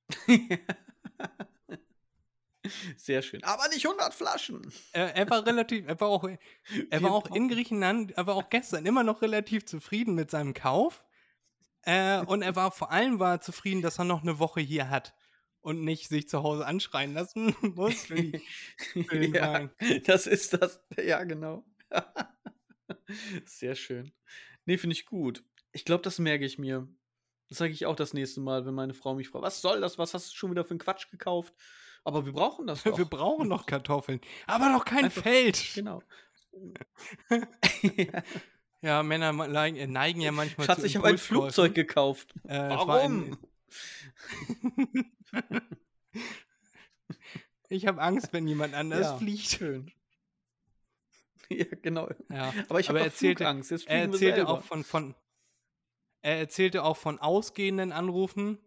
Sehr 2.97 3.21
schön. 3.21 3.43
Aber 3.43 3.67
nicht 3.69 3.85
100 3.85 4.13
Flaschen. 4.13 4.71
Er, 4.91 5.15
er 5.15 5.29
war 5.29 5.45
relativ, 5.45 5.87
er 5.87 5.99
war 5.99 6.07
auch, 6.09 6.27
er 6.89 7.03
war 7.03 7.11
auch 7.11 7.27
in 7.33 7.47
Griechenland, 7.47 8.11
er 8.11 8.27
war 8.27 8.35
auch 8.35 8.49
gestern 8.49 8.85
immer 8.85 9.03
noch 9.03 9.21
relativ 9.21 9.65
zufrieden 9.65 10.15
mit 10.15 10.31
seinem 10.31 10.53
Kauf. 10.53 11.04
Äh, 11.85 12.21
und 12.25 12.41
er 12.41 12.55
war 12.55 12.71
vor 12.71 12.91
allem 12.91 13.19
war 13.19 13.41
zufrieden, 13.41 13.81
dass 13.81 13.99
er 13.99 14.05
noch 14.05 14.21
eine 14.23 14.39
Woche 14.39 14.59
hier 14.61 14.89
hat 14.89 15.13
und 15.61 15.83
nicht 15.83 16.09
sich 16.09 16.27
zu 16.27 16.43
Hause 16.43 16.65
anschreien 16.65 17.13
lassen 17.13 17.55
muss. 17.61 18.03
für 18.05 18.15
die- 18.15 18.41
ja, 19.33 19.69
das 20.05 20.27
ist 20.27 20.53
das. 20.53 20.81
Ja, 21.03 21.23
genau. 21.23 21.63
Sehr 23.45 23.75
schön. 23.75 24.11
Nee, 24.65 24.77
finde 24.77 24.93
ich 24.95 25.05
gut. 25.05 25.43
Ich 25.71 25.85
glaube, 25.85 26.03
das 26.03 26.19
merke 26.19 26.45
ich 26.45 26.57
mir. 26.57 26.87
Das 27.49 27.59
sage 27.59 27.71
ich 27.73 27.85
auch 27.85 27.95
das 27.95 28.13
nächste 28.13 28.41
Mal, 28.41 28.65
wenn 28.65 28.73
meine 28.73 28.93
Frau 28.95 29.13
mich 29.13 29.29
fragt, 29.29 29.43
was 29.45 29.61
soll 29.61 29.81
das? 29.81 29.99
Was 29.99 30.13
hast 30.15 30.31
du 30.31 30.35
schon 30.35 30.51
wieder 30.51 30.63
für 30.65 30.71
einen 30.71 30.79
Quatsch 30.79 31.11
gekauft? 31.11 31.53
Aber 32.03 32.25
wir 32.25 32.33
brauchen 32.33 32.65
das 32.67 32.83
doch. 32.83 32.97
Wir 32.97 33.05
brauchen 33.05 33.47
noch 33.47 33.65
Kartoffeln, 33.67 34.21
aber 34.47 34.69
noch 34.71 34.85
kein 34.85 35.05
Einfach- 35.05 35.21
Feld. 35.23 35.63
Genau. 35.75 36.01
Ja, 37.29 38.23
Männer 39.03 39.33
ma- 39.33 39.47
neigen, 39.47 39.77
äh, 39.77 39.87
neigen 39.87 40.21
ja 40.21 40.31
manchmal 40.31 40.67
Schatz, 40.67 40.81
zu 40.81 40.85
ich 40.85 40.95
habe 40.95 41.07
ein. 41.07 41.17
Flugzeug 41.17 41.73
gekauft. 41.75 42.33
Äh, 42.47 42.69
Warum? 42.69 43.37
ich 47.69 47.87
habe 47.87 48.01
Angst, 48.01 48.33
wenn 48.33 48.47
jemand 48.47 48.73
anders 48.73 49.07
Ja. 49.07 49.17
fliegt. 49.17 49.47
Schön. 49.47 49.91
Ja, 51.47 51.65
genau. 51.83 52.09
Ja. 52.31 52.51
Aber 52.69 52.79
ich 52.79 52.89
habe 52.89 52.97
er 52.97 53.05
erzählte-. 53.05 53.43
Jetzt 53.43 53.87
Er 53.87 54.01
erzählte 54.01 54.47
auch 54.47 54.63
von, 54.63 54.83
von 54.83 55.13
er 56.23 56.39
erzählte 56.39 56.83
auch 56.83 56.97
von 56.97 57.19
ausgehenden 57.19 57.91
Anrufen. 57.91 58.57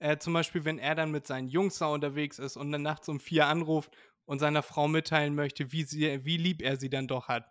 Äh, 0.00 0.18
zum 0.18 0.32
Beispiel, 0.32 0.64
wenn 0.64 0.80
er 0.80 0.96
dann 0.96 1.12
mit 1.12 1.28
seinen 1.28 1.46
Jungs 1.46 1.78
da 1.78 1.86
unterwegs 1.86 2.40
ist 2.40 2.56
und 2.56 2.72
dann 2.72 2.82
nachts 2.82 3.08
um 3.08 3.20
vier 3.20 3.46
anruft 3.46 3.96
und 4.24 4.40
seiner 4.40 4.64
Frau 4.64 4.88
mitteilen 4.88 5.36
möchte, 5.36 5.70
wie, 5.70 5.84
sie, 5.84 6.24
wie 6.24 6.36
lieb 6.36 6.60
er 6.60 6.76
sie 6.76 6.90
dann 6.90 7.06
doch 7.06 7.28
hat. 7.28 7.48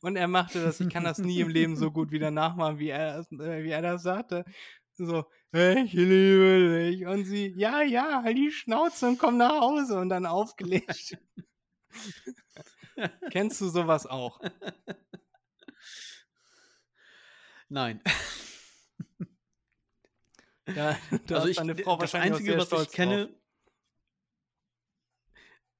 Und 0.00 0.16
er 0.16 0.28
machte 0.28 0.62
das, 0.62 0.80
ich 0.80 0.88
kann 0.88 1.04
das 1.04 1.18
nie 1.18 1.40
im 1.40 1.48
Leben 1.48 1.76
so 1.76 1.90
gut 1.90 2.10
wieder 2.10 2.30
nachmachen, 2.30 2.78
wie 2.78 2.88
er, 2.88 3.16
das- 3.18 3.32
äh, 3.32 3.64
wie 3.64 3.70
er 3.70 3.82
das 3.82 4.02
sagte. 4.02 4.44
so, 4.94 5.24
ich 5.52 5.92
liebe 5.92 6.90
dich. 6.90 7.06
Und 7.06 7.24
sie, 7.24 7.48
ja, 7.56 7.82
ja, 7.82 8.22
halt 8.22 8.36
die 8.36 8.50
Schnauze 8.52 9.08
und 9.08 9.18
komm 9.18 9.36
nach 9.36 9.60
Hause 9.60 9.98
und 9.98 10.08
dann 10.10 10.26
aufgelegt. 10.26 11.18
Kennst 13.30 13.60
du 13.60 13.68
sowas 13.68 14.06
auch? 14.06 14.40
Nein. 17.68 18.00
Ja, 20.74 20.96
Also 21.30 21.48
ich, 21.48 21.56
das 21.56 22.14
Einzige, 22.14 22.58
was 22.58 22.72
ich 22.82 22.90
kenne, 22.90 23.26
drauf. 23.26 23.36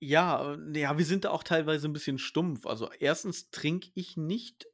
Ja, 0.01 0.55
äh, 0.55 0.81
ja, 0.81 0.99
wir 0.99 1.05
sind 1.05 1.25
da 1.25 1.31
auch 1.31 1.43
teilweise 1.45 1.89
ein 1.89 1.93
bisschen 1.93 2.19
stumpf. 2.19 2.67
Also 2.67 2.91
erstens 2.99 3.51
trinke 3.51 3.91
ich 3.95 4.17
nicht 4.17 4.67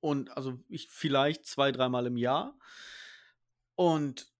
und 0.00 0.36
also 0.36 0.58
ich 0.68 0.88
vielleicht 0.88 1.46
zwei, 1.46 1.70
dreimal 1.70 2.06
im 2.06 2.16
Jahr. 2.16 2.58
Und 3.76 4.32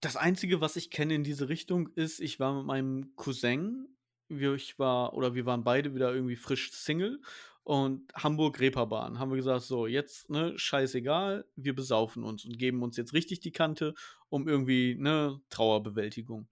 das 0.00 0.16
Einzige, 0.16 0.60
was 0.60 0.76
ich 0.76 0.90
kenne 0.90 1.14
in 1.14 1.24
diese 1.24 1.48
Richtung, 1.48 1.88
ist, 1.94 2.20
ich 2.20 2.40
war 2.40 2.54
mit 2.54 2.66
meinem 2.66 3.14
Cousin, 3.14 3.88
wir, 4.28 4.54
ich 4.54 4.78
war, 4.78 5.14
oder 5.14 5.34
wir 5.34 5.46
waren 5.46 5.62
beide 5.62 5.94
wieder 5.94 6.12
irgendwie 6.12 6.36
frisch 6.36 6.72
Single 6.72 7.20
und 7.64 8.12
Hamburg 8.14 8.58
Reeperbahn. 8.58 9.18
Haben 9.18 9.30
wir 9.30 9.36
gesagt, 9.36 9.62
so, 9.62 9.86
jetzt, 9.86 10.30
ne, 10.30 10.58
scheißegal, 10.58 11.44
wir 11.54 11.74
besaufen 11.74 12.24
uns 12.24 12.44
und 12.44 12.58
geben 12.58 12.82
uns 12.82 12.96
jetzt 12.96 13.12
richtig 13.12 13.40
die 13.40 13.52
Kante, 13.52 13.94
um 14.30 14.48
irgendwie, 14.48 14.96
ne, 14.98 15.40
Trauerbewältigung. 15.50 16.48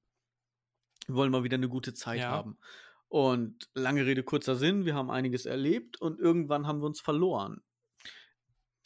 Wir 1.07 1.16
wollen 1.16 1.32
mal 1.32 1.43
wieder 1.43 1.57
eine 1.57 1.68
gute 1.68 1.95
Zeit 1.95 2.20
Ja. 2.20 2.30
haben. 2.30 2.59
Und 3.11 3.68
lange 3.74 4.06
Rede, 4.06 4.22
kurzer 4.22 4.54
Sinn, 4.54 4.84
wir 4.84 4.94
haben 4.94 5.11
einiges 5.11 5.44
erlebt 5.44 6.00
und 6.00 6.20
irgendwann 6.20 6.68
haben 6.68 6.80
wir 6.80 6.86
uns 6.86 7.00
verloren. 7.00 7.61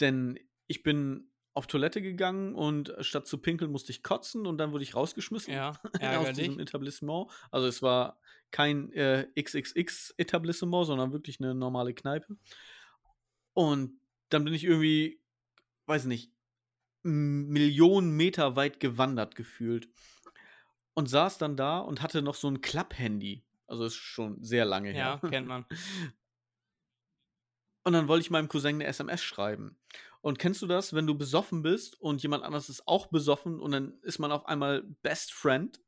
Denn 0.01 0.41
ich 0.67 0.83
bin 0.83 1.31
auf 1.53 1.67
Toilette 1.67 2.01
gegangen 2.01 2.55
und 2.55 2.95
statt 3.01 3.27
zu 3.27 3.37
pinkeln 3.37 3.71
musste 3.71 3.93
ich 3.93 4.03
kotzen 4.03 4.47
und 4.47 4.57
dann 4.57 4.73
wurde 4.73 4.83
ich 4.83 4.97
rausgeschmissen 4.97 5.53
Ja, 6.01 6.19
aus 6.21 6.33
diesem 6.33 6.59
Etablissement. 6.59 7.31
Also 7.51 7.67
es 7.67 7.83
war 7.83 8.19
kein 8.51 8.91
äh, 8.93 9.29
XXX-Etablissement, 9.39 10.87
sondern 10.87 11.13
wirklich 11.13 11.39
eine 11.39 11.55
normale 11.55 11.93
Kneipe. 11.93 12.39
Und 13.53 14.01
dann 14.31 14.43
bin 14.43 14.55
ich 14.55 14.65
irgendwie, 14.65 15.21
weiß 15.85 16.07
nicht, 16.07 16.33
Millionen 17.03 18.17
Meter 18.17 18.57
weit 18.57 18.81
gewandert 18.81 19.35
gefühlt. 19.35 19.91
Und 20.95 21.11
saß 21.11 21.37
dann 21.37 21.59
da 21.59 21.81
und 21.81 22.01
hatte 22.01 22.23
noch 22.23 22.37
so 22.37 22.49
ein 22.49 22.63
Klapp-Handy. 22.63 23.45
Also 23.67 23.85
ist 23.85 23.95
schon 23.97 24.43
sehr 24.43 24.65
lange 24.65 24.93
Ja, 24.93 25.19
her. 25.19 25.31
kennt 25.31 25.49
man. 25.49 25.65
Und 27.87 27.93
dann 27.93 28.09
wollte 28.09 28.23
ich 28.23 28.31
meinem 28.31 28.49
Cousin 28.49 28.77
eine 28.77 28.87
SMS 28.87 29.23
schreiben. 29.23 29.79
Und 30.23 30.39
kennst 30.39 30.63
du 30.63 30.67
das, 30.67 30.95
wenn 30.95 31.07
du 31.07 31.17
besoffen 31.19 31.61
bist 31.63 32.01
und 32.01 32.23
jemand 32.23 32.43
anderes 32.43 32.71
ist 32.71 32.89
auch 32.89 33.09
besoffen 33.09 33.61
und 33.61 33.73
dann 33.73 33.99
ist 34.01 34.19
man 34.19 34.33
auf 34.33 34.47
einmal 34.47 34.83
Best 35.03 35.35
Friend? 35.35 35.79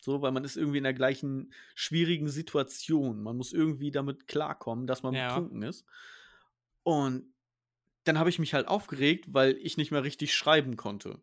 So, 0.00 0.22
weil 0.22 0.32
man 0.32 0.44
ist 0.44 0.56
irgendwie 0.56 0.78
in 0.78 0.84
der 0.84 0.94
gleichen 0.94 1.52
schwierigen 1.74 2.28
Situation. 2.28 3.22
Man 3.22 3.36
muss 3.36 3.52
irgendwie 3.52 3.90
damit 3.90 4.26
klarkommen, 4.26 4.86
dass 4.86 5.02
man 5.02 5.14
Ja. 5.14 5.28
betrunken 5.28 5.62
ist. 5.62 5.84
Und 6.82 7.34
dann 8.04 8.18
habe 8.18 8.30
ich 8.30 8.38
mich 8.38 8.54
halt 8.54 8.66
aufgeregt, 8.68 9.26
weil 9.28 9.56
ich 9.58 9.76
nicht 9.76 9.90
mehr 9.92 10.02
richtig 10.04 10.34
schreiben 10.34 10.76
konnte. 10.76 11.22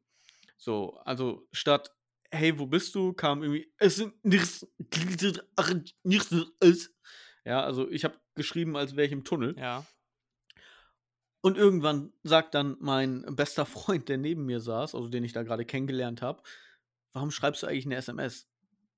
So, 0.57 0.97
also 0.99 1.47
statt 1.51 1.95
hey, 2.31 2.57
wo 2.59 2.65
bist 2.65 2.95
du, 2.95 3.13
kam 3.13 3.43
irgendwie 3.43 3.71
es 3.77 3.95
sind 3.95 4.13
nichts 4.23 4.67
nichts 6.03 6.91
ja, 7.45 7.63
also 7.63 7.89
ich 7.89 8.03
habe 8.03 8.19
geschrieben, 8.35 8.75
als 8.77 8.95
wäre 8.95 9.07
ich 9.07 9.11
im 9.11 9.23
Tunnel. 9.23 9.57
Ja. 9.57 9.85
Und 11.41 11.57
irgendwann 11.57 12.13
sagt 12.23 12.53
dann 12.53 12.77
mein 12.79 13.25
bester 13.35 13.65
Freund, 13.65 14.09
der 14.09 14.17
neben 14.17 14.45
mir 14.45 14.59
saß, 14.59 14.93
also 14.93 15.07
den 15.07 15.23
ich 15.23 15.33
da 15.33 15.43
gerade 15.43 15.65
kennengelernt 15.65 16.21
habe, 16.21 16.43
warum 17.13 17.31
schreibst 17.31 17.63
du 17.63 17.67
eigentlich 17.67 17.85
eine 17.85 17.95
SMS? 17.95 18.47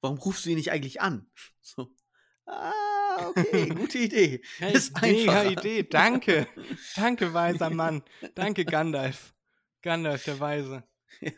Warum 0.01 0.17
rufst 0.17 0.45
du 0.45 0.49
ihn 0.49 0.57
nicht 0.57 0.71
eigentlich 0.71 1.01
an? 1.01 1.29
So. 1.61 1.95
Ah, 2.47 3.29
okay, 3.29 3.69
gute 3.75 3.99
Idee. 3.99 4.41
Hey, 4.57 4.73
Ist 4.73 4.99
mega 4.99 5.31
einfacher. 5.31 5.51
Idee. 5.51 5.83
Danke. 5.83 6.47
Danke, 6.95 7.33
weiser 7.33 7.69
Mann. 7.69 8.03
Danke, 8.33 8.65
Gandalf. 8.65 9.33
Gandalf, 9.83 10.23
der 10.25 10.39
Weise. 10.39 10.83
Ja. 11.21 11.31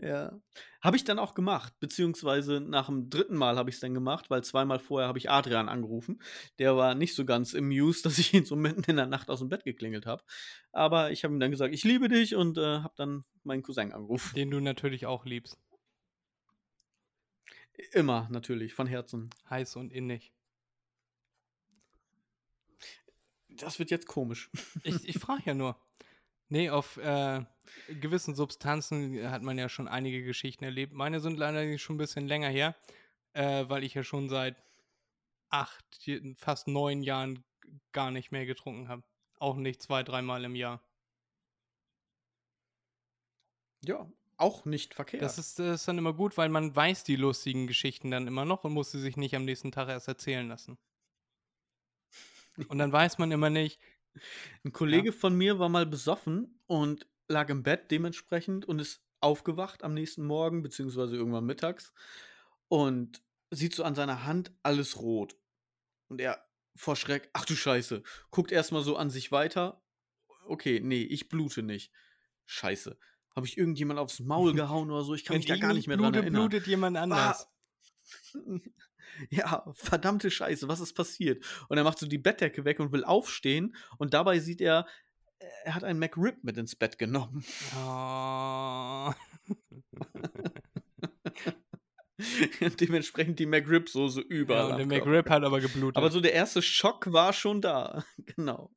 Habe 0.00 0.96
ich 0.96 1.04
dann 1.04 1.18
auch 1.18 1.34
gemacht, 1.34 1.74
beziehungsweise 1.80 2.60
nach 2.60 2.86
dem 2.86 3.10
dritten 3.10 3.36
Mal 3.36 3.56
habe 3.56 3.68
ich 3.68 3.76
es 3.76 3.80
dann 3.80 3.94
gemacht, 3.94 4.30
weil 4.30 4.44
zweimal 4.44 4.78
vorher 4.78 5.08
habe 5.08 5.18
ich 5.18 5.28
Adrian 5.28 5.68
angerufen. 5.68 6.22
Der 6.60 6.76
war 6.76 6.94
nicht 6.94 7.14
so 7.16 7.24
ganz 7.24 7.54
amused, 7.54 8.04
dass 8.06 8.18
ich 8.18 8.32
ihn 8.32 8.44
so 8.44 8.54
mitten 8.54 8.84
in 8.84 8.96
der 8.96 9.06
Nacht 9.06 9.28
aus 9.28 9.40
dem 9.40 9.48
Bett 9.48 9.64
geklingelt 9.64 10.06
habe. 10.06 10.22
Aber 10.72 11.10
ich 11.10 11.24
habe 11.24 11.34
ihm 11.34 11.40
dann 11.40 11.50
gesagt, 11.50 11.74
ich 11.74 11.82
liebe 11.82 12.08
dich 12.08 12.36
und 12.36 12.58
äh, 12.58 12.80
habe 12.80 12.94
dann 12.96 13.24
meinen 13.42 13.62
Cousin 13.62 13.92
angerufen. 13.92 14.34
Den 14.36 14.50
du 14.50 14.60
natürlich 14.60 15.06
auch 15.06 15.24
liebst. 15.24 15.58
Immer, 17.92 18.28
natürlich, 18.30 18.74
von 18.74 18.86
Herzen. 18.86 19.30
Heiß 19.50 19.76
und 19.76 19.92
innig. 19.92 20.32
Das 23.48 23.78
wird 23.78 23.90
jetzt 23.90 24.06
komisch. 24.06 24.50
Ich, 24.84 25.08
ich 25.08 25.18
frage 25.18 25.42
ja 25.46 25.54
nur. 25.54 25.80
Nee, 26.48 26.70
auf 26.70 26.96
äh, 26.98 27.44
gewissen 28.00 28.34
Substanzen 28.34 29.30
hat 29.30 29.42
man 29.42 29.58
ja 29.58 29.68
schon 29.68 29.88
einige 29.88 30.22
Geschichten 30.22 30.64
erlebt. 30.64 30.92
Meine 30.92 31.20
sind 31.20 31.38
leider 31.38 31.78
schon 31.78 31.96
ein 31.96 31.98
bisschen 31.98 32.26
länger 32.26 32.48
her, 32.48 32.76
äh, 33.32 33.64
weil 33.68 33.84
ich 33.84 33.94
ja 33.94 34.04
schon 34.04 34.28
seit 34.28 34.56
acht, 35.50 35.84
fast 36.36 36.68
neun 36.68 37.02
Jahren 37.02 37.44
gar 37.92 38.10
nicht 38.10 38.32
mehr 38.32 38.46
getrunken 38.46 38.88
habe. 38.88 39.02
Auch 39.36 39.56
nicht 39.56 39.82
zwei, 39.82 40.02
dreimal 40.02 40.44
im 40.44 40.54
Jahr. 40.54 40.82
Ja, 43.84 44.10
auch 44.36 44.64
nicht 44.64 44.94
verkehrt. 44.94 45.22
Das 45.22 45.38
ist, 45.38 45.58
das 45.58 45.80
ist 45.80 45.88
dann 45.88 45.98
immer 45.98 46.12
gut, 46.12 46.36
weil 46.36 46.48
man 46.48 46.74
weiß 46.74 47.04
die 47.04 47.16
lustigen 47.16 47.66
Geschichten 47.66 48.10
dann 48.10 48.26
immer 48.26 48.44
noch 48.44 48.64
und 48.64 48.72
muss 48.72 48.90
sie 48.90 49.00
sich 49.00 49.16
nicht 49.16 49.34
am 49.34 49.44
nächsten 49.44 49.72
Tag 49.72 49.88
erst 49.88 50.08
erzählen 50.08 50.48
lassen. 50.48 50.78
Und 52.68 52.78
dann 52.78 52.90
weiß 52.90 53.18
man 53.18 53.30
immer 53.30 53.50
nicht, 53.50 53.80
Ein 54.64 54.72
Kollege 54.72 55.12
von 55.12 55.36
mir 55.36 55.58
war 55.58 55.68
mal 55.68 55.86
besoffen 55.86 56.60
und 56.66 57.06
lag 57.28 57.48
im 57.50 57.62
Bett 57.62 57.90
dementsprechend 57.90 58.64
und 58.64 58.78
ist 58.78 59.02
aufgewacht 59.20 59.84
am 59.84 59.94
nächsten 59.94 60.24
Morgen, 60.24 60.62
beziehungsweise 60.62 61.16
irgendwann 61.16 61.44
mittags 61.44 61.92
und 62.68 63.22
sieht 63.50 63.74
so 63.74 63.84
an 63.84 63.94
seiner 63.94 64.24
Hand 64.24 64.52
alles 64.62 64.98
rot. 64.98 65.36
Und 66.08 66.20
er 66.20 66.44
vor 66.76 66.96
Schreck, 66.96 67.28
ach 67.32 67.44
du 67.44 67.54
Scheiße, 67.54 68.02
guckt 68.30 68.52
erstmal 68.52 68.82
so 68.82 68.96
an 68.96 69.10
sich 69.10 69.32
weiter. 69.32 69.82
Okay, 70.46 70.80
nee, 70.80 71.02
ich 71.02 71.28
blute 71.28 71.62
nicht. 71.62 71.92
Scheiße. 72.46 72.98
Habe 73.34 73.46
ich 73.46 73.58
irgendjemand 73.58 73.98
aufs 73.98 74.20
Maul 74.20 74.54
gehauen 74.54 74.90
oder 74.90 75.02
so? 75.04 75.14
Ich 75.14 75.24
kann 75.24 75.34
wenn 75.34 75.40
mich 75.40 75.46
da 75.46 75.56
gar 75.56 75.74
nicht 75.74 75.88
mehr 75.88 75.96
dran 75.96 76.12
blute, 76.12 76.24
erinnern. 76.24 76.48
blutet 76.48 76.66
jemand 76.66 76.96
anders. 76.96 77.48
Ja, 79.30 79.64
verdammte 79.74 80.30
Scheiße, 80.30 80.68
was 80.68 80.80
ist 80.80 80.94
passiert? 80.94 81.44
Und 81.68 81.76
er 81.76 81.82
macht 81.82 81.98
so 81.98 82.06
die 82.06 82.18
Bettdecke 82.18 82.64
weg 82.64 82.78
und 82.78 82.92
will 82.92 83.04
aufstehen 83.04 83.74
und 83.96 84.14
dabei 84.14 84.38
sieht 84.38 84.60
er, 84.60 84.86
er 85.64 85.74
hat 85.74 85.84
einen 85.84 85.98
McRib 85.98 86.42
mit 86.44 86.56
ins 86.56 86.74
Bett 86.76 86.98
genommen. 86.98 87.44
Oh. 87.76 89.12
Dementsprechend 92.80 93.38
die 93.38 93.46
McRib-Soße 93.46 94.22
Ja, 94.22 94.26
überall. 94.28 94.72
und 94.82 94.90
der. 94.90 94.98
McRib 94.98 95.30
hat 95.30 95.44
aber 95.44 95.60
geblutet. 95.60 95.96
Aber 95.96 96.10
so 96.10 96.20
der 96.20 96.32
erste 96.32 96.62
Schock 96.62 97.12
war 97.12 97.32
schon 97.32 97.60
da. 97.60 98.04
Genau. 98.36 98.70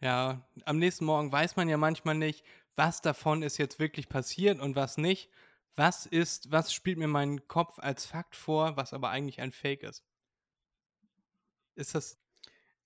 Ja, 0.00 0.46
am 0.66 0.78
nächsten 0.78 1.04
Morgen 1.06 1.32
weiß 1.32 1.56
man 1.56 1.68
ja 1.68 1.76
manchmal 1.78 2.14
nicht, 2.14 2.44
was 2.76 3.00
davon 3.00 3.42
ist 3.42 3.56
jetzt 3.58 3.78
wirklich 3.78 4.08
passiert 4.08 4.60
und 4.60 4.76
was 4.76 4.98
nicht. 4.98 5.30
Was 5.76 6.06
ist, 6.06 6.52
was 6.52 6.72
spielt 6.72 6.98
mir 6.98 7.08
mein 7.08 7.48
Kopf 7.48 7.78
als 7.78 8.04
Fakt 8.06 8.36
vor, 8.36 8.76
was 8.76 8.92
aber 8.92 9.10
eigentlich 9.10 9.40
ein 9.40 9.50
Fake 9.52 9.82
ist? 9.82 10.04
Ist 11.74 11.94
das, 11.94 12.18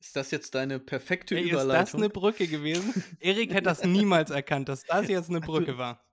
Ist 0.00 0.14
das 0.14 0.30
jetzt 0.30 0.54
deine 0.54 0.78
perfekte 0.78 1.34
ey, 1.36 1.42
ist 1.44 1.50
Überleitung? 1.50 1.84
das 1.84 1.94
eine 1.94 2.08
Brücke 2.08 2.46
gewesen? 2.46 3.02
Erik 3.20 3.50
hätte 3.52 3.64
das 3.64 3.82
niemals 3.84 4.30
erkannt, 4.30 4.68
dass 4.68 4.84
das 4.84 5.08
jetzt 5.08 5.28
eine 5.28 5.40
Brücke 5.40 5.76
war. 5.76 6.04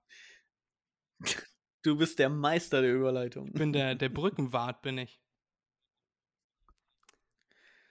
du 1.82 1.96
bist 1.96 2.18
der 2.18 2.28
Meister 2.28 2.82
der 2.82 2.92
Überleitung. 2.94 3.48
Ich 3.48 3.54
bin 3.54 3.72
der, 3.72 3.94
der 3.94 4.08
Brückenwart, 4.08 4.82
bin 4.82 4.98
ich. 4.98 5.20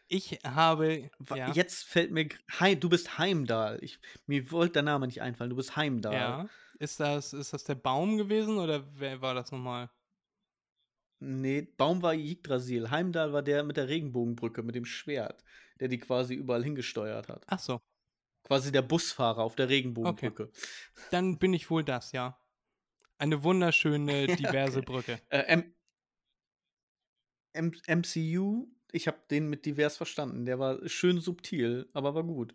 Ich 0.07 0.39
habe, 0.45 1.09
ja, 1.35 1.51
Jetzt 1.53 1.85
fällt 1.85 2.11
mir. 2.11 2.29
Hei- 2.59 2.75
du 2.75 2.89
bist 2.89 3.17
Heimdall. 3.17 3.79
Ich, 3.81 3.99
mir 4.27 4.51
wollte 4.51 4.73
der 4.73 4.83
Name 4.83 5.07
nicht 5.07 5.21
einfallen. 5.21 5.49
Du 5.49 5.55
bist 5.55 5.75
Heimdall. 5.75 6.13
ja, 6.13 6.49
ist 6.77 6.99
das, 6.99 7.33
ist 7.33 7.53
das 7.53 7.63
der 7.63 7.75
Baum 7.75 8.17
gewesen 8.17 8.57
oder 8.59 8.85
wer 8.99 9.21
war 9.21 9.33
das 9.33 9.51
nochmal? 9.51 9.89
Nee, 11.19 11.61
Baum 11.77 12.01
war 12.03 12.13
Yggdrasil. 12.13 12.91
Heimdall 12.91 13.33
war 13.33 13.41
der 13.41 13.63
mit 13.63 13.77
der 13.77 13.87
Regenbogenbrücke, 13.87 14.61
mit 14.61 14.75
dem 14.75 14.85
Schwert, 14.85 15.43
der 15.80 15.88
die 15.88 15.99
quasi 15.99 16.34
überall 16.36 16.63
hingesteuert 16.63 17.30
hat. 17.30 17.45
Ach 17.47 17.59
so, 17.59 17.82
Quasi 18.43 18.71
der 18.71 18.84
Busfahrer 18.84 19.43
auf 19.43 19.55
der 19.55 19.69
Regenbogenbrücke. 19.69 20.49
dann 21.11 21.38
bin 21.39 21.53
ich 21.53 21.69
wohl 21.69 21.84
das, 21.84 22.11
ja. 22.11 22.39
Eine 23.17 23.43
wunderschöne, 23.43 24.28
diverse 24.36 24.82
Brücke. 24.82 25.19
Äh, 25.30 25.63
MCU, 27.53 28.67
ich 28.91 29.07
habe 29.07 29.17
den 29.32 29.49
mit 29.49 29.65
divers 29.65 29.97
verstanden. 29.97 30.45
Der 30.45 30.59
war 30.59 30.88
schön 30.88 31.19
subtil, 31.19 31.89
aber 31.93 32.13
war 32.15 32.23
gut. 32.23 32.53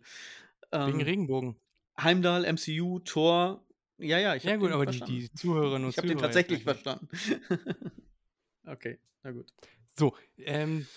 Wegen 0.71 0.99
Ähm, 0.99 1.01
Regenbogen. 1.01 1.55
Heimdall, 1.99 2.45
MCU, 2.45 2.99
Thor, 2.99 3.65
Ja, 3.97 4.17
ja, 4.19 4.35
ich 4.35 4.43
Ja, 4.43 4.51
habe 4.51 4.59
gut, 4.59 4.69
den 4.69 4.73
aber 4.73 4.85
die, 4.85 4.93
verstanden. 4.93 5.19
die 5.19 5.33
Zuhörerinnen 5.33 5.85
und 5.85 5.89
Ich 5.91 5.97
habe 5.97 6.07
den 6.07 6.17
Zuhörer 6.17 6.27
tatsächlich 6.27 6.63
verstanden. 6.63 7.09
okay, 8.67 8.99
na 9.23 9.31
gut. 9.31 9.51
So, 9.97 10.15
ähm, 10.37 10.87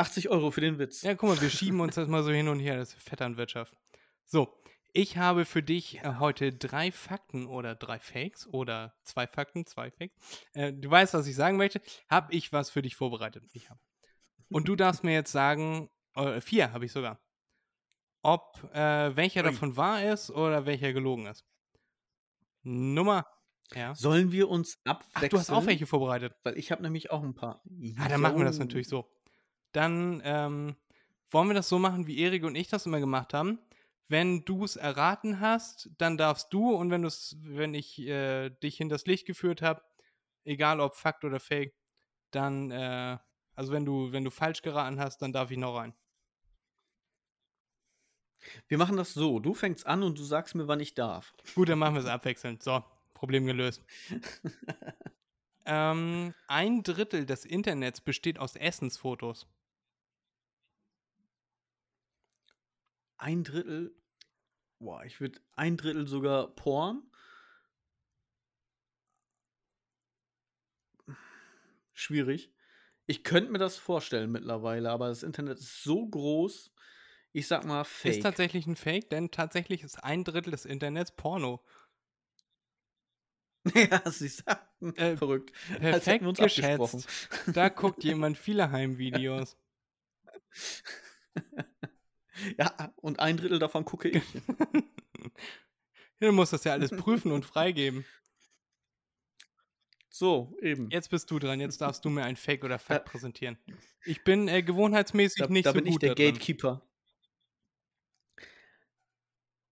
80 0.00 0.30
Euro 0.30 0.50
für 0.50 0.62
den 0.62 0.78
Witz. 0.78 1.02
ja, 1.02 1.14
guck 1.14 1.28
mal, 1.28 1.40
wir 1.40 1.50
schieben 1.50 1.80
uns 1.80 1.94
das 1.94 2.08
mal 2.08 2.22
so 2.22 2.30
hin 2.30 2.48
und 2.48 2.58
her. 2.58 2.76
Das 2.76 2.94
ist 2.94 3.02
Vetternwirtschaft. 3.02 3.76
So, 4.24 4.48
ich 4.92 5.18
habe 5.18 5.44
für 5.44 5.62
dich 5.62 5.98
äh, 5.98 6.14
heute 6.18 6.52
drei 6.52 6.90
Fakten 6.90 7.46
oder 7.46 7.74
drei 7.74 7.98
Fakes 7.98 8.46
oder 8.46 8.94
zwei 9.02 9.26
Fakten, 9.26 9.66
zwei 9.66 9.90
Fakes. 9.90 10.16
Äh, 10.54 10.72
du 10.72 10.90
weißt, 10.90 11.14
was 11.14 11.26
ich 11.26 11.36
sagen 11.36 11.58
möchte. 11.58 11.80
Habe 12.08 12.34
ich 12.34 12.52
was 12.52 12.70
für 12.70 12.82
dich 12.82 12.96
vorbereitet? 12.96 13.44
Ich 13.52 13.68
habe. 13.68 13.78
Und 14.48 14.68
du 14.68 14.74
darfst 14.74 15.04
mir 15.04 15.12
jetzt 15.12 15.32
sagen, 15.32 15.90
äh, 16.14 16.40
vier 16.40 16.72
habe 16.72 16.86
ich 16.86 16.92
sogar. 16.92 17.20
Ob 18.22 18.68
äh, 18.74 19.14
welcher 19.16 19.42
davon 19.42 19.76
wahr 19.76 20.02
ist 20.02 20.30
oder 20.30 20.66
welcher 20.66 20.92
gelogen 20.92 21.26
ist. 21.26 21.44
Nummer. 22.62 23.26
Ja. 23.74 23.94
Sollen 23.94 24.32
wir 24.32 24.48
uns 24.48 24.80
abwechseln? 24.84 25.24
Ach, 25.24 25.28
du 25.28 25.38
hast 25.38 25.50
auch 25.50 25.66
welche 25.66 25.86
vorbereitet. 25.86 26.34
Weil 26.42 26.58
ich 26.58 26.72
habe 26.72 26.82
nämlich 26.82 27.10
auch 27.10 27.22
ein 27.22 27.34
paar. 27.34 27.62
Ah, 27.98 28.08
dann 28.08 28.20
machen 28.20 28.38
wir 28.38 28.44
das 28.44 28.58
natürlich 28.58 28.88
so. 28.88 29.08
Dann 29.72 30.20
ähm, 30.24 30.76
wollen 31.30 31.48
wir 31.48 31.54
das 31.54 31.68
so 31.68 31.78
machen, 31.78 32.06
wie 32.06 32.18
Erik 32.18 32.44
und 32.44 32.56
ich 32.56 32.68
das 32.68 32.86
immer 32.86 33.00
gemacht 33.00 33.34
haben. 33.34 33.58
Wenn 34.08 34.44
du 34.44 34.64
es 34.64 34.76
erraten 34.76 35.38
hast, 35.38 35.90
dann 35.98 36.16
darfst 36.16 36.52
du 36.52 36.72
und 36.72 36.90
wenn 36.90 37.04
wenn 37.04 37.74
ich 37.74 38.00
äh, 38.00 38.50
dich 38.50 38.76
hinters 38.76 39.06
Licht 39.06 39.26
geführt 39.26 39.62
habe, 39.62 39.82
egal 40.44 40.80
ob 40.80 40.96
Fakt 40.96 41.24
oder 41.24 41.38
Fake, 41.38 41.74
dann, 42.32 42.70
äh, 42.70 43.18
also 43.54 43.72
wenn 43.72 43.84
du, 43.84 44.12
wenn 44.12 44.24
du 44.24 44.30
falsch 44.30 44.62
geraten 44.62 44.98
hast, 44.98 45.18
dann 45.22 45.32
darf 45.32 45.50
ich 45.50 45.58
noch 45.58 45.76
rein. 45.76 45.94
Wir 48.68 48.78
machen 48.78 48.96
das 48.96 49.12
so. 49.12 49.38
Du 49.38 49.54
fängst 49.54 49.86
an 49.86 50.02
und 50.02 50.18
du 50.18 50.24
sagst 50.24 50.54
mir, 50.54 50.66
wann 50.66 50.80
ich 50.80 50.94
darf. 50.94 51.34
Gut, 51.54 51.68
dann 51.68 51.78
machen 51.78 51.94
wir 51.94 52.00
es 52.00 52.06
abwechselnd. 52.06 52.62
So, 52.62 52.82
Problem 53.14 53.46
gelöst. 53.46 53.84
ähm, 55.66 56.34
ein 56.48 56.82
Drittel 56.82 57.26
des 57.26 57.44
Internets 57.44 58.00
besteht 58.00 58.38
aus 58.38 58.56
Essensfotos. 58.56 59.46
Ein 63.20 63.44
Drittel. 63.44 63.94
Boah, 64.78 65.04
ich 65.04 65.20
würde 65.20 65.40
ein 65.52 65.76
Drittel 65.76 66.06
sogar 66.06 66.54
Porn. 66.54 67.02
Schwierig. 71.92 72.50
Ich 73.06 73.22
könnte 73.22 73.52
mir 73.52 73.58
das 73.58 73.76
vorstellen 73.76 74.32
mittlerweile, 74.32 74.90
aber 74.90 75.08
das 75.08 75.22
Internet 75.22 75.58
ist 75.58 75.82
so 75.82 76.06
groß. 76.08 76.72
Ich 77.32 77.46
sag 77.46 77.66
mal 77.66 77.84
Fake. 77.84 78.14
Ist 78.14 78.22
tatsächlich 78.22 78.66
ein 78.66 78.74
Fake, 78.74 79.10
denn 79.10 79.30
tatsächlich 79.30 79.82
ist 79.82 80.02
ein 80.02 80.24
Drittel 80.24 80.52
des 80.52 80.64
Internets 80.64 81.14
Porno. 81.14 81.62
ja, 83.74 84.10
sie 84.10 84.28
sagten. 84.28 84.96
Äh, 84.96 85.18
verrückt. 85.18 85.52
Perfekt 85.78 86.24
uns 86.24 86.38
geschätzt. 86.38 87.06
Da 87.48 87.68
guckt 87.68 88.02
jemand 88.04 88.38
viele 88.38 88.70
Heimvideos. 88.70 89.58
Ja, 92.58 92.92
und 92.96 93.20
ein 93.20 93.36
Drittel 93.36 93.58
davon 93.58 93.84
gucke 93.84 94.08
ich. 94.08 94.22
Du 96.22 96.32
musst 96.32 96.52
das 96.52 96.64
ja 96.64 96.72
alles 96.72 96.90
prüfen 96.90 97.32
und 97.32 97.46
freigeben. 97.46 98.04
So, 100.10 100.54
eben. 100.60 100.90
Jetzt 100.90 101.08
bist 101.08 101.30
du 101.30 101.38
dran, 101.38 101.60
jetzt 101.60 101.80
darfst 101.80 102.04
du 102.04 102.10
mir 102.10 102.24
ein 102.24 102.36
Fake 102.36 102.62
oder 102.62 102.78
Fakt 102.78 103.06
präsentieren. 103.06 103.56
Ich 104.04 104.22
bin 104.22 104.46
äh, 104.48 104.62
gewohnheitsmäßig 104.62 105.38
Da, 105.38 105.48
nicht 105.48 105.64
da 105.64 105.70
so 105.70 105.76
bin 105.76 105.86
ich 105.86 105.92
gut 105.92 106.02
der 106.02 106.14
da. 106.14 106.22
Gatekeeper. 106.22 106.82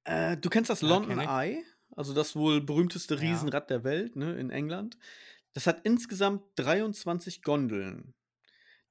Äh, 0.04 0.36
du 0.38 0.48
kennst 0.48 0.70
das 0.70 0.80
Ja, 0.80 0.88
London 0.88 1.18
kenn. 1.18 1.28
Eye, 1.28 1.64
also 1.94 2.14
das 2.14 2.34
wohl 2.34 2.60
berühmteste 2.62 3.14
Ja. 3.16 3.20
Riesenrad 3.20 3.68
der 3.68 3.84
Welt, 3.84 4.16
ne, 4.16 4.38
in 4.38 4.50
England. 4.50 4.96
Das 5.52 5.66
hat 5.66 5.80
insgesamt 5.84 6.42
23 6.56 7.42
Gondeln. 7.42 8.14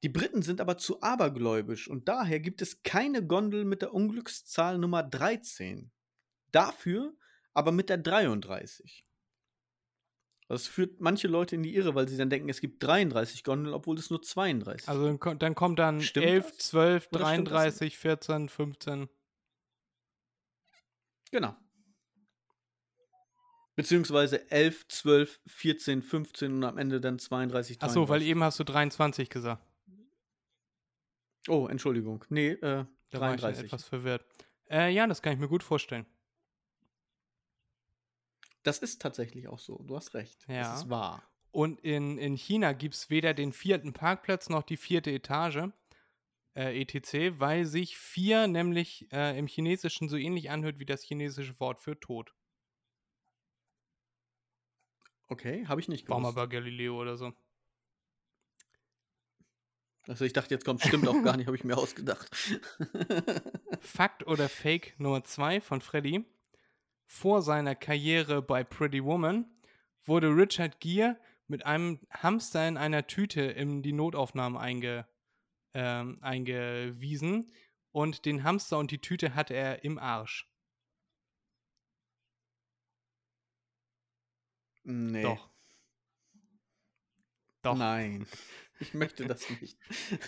Die 0.03 0.09
Briten 0.09 0.41
sind 0.43 0.61
aber 0.61 0.77
zu 0.77 1.01
abergläubisch 1.01 1.87
und 1.87 2.07
daher 2.07 2.39
gibt 2.39 2.61
es 2.61 2.83
keine 2.83 3.25
Gondel 3.25 3.65
mit 3.65 3.81
der 3.81 3.93
Unglückszahl 3.93 4.77
Nummer 4.77 5.01
13. 5.03 5.91
Dafür 6.51 7.13
aber 7.53 7.71
mit 7.71 7.89
der 7.89 7.97
33. 7.97 9.03
Das 10.49 10.67
führt 10.67 11.01
manche 11.01 11.27
Leute 11.27 11.55
in 11.55 11.63
die 11.63 11.75
Irre, 11.75 11.93
weil 11.95 12.07
sie 12.07 12.15
dann 12.15 12.29
denken, 12.29 12.47
es 12.47 12.61
gibt 12.61 12.81
33 12.81 13.43
Gondeln, 13.43 13.73
obwohl 13.73 13.97
es 13.97 14.09
nur 14.09 14.21
32 14.21 14.87
Also 14.87 15.05
dann 15.05 15.19
ko- 15.19 15.33
dann 15.33 15.55
kommt 15.55 15.79
dann 15.79 15.99
Stimmt 15.99 16.25
11, 16.25 16.45
das? 16.51 16.57
12, 16.59 17.07
Oder 17.11 17.25
stimmt 17.33 17.47
das 17.47 17.53
33, 17.53 17.97
14, 17.97 18.49
15. 18.49 19.09
Genau. 21.31 21.55
Beziehungsweise 23.75 24.49
11, 24.49 24.87
12, 24.87 25.39
14, 25.47 26.01
15 26.01 26.53
und 26.53 26.63
am 26.63 26.77
Ende 26.77 27.01
dann 27.01 27.19
32, 27.19 27.77
33. 27.79 27.81
Achso, 27.83 28.09
weil 28.09 28.21
eben 28.21 28.41
hast 28.43 28.59
du 28.59 28.63
23 28.63 29.29
gesagt. 29.29 29.61
Oh, 31.47 31.67
Entschuldigung. 31.67 32.23
Nee, 32.29 32.49
äh, 32.51 32.59
Da 32.59 33.19
war 33.19 33.35
ich 33.35 33.41
dann 33.41 33.53
33. 33.53 33.65
etwas 33.65 33.83
verwirrt. 33.85 34.25
Äh, 34.69 34.91
ja, 34.93 35.07
das 35.07 35.21
kann 35.21 35.33
ich 35.33 35.39
mir 35.39 35.47
gut 35.47 35.63
vorstellen. 35.63 36.05
Das 38.63 38.79
ist 38.79 39.01
tatsächlich 39.01 39.47
auch 39.47 39.59
so. 39.59 39.77
Du 39.87 39.95
hast 39.95 40.13
recht. 40.13 40.45
Ja. 40.47 40.63
Das 40.63 40.81
ist 40.81 40.89
wahr. 40.89 41.23
Und 41.51 41.79
in, 41.81 42.17
in 42.17 42.35
China 42.35 42.73
gibt 42.73 42.95
es 42.95 43.09
weder 43.09 43.33
den 43.33 43.53
vierten 43.53 43.93
Parkplatz 43.93 44.49
noch 44.49 44.63
die 44.63 44.77
vierte 44.77 45.09
Etage, 45.11 45.69
äh, 46.55 46.81
etc., 46.81 47.39
weil 47.39 47.65
sich 47.65 47.97
vier 47.97 48.47
nämlich 48.47 49.07
äh, 49.11 49.39
im 49.39 49.47
Chinesischen 49.47 50.09
so 50.09 50.17
ähnlich 50.17 50.49
anhört 50.49 50.79
wie 50.79 50.85
das 50.85 51.01
chinesische 51.01 51.57
Wort 51.59 51.79
für 51.79 51.99
Tod. 51.99 52.33
Okay, 55.29 55.65
habe 55.67 55.81
ich 55.81 55.87
nicht 55.87 56.05
gewusst. 56.05 56.35
bei 56.35 56.45
Galileo 56.47 56.99
oder 57.01 57.17
so. 57.17 57.33
Also 60.07 60.23
ich 60.23 60.33
dachte, 60.33 60.53
jetzt 60.53 60.63
kommt 60.63 60.81
stimmt 60.81 61.07
auch 61.07 61.21
gar 61.23 61.35
nicht, 61.35 61.47
habe 61.47 61.57
ich 61.57 61.63
mir 61.63 61.77
ausgedacht. 61.77 62.29
Fakt 63.81 64.25
oder 64.25 64.47
Fake 64.47 64.95
Nummer 64.99 65.23
2 65.23 65.59
von 65.61 65.81
Freddy. 65.81 66.25
Vor 67.05 67.41
seiner 67.41 67.75
Karriere 67.75 68.41
bei 68.41 68.63
Pretty 68.63 69.03
Woman 69.03 69.45
wurde 70.05 70.27
Richard 70.27 70.79
Gere 70.79 71.17
mit 71.47 71.65
einem 71.65 71.99
Hamster 72.09 72.67
in 72.67 72.77
einer 72.77 73.07
Tüte 73.07 73.41
in 73.41 73.81
die 73.81 73.93
Notaufnahme 73.93 74.59
einge, 74.59 75.07
ähm, 75.73 76.17
eingewiesen 76.21 77.51
und 77.91 78.25
den 78.25 78.43
Hamster 78.43 78.77
und 78.77 78.91
die 78.91 78.99
Tüte 78.99 79.35
hatte 79.35 79.53
er 79.53 79.83
im 79.83 79.97
Arsch. 79.97 80.47
nee. 84.87 85.21
Doch. 85.21 85.49
Doch. 87.61 87.77
Nein. 87.77 88.25
Ich 88.79 88.93
möchte 88.93 89.25
das 89.25 89.49
nicht. 89.61 89.77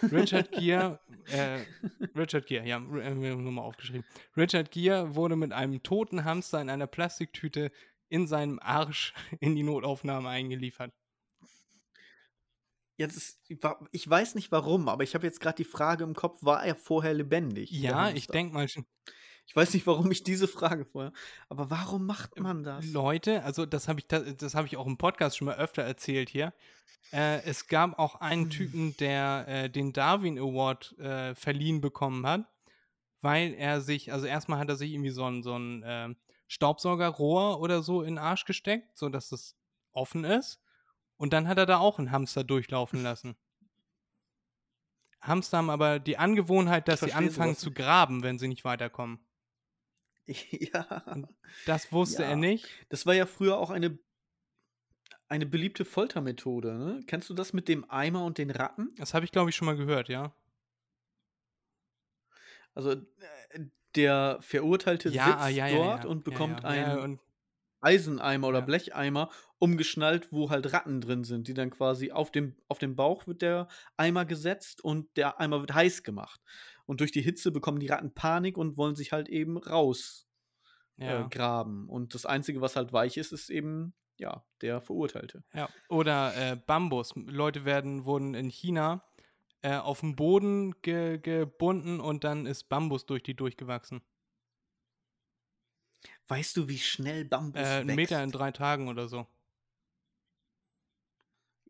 Richard 0.11 0.51
Gere, 0.51 0.99
äh, 1.25 1.59
Richard 2.15 2.47
Gere, 2.47 2.65
ja, 2.67 2.77
äh, 2.77 3.13
nochmal 3.13 3.65
aufgeschrieben. 3.65 4.05
Richard 4.35 4.71
Gere 4.71 5.15
wurde 5.15 5.35
mit 5.35 5.51
einem 5.51 5.83
toten 5.83 6.25
Hamster 6.25 6.61
in 6.61 6.69
einer 6.69 6.87
Plastiktüte 6.87 7.71
in 8.09 8.27
seinem 8.27 8.59
Arsch 8.59 9.13
in 9.39 9.55
die 9.55 9.63
Notaufnahme 9.63 10.29
eingeliefert. 10.29 10.93
Jetzt 12.97 13.15
ist, 13.15 13.39
ich 13.91 14.09
weiß 14.09 14.35
nicht 14.35 14.51
warum, 14.51 14.89
aber 14.89 15.03
ich 15.03 15.15
habe 15.15 15.25
jetzt 15.25 15.39
gerade 15.39 15.55
die 15.55 15.63
Frage 15.63 16.03
im 16.03 16.13
Kopf, 16.13 16.43
war 16.43 16.65
er 16.65 16.75
vorher 16.75 17.13
lebendig? 17.13 17.71
Ja, 17.71 18.09
ich 18.09 18.27
denke 18.27 18.53
mal 18.53 18.67
schon. 18.67 18.85
Ich 19.49 19.55
weiß 19.55 19.73
nicht, 19.73 19.87
warum 19.87 20.11
ich 20.11 20.21
diese 20.21 20.47
Frage 20.47 20.85
vorher. 20.85 21.11
Aber 21.49 21.71
warum 21.71 22.05
macht 22.05 22.39
man 22.39 22.61
das? 22.63 22.85
Leute, 22.91 23.41
also 23.43 23.65
das 23.65 23.87
habe 23.87 23.99
ich, 23.99 24.05
ta- 24.05 24.19
das 24.19 24.53
habe 24.53 24.67
ich 24.67 24.77
auch 24.77 24.85
im 24.85 24.99
Podcast 24.99 25.37
schon 25.37 25.45
mal 25.47 25.55
öfter 25.57 25.81
erzählt 25.81 26.29
hier. 26.29 26.53
Äh, 27.11 27.41
es 27.45 27.65
gab 27.67 27.97
auch 27.97 28.21
einen 28.21 28.43
Hm. 28.43 28.49
Typen, 28.51 28.97
der 28.97 29.45
äh, 29.47 29.67
den 29.71 29.91
Darwin 29.91 30.37
Award 30.37 30.95
äh, 30.99 31.33
verliehen 31.33 31.81
bekommen 31.81 32.27
hat, 32.27 32.45
weil 33.21 33.55
er 33.55 33.81
sich, 33.81 34.13
also 34.13 34.27
erstmal 34.27 34.59
hat 34.59 34.69
er 34.69 34.75
sich 34.75 34.91
irgendwie 34.91 35.09
so 35.09 35.25
ein, 35.25 35.41
so 35.41 35.57
ein 35.57 35.81
ähm, 35.83 36.15
Staubsaugerrohr 36.47 37.59
oder 37.59 37.81
so 37.81 38.03
in 38.03 38.09
den 38.15 38.17
Arsch 38.19 38.45
gesteckt, 38.45 38.99
sodass 38.99 39.31
es 39.31 39.55
offen 39.93 40.25
ist. 40.25 40.61
Und 41.17 41.33
dann 41.33 41.47
hat 41.47 41.57
er 41.57 41.65
da 41.65 41.79
auch 41.79 41.97
einen 41.97 42.11
Hamster 42.11 42.43
durchlaufen 42.43 43.01
lassen. 43.01 43.35
Hamster 45.21 45.57
haben 45.57 45.71
aber 45.71 45.97
die 45.97 46.17
Angewohnheit, 46.19 46.87
dass 46.87 46.99
sie 46.99 47.13
anfangen 47.13 47.55
zu 47.55 47.71
graben, 47.71 48.21
wenn 48.21 48.37
sie 48.37 48.47
nicht 48.47 48.63
weiterkommen. 48.63 49.19
Ja. 50.73 51.03
Das 51.65 51.91
wusste 51.91 52.23
Ja. 52.23 52.29
er 52.29 52.35
nicht. 52.35 52.67
Das 52.89 53.05
war 53.05 53.13
ja 53.13 53.25
früher 53.25 53.57
auch 53.57 53.69
eine, 53.69 53.97
eine 55.27 55.45
beliebte 55.45 55.85
Foltermethode. 55.85 56.73
Ne? 56.77 57.03
Kennst 57.07 57.29
du 57.29 57.33
das 57.33 57.53
mit 57.53 57.67
dem 57.67 57.89
Eimer 57.89 58.23
und 58.25 58.37
den 58.37 58.51
Ratten? 58.51 58.89
Das 58.97 59.13
habe 59.13 59.25
ich, 59.25 59.31
glaube 59.31 59.49
ich, 59.49 59.55
schon 59.55 59.65
mal 59.65 59.77
gehört, 59.77 60.09
ja. 60.09 60.33
Also 62.73 62.91
äh, 62.91 63.65
der 63.95 64.37
Verurteilte 64.41 65.09
Ja, 65.09 65.43
sitzt 65.43 65.57
ja, 65.57 65.69
dort 65.69 66.05
und 66.05 66.23
bekommt 66.23 66.63
einen 66.65 67.19
Eiseneimer 67.81 68.47
oder. 68.49 68.61
Blecheimer 68.61 69.29
umgeschnallt, 69.57 70.31
wo 70.31 70.49
halt 70.49 70.71
Ratten 70.73 71.01
drin 71.01 71.23
sind, 71.23 71.47
die 71.47 71.53
dann 71.53 71.69
quasi 71.69 72.11
auf 72.11 72.31
dem, 72.31 72.55
auf 72.67 72.77
dem 72.77 72.95
Bauch 72.95 73.25
wird 73.27 73.41
der 73.41 73.67
Eimer 73.97 74.25
gesetzt 74.25 74.83
und 74.83 75.15
der 75.17 75.39
Eimer 75.39 75.61
wird 75.61 75.73
heiß 75.73 76.03
gemacht. 76.03 76.41
Und 76.89 77.01
durch 77.01 77.11
die 77.11 77.21
Hitze 77.21 77.51
bekommen 77.51 77.79
die 77.79 77.85
Ratten 77.85 78.15
Panik 78.15 78.57
und 78.57 78.75
wollen 78.75 78.95
sich 78.95 79.11
halt 79.11 79.29
eben 79.29 79.57
raus 79.59 80.27
äh, 80.97 81.05
Ja. 81.05 81.27
graben. 81.27 81.87
Und 81.87 82.15
das 82.15 82.25
Einzige, 82.25 82.61
was 82.61 82.75
halt 82.75 82.91
weich 82.93 83.15
ist, 83.17 83.31
ist 83.31 83.51
eben, 83.51 83.93
ja, 84.17 84.43
der 84.61 84.81
Verurteilte. 84.81 85.43
Ja. 85.53 85.69
Oder 85.87 86.35
äh, 86.35 86.55
Bambus. 86.55 87.13
Leute 87.15 87.63
werden, 87.63 88.05
wurden 88.05 88.33
in 88.33 88.49
China 88.49 89.05
äh, 89.61 89.75
auf 89.77 89.99
dem 89.99 90.15
Boden 90.15 90.81
ge 90.81 91.19
gebunden 91.19 91.99
und 91.99 92.23
dann 92.23 92.47
ist 92.47 92.69
Bambus 92.69 93.05
durch 93.05 93.21
die 93.21 93.35
durchgewachsen. 93.35 94.01
Weißt 96.27 96.57
du, 96.57 96.67
wie 96.69 96.79
schnell 96.79 97.23
Bambus 97.23 97.61
Äh, 97.61 97.81
ein? 97.81 97.85
Meter 97.85 98.23
in 98.23 98.31
drei 98.31 98.51
Tagen 98.51 98.87
oder 98.87 99.07
so. 99.07 99.27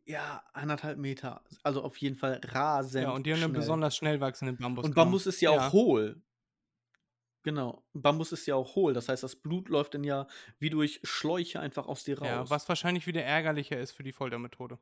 Ja, 0.04 0.42
anderthalb 0.52 0.98
Meter. 0.98 1.42
Also 1.62 1.82
auf 1.82 1.96
jeden 1.98 2.16
Fall 2.16 2.40
rasend 2.44 3.04
Ja, 3.04 3.10
und 3.10 3.26
die 3.26 3.32
haben 3.32 3.42
einen 3.42 3.52
besonders 3.52 3.96
schnell 3.96 4.20
wachsenden 4.20 4.56
Bambus. 4.56 4.86
Und. 4.86 4.94
Bambus 4.94 5.26
ist 5.26 5.40
ja, 5.40 5.50
auch 5.50 5.72
hohl. 5.72 6.22
Genau. 7.42 7.84
Bambus 7.94 8.32
ist 8.32 8.46
ja 8.46 8.54
auch 8.54 8.74
hohl. 8.74 8.92
Das 8.92 9.08
heißt, 9.08 9.22
das 9.22 9.36
Blut 9.36 9.68
läuft 9.68 9.94
dann 9.94 10.04
ja 10.04 10.26
wie 10.58 10.70
durch 10.70 11.00
Schläuche 11.04 11.60
einfach 11.60 11.86
aus 11.86 12.04
dir 12.04 12.18
raus. 12.18 12.26
Ja, 12.26 12.50
was 12.50 12.68
wahrscheinlich 12.68 13.06
wieder 13.06 13.22
ärgerlicher 13.22 13.78
ist 13.78 13.92
für 13.92 14.02
die 14.02 14.12
Foltermethode. 14.12 14.78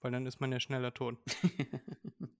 Weil 0.00 0.12
dann 0.12 0.26
ist 0.26 0.40
man 0.40 0.52
ja 0.52 0.60
schneller 0.60 0.94
tot. 0.94 1.18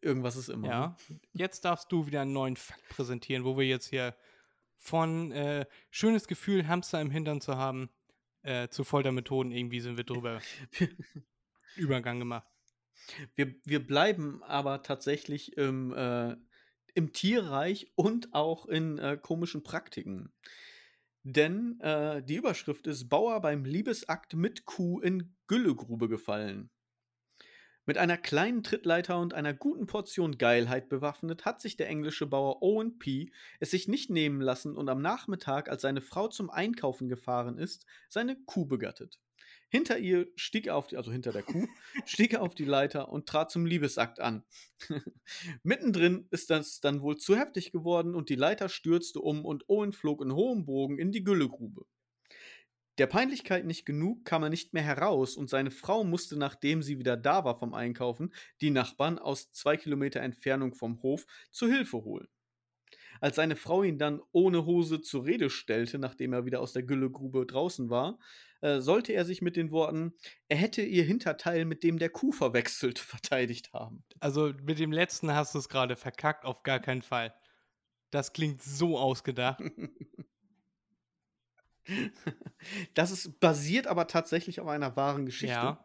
Irgendwas 0.00 0.36
ist 0.36 0.48
immer. 0.48 0.68
Ja. 0.68 0.96
Jetzt 1.32 1.64
darfst 1.64 1.90
du 1.90 2.06
wieder 2.06 2.22
einen 2.22 2.32
neuen 2.32 2.56
Fakt 2.56 2.88
präsentieren, 2.88 3.44
wo 3.44 3.56
wir 3.56 3.66
jetzt 3.66 3.86
hier 3.86 4.14
von 4.76 5.30
äh, 5.30 5.64
schönes 5.90 6.26
Gefühl, 6.26 6.66
Hamster 6.66 7.00
im 7.00 7.10
Hintern 7.10 7.40
zu 7.40 7.56
haben, 7.56 7.88
äh, 8.42 8.68
zu 8.68 8.84
Foltermethoden 8.84 9.52
irgendwie 9.52 9.80
sind 9.80 9.96
wir 9.96 10.04
drüber 10.04 10.40
Übergang 11.76 12.18
gemacht. 12.18 12.46
Wir, 13.34 13.54
wir 13.64 13.84
bleiben 13.84 14.42
aber 14.42 14.82
tatsächlich 14.82 15.56
im, 15.56 15.92
äh, 15.92 16.36
im 16.94 17.12
Tierreich 17.12 17.92
und 17.96 18.32
auch 18.34 18.66
in 18.66 18.98
äh, 18.98 19.18
komischen 19.20 19.62
Praktiken. 19.62 20.32
Denn 21.24 21.78
äh, 21.80 22.22
die 22.22 22.36
Überschrift 22.36 22.86
ist 22.86 23.08
Bauer 23.08 23.40
beim 23.40 23.64
Liebesakt 23.64 24.34
mit 24.34 24.64
Kuh 24.64 25.00
in 25.00 25.36
Güllegrube 25.46 26.08
gefallen. 26.08 26.70
Mit 27.84 27.98
einer 27.98 28.16
kleinen 28.16 28.62
Trittleiter 28.62 29.18
und 29.18 29.34
einer 29.34 29.54
guten 29.54 29.86
Portion 29.86 30.38
Geilheit 30.38 30.88
bewaffnet, 30.88 31.44
hat 31.44 31.60
sich 31.60 31.76
der 31.76 31.88
englische 31.88 32.26
Bauer 32.26 32.62
Owen 32.62 32.98
P. 32.98 33.32
es 33.58 33.72
sich 33.72 33.88
nicht 33.88 34.08
nehmen 34.08 34.40
lassen 34.40 34.76
und 34.76 34.88
am 34.88 35.02
Nachmittag, 35.02 35.68
als 35.68 35.82
seine 35.82 36.00
Frau 36.00 36.28
zum 36.28 36.48
Einkaufen 36.48 37.08
gefahren 37.08 37.58
ist, 37.58 37.84
seine 38.08 38.36
Kuh 38.44 38.66
begattet. 38.66 39.18
Hinter 39.68 39.98
ihr 39.98 40.28
stieg 40.36 40.68
er 40.68 40.76
auf 40.76 40.86
die, 40.86 40.96
also 40.96 41.10
hinter 41.10 41.32
der 41.32 41.42
Kuh, 41.42 41.66
stieg 42.04 42.34
er 42.34 42.42
auf 42.42 42.54
die 42.54 42.66
Leiter 42.66 43.08
und 43.08 43.26
trat 43.26 43.50
zum 43.50 43.66
Liebesakt 43.66 44.20
an. 44.20 44.44
Mittendrin 45.64 46.28
ist 46.30 46.50
das 46.50 46.80
dann 46.80 47.00
wohl 47.02 47.16
zu 47.16 47.36
heftig 47.36 47.72
geworden 47.72 48.14
und 48.14 48.28
die 48.28 48.36
Leiter 48.36 48.68
stürzte 48.68 49.20
um 49.20 49.44
und 49.44 49.68
Owen 49.68 49.92
flog 49.92 50.22
in 50.22 50.32
hohem 50.32 50.66
Bogen 50.66 50.98
in 50.98 51.10
die 51.10 51.24
Güllegrube. 51.24 51.84
Der 52.98 53.06
Peinlichkeit 53.06 53.64
nicht 53.64 53.86
genug 53.86 54.24
kam 54.24 54.42
er 54.42 54.50
nicht 54.50 54.74
mehr 54.74 54.82
heraus 54.82 55.36
und 55.36 55.48
seine 55.48 55.70
Frau 55.70 56.04
musste, 56.04 56.38
nachdem 56.38 56.82
sie 56.82 56.98
wieder 56.98 57.16
da 57.16 57.44
war 57.44 57.56
vom 57.56 57.72
Einkaufen, 57.72 58.34
die 58.60 58.70
Nachbarn 58.70 59.18
aus 59.18 59.50
zwei 59.50 59.76
Kilometer 59.78 60.20
Entfernung 60.20 60.74
vom 60.74 61.02
Hof 61.02 61.26
zu 61.50 61.66
Hilfe 61.68 62.04
holen. 62.04 62.28
Als 63.20 63.36
seine 63.36 63.56
Frau 63.56 63.82
ihn 63.82 63.98
dann 63.98 64.20
ohne 64.32 64.66
Hose 64.66 65.00
zur 65.00 65.24
Rede 65.24 65.48
stellte, 65.48 65.98
nachdem 65.98 66.32
er 66.32 66.44
wieder 66.44 66.60
aus 66.60 66.72
der 66.72 66.82
Güllegrube 66.82 67.46
draußen 67.46 67.88
war, 67.88 68.18
äh, 68.60 68.80
sollte 68.80 69.12
er 69.12 69.24
sich 69.24 69.40
mit 69.40 69.56
den 69.56 69.70
Worten, 69.70 70.14
er 70.48 70.56
hätte 70.56 70.82
ihr 70.82 71.04
Hinterteil 71.04 71.64
mit 71.64 71.84
dem 71.84 71.98
der 71.98 72.10
Kuh 72.10 72.32
verwechselt, 72.32 72.98
verteidigt 72.98 73.72
haben. 73.72 74.04
Also 74.20 74.52
mit 74.64 74.78
dem 74.78 74.92
letzten 74.92 75.32
hast 75.32 75.54
du 75.54 75.58
es 75.58 75.68
gerade 75.68 75.96
verkackt, 75.96 76.44
auf 76.44 76.62
gar 76.62 76.80
keinen 76.80 77.02
Fall. 77.02 77.34
Das 78.10 78.32
klingt 78.32 78.60
so 78.62 78.98
ausgedacht. 78.98 79.62
Das 82.94 83.10
ist 83.10 83.40
basiert 83.40 83.86
aber 83.86 84.06
tatsächlich 84.06 84.60
auf 84.60 84.68
einer 84.68 84.96
wahren 84.96 85.26
Geschichte. 85.26 85.54
Ja. 85.54 85.84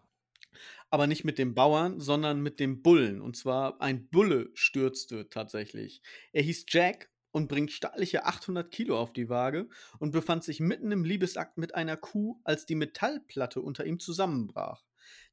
Aber 0.90 1.08
nicht 1.08 1.26
mit 1.26 1.38
dem 1.38 1.54
Bauern, 1.54 2.00
sondern 2.00 2.42
mit 2.42 2.60
dem 2.60 2.82
Bullen. 2.82 3.22
Und 3.22 3.36
zwar 3.36 3.82
ein 3.82 4.08
Bulle 4.10 4.50
stürzte 4.54 5.30
tatsächlich. 5.30 6.02
Er 6.32 6.44
hieß 6.44 6.66
Jack 6.70 7.10
und 7.32 7.48
bringt 7.48 7.72
stattliche 7.72 8.26
800 8.26 8.72
Kilo 8.72 8.98
auf 8.98 9.12
die 9.12 9.28
Waage 9.30 9.70
und 10.00 10.12
befand 10.12 10.44
sich 10.44 10.60
mitten 10.60 10.92
im 10.92 11.04
Liebesakt 11.04 11.58
mit 11.58 11.76
einer 11.76 11.98
Kuh, 11.98 12.40
als 12.44 12.66
die 12.66 12.76
Metallplatte 12.76 13.62
unter 13.62 13.86
ihm 13.86 14.00
zusammenbrach. 14.00 14.84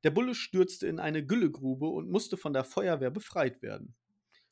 Der 0.03 0.11
Bulle 0.11 0.35
stürzte 0.35 0.87
in 0.87 0.99
eine 0.99 1.25
Güllegrube 1.25 1.87
und 1.87 2.11
musste 2.11 2.37
von 2.37 2.53
der 2.53 2.65
Feuerwehr 2.65 3.11
befreit 3.11 3.63
werden. 3.63 3.95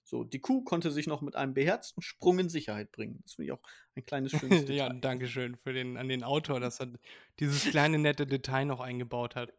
So, 0.05 0.24
die 0.24 0.40
Kuh 0.40 0.62
konnte 0.64 0.90
sich 0.90 1.07
noch 1.07 1.22
mit 1.22 1.36
einem 1.36 1.55
beherzten 1.55 2.03
Sprung 2.03 2.38
in 2.40 2.48
Sicherheit 2.48 2.92
bringen. 2.92 3.20
Das 3.22 3.34
finde 3.34 3.46
ich 3.46 3.53
auch 3.53 3.62
ein 3.96 4.05
kleines 4.05 4.32
schönes 4.36 4.64
ja, 4.68 4.88
Detail. 4.88 5.00
danke 5.00 5.28
schön 5.28 5.57
für 5.57 5.72
den, 5.72 5.96
an 5.96 6.09
den 6.09 6.24
Autor, 6.24 6.61
dass 6.61 6.80
er 6.80 6.92
dieses 7.38 7.64
kleine 7.70 7.98
nette 7.98 8.26
Detail 8.26 8.64
noch 8.66 8.80
eingebaut 8.80 9.36
hat. 9.36 9.53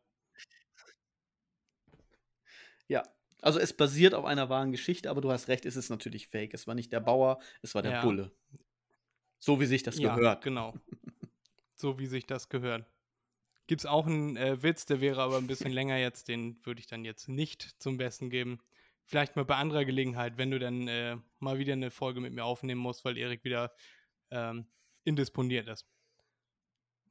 Ja, 2.87 3.03
also 3.41 3.59
es 3.59 3.75
basiert 3.75 4.13
auf 4.13 4.25
einer 4.25 4.49
wahren 4.49 4.71
Geschichte, 4.71 5.09
aber 5.09 5.21
du 5.21 5.31
hast 5.31 5.47
recht, 5.47 5.65
es 5.65 5.75
ist 5.75 5.89
natürlich 5.89 6.27
fake. 6.27 6.53
Es 6.53 6.67
war 6.67 6.75
nicht 6.75 6.91
der 6.93 6.99
Bauer, 6.99 7.39
es 7.61 7.75
war 7.75 7.81
der 7.81 7.91
Ja. 7.93 8.01
Bulle. 8.03 8.31
So 9.39 9.59
wie 9.59 9.65
sich 9.65 9.83
das 9.83 9.97
ja, 9.99 10.15
gehört. 10.15 10.43
genau. 10.43 10.73
So 11.75 11.99
wie 11.99 12.05
sich 12.05 12.25
das 12.25 12.47
gehört. 12.47 12.85
Gibt 13.67 13.81
es 13.81 13.85
auch 13.85 14.05
einen 14.05 14.37
äh, 14.37 14.61
Witz, 14.63 14.85
der 14.85 15.01
wäre 15.01 15.21
aber 15.21 15.37
ein 15.37 15.47
bisschen 15.47 15.71
länger 15.73 15.97
jetzt, 15.97 16.29
den 16.29 16.63
würde 16.65 16.79
ich 16.79 16.87
dann 16.87 17.03
jetzt 17.03 17.27
nicht 17.27 17.75
zum 17.81 17.97
Besten 17.97 18.29
geben. 18.29 18.61
Vielleicht 19.05 19.35
mal 19.35 19.45
bei 19.45 19.55
anderer 19.55 19.85
Gelegenheit, 19.85 20.37
wenn 20.37 20.51
du 20.51 20.59
dann 20.59 20.87
äh, 20.87 21.17
mal 21.39 21.57
wieder 21.59 21.73
eine 21.73 21.91
Folge 21.91 22.21
mit 22.21 22.33
mir 22.33 22.45
aufnehmen 22.45 22.81
musst, 22.81 23.03
weil 23.05 23.17
Erik 23.17 23.43
wieder 23.43 23.73
ähm, 24.31 24.65
indisponiert 25.03 25.67
ist. 25.67 25.85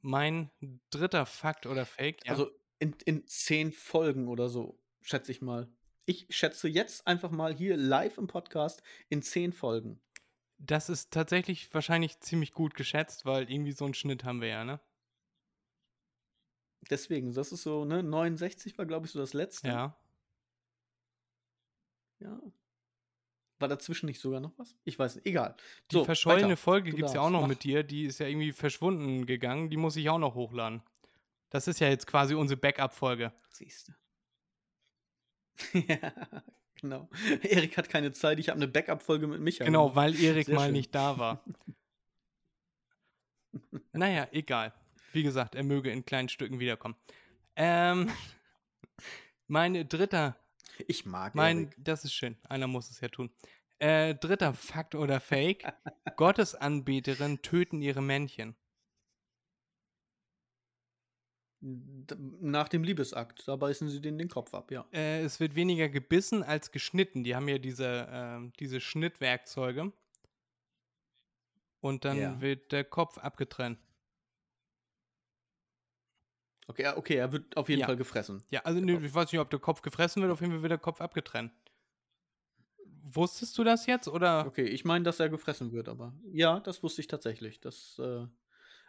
Mein 0.00 0.50
dritter 0.90 1.26
Fakt 1.26 1.66
oder 1.66 1.86
Fake, 1.86 2.24
ja, 2.24 2.32
Also 2.32 2.50
in, 2.78 2.94
in 3.04 3.26
zehn 3.26 3.72
Folgen 3.72 4.26
oder 4.28 4.48
so, 4.48 4.80
schätze 5.02 5.30
ich 5.32 5.42
mal. 5.42 5.68
Ich 6.06 6.26
schätze 6.30 6.68
jetzt 6.68 7.06
einfach 7.06 7.30
mal 7.30 7.54
hier 7.54 7.76
live 7.76 8.18
im 8.18 8.26
Podcast 8.26 8.82
in 9.08 9.22
zehn 9.22 9.52
Folgen. 9.52 10.00
das 10.58 10.88
ist 10.88 11.12
tatsächlich 11.12 11.72
wahrscheinlich 11.74 12.20
ziemlich 12.20 12.52
gut 12.52 12.74
geschätzt, 12.74 13.26
weil 13.26 13.50
irgendwie 13.50 13.72
so 13.72 13.84
einen 13.84 13.94
Schnitt 13.94 14.24
haben 14.24 14.40
wir 14.40 14.48
ja, 14.48 14.64
ne? 14.64 14.80
Deswegen, 16.90 17.32
das 17.32 17.52
ist 17.52 17.62
so, 17.62 17.84
ne, 17.84 18.02
69 18.02 18.76
war, 18.78 18.86
glaube 18.86 19.06
ich, 19.06 19.12
so 19.12 19.18
das 19.20 19.32
letzte. 19.34 19.68
Ja. 19.68 19.96
Ja. 22.22 22.40
War 23.58 23.68
dazwischen 23.68 24.06
nicht 24.06 24.20
sogar 24.20 24.40
noch 24.40 24.52
was? 24.58 24.76
Ich 24.84 24.98
weiß 24.98 25.16
nicht, 25.16 25.26
egal. 25.26 25.54
Die 25.90 25.96
So, 25.96 26.04
verschollene 26.04 26.44
weiter. 26.48 26.56
Folge 26.56 26.90
gibt 26.90 27.08
es 27.08 27.14
ja 27.14 27.20
auch 27.20 27.30
noch 27.30 27.46
mit 27.46 27.62
dir. 27.62 27.84
Die 27.84 28.04
ist 28.04 28.18
ja 28.18 28.26
irgendwie 28.26 28.52
verschwunden 28.52 29.24
gegangen. 29.24 29.70
Die 29.70 29.76
muss 29.76 29.94
ich 29.96 30.10
auch 30.10 30.18
noch 30.18 30.34
hochladen. 30.34 30.82
Das 31.50 31.68
ist 31.68 31.78
ja 31.80 31.88
jetzt 31.88 32.06
quasi 32.06 32.34
unsere 32.34 32.58
Backup-Folge. 32.58 33.32
Siehst 33.50 33.88
du. 33.88 33.92
ja, 35.86 36.12
genau. 36.74 37.08
Erik 37.42 37.76
hat 37.76 37.88
keine 37.88 38.12
Zeit, 38.12 38.38
ich 38.38 38.48
habe 38.48 38.56
eine 38.56 38.68
Backup-Folge 38.68 39.26
mit 39.26 39.40
Michael. 39.40 39.66
Genau, 39.66 39.94
weil 39.94 40.20
Erik 40.20 40.48
mal 40.48 40.64
schön. 40.64 40.72
nicht 40.72 40.94
da 40.94 41.18
war. 41.18 41.44
naja, 43.92 44.28
egal. 44.32 44.72
Wie 45.12 45.22
gesagt, 45.22 45.54
er 45.54 45.62
möge 45.62 45.90
in 45.90 46.04
kleinen 46.04 46.28
Stücken 46.28 46.58
wiederkommen. 46.58 46.96
Ähm, 47.54 48.10
mein 49.46 49.88
dritter, 49.88 50.36
Ich 50.88 51.04
mag 51.06 51.34
mein, 51.34 51.64
Erik. 51.64 51.74
das 51.78 52.04
ist 52.04 52.12
schön. 52.14 52.36
Einer 52.48 52.66
muss 52.66 52.90
es 52.90 53.00
ja 53.00 53.08
tun. 53.08 53.30
Äh, 53.78 54.14
dritter 54.14 54.54
Fakt 54.54 54.94
oder 54.94 55.20
Fake. 55.20 55.64
Gottesanbeterinnen 56.16 57.42
töten 57.42 57.82
ihre 57.82 58.02
Männchen. 58.02 58.56
Nach 61.60 62.68
dem 62.68 62.82
Liebesakt, 62.82 63.46
da 63.46 63.54
beißen 63.54 63.88
sie 63.88 64.00
denen 64.00 64.18
den 64.18 64.28
Kopf 64.28 64.52
ab, 64.52 64.72
ja. 64.72 64.84
Äh, 64.92 65.22
es 65.22 65.38
wird 65.38 65.54
weniger 65.54 65.88
gebissen 65.88 66.42
als 66.42 66.72
geschnitten. 66.72 67.22
Die 67.22 67.36
haben 67.36 67.46
ja 67.48 67.58
diese, 67.58 68.08
ähm, 68.10 68.52
diese 68.58 68.80
Schnittwerkzeuge. 68.80 69.92
Und 71.80 72.04
dann 72.04 72.16
Ja. 72.18 72.40
wird 72.40 72.72
der 72.72 72.84
Kopf 72.84 73.18
abgetrennt. 73.18 73.78
Okay, 76.68 76.86
okay, 76.96 77.16
er 77.16 77.32
wird 77.32 77.56
auf 77.56 77.68
jeden 77.68 77.80
Ja. 77.80 77.86
Fall 77.86 77.96
gefressen. 77.96 78.42
Ja, 78.50 78.60
also 78.62 78.80
nö, 78.80 78.94
Kopf. 78.94 79.04
ich 79.04 79.14
weiß 79.14 79.32
nicht, 79.32 79.40
ob 79.40 79.50
der 79.50 79.58
Kopf 79.60 79.82
gefressen 79.82 80.22
wird, 80.22 80.32
auf 80.32 80.40
jeden 80.40 80.52
Fall 80.52 80.62
wird 80.62 80.70
der 80.72 80.78
Kopf 80.78 81.00
abgetrennt. 81.00 81.52
Wusstest 83.04 83.58
du 83.58 83.64
das 83.64 83.86
jetzt 83.86 84.08
oder 84.08 84.46
Okay, 84.46 84.64
ich 84.66 84.84
meine, 84.84 85.04
dass 85.04 85.20
er 85.20 85.28
gefressen 85.28 85.72
wird, 85.72 85.88
aber 85.88 86.14
ja, 86.24 86.60
das 86.60 86.82
wusste 86.82 87.00
ich 87.00 87.06
tatsächlich. 87.08 87.60
Das 87.60 87.98
äh, 87.98 88.26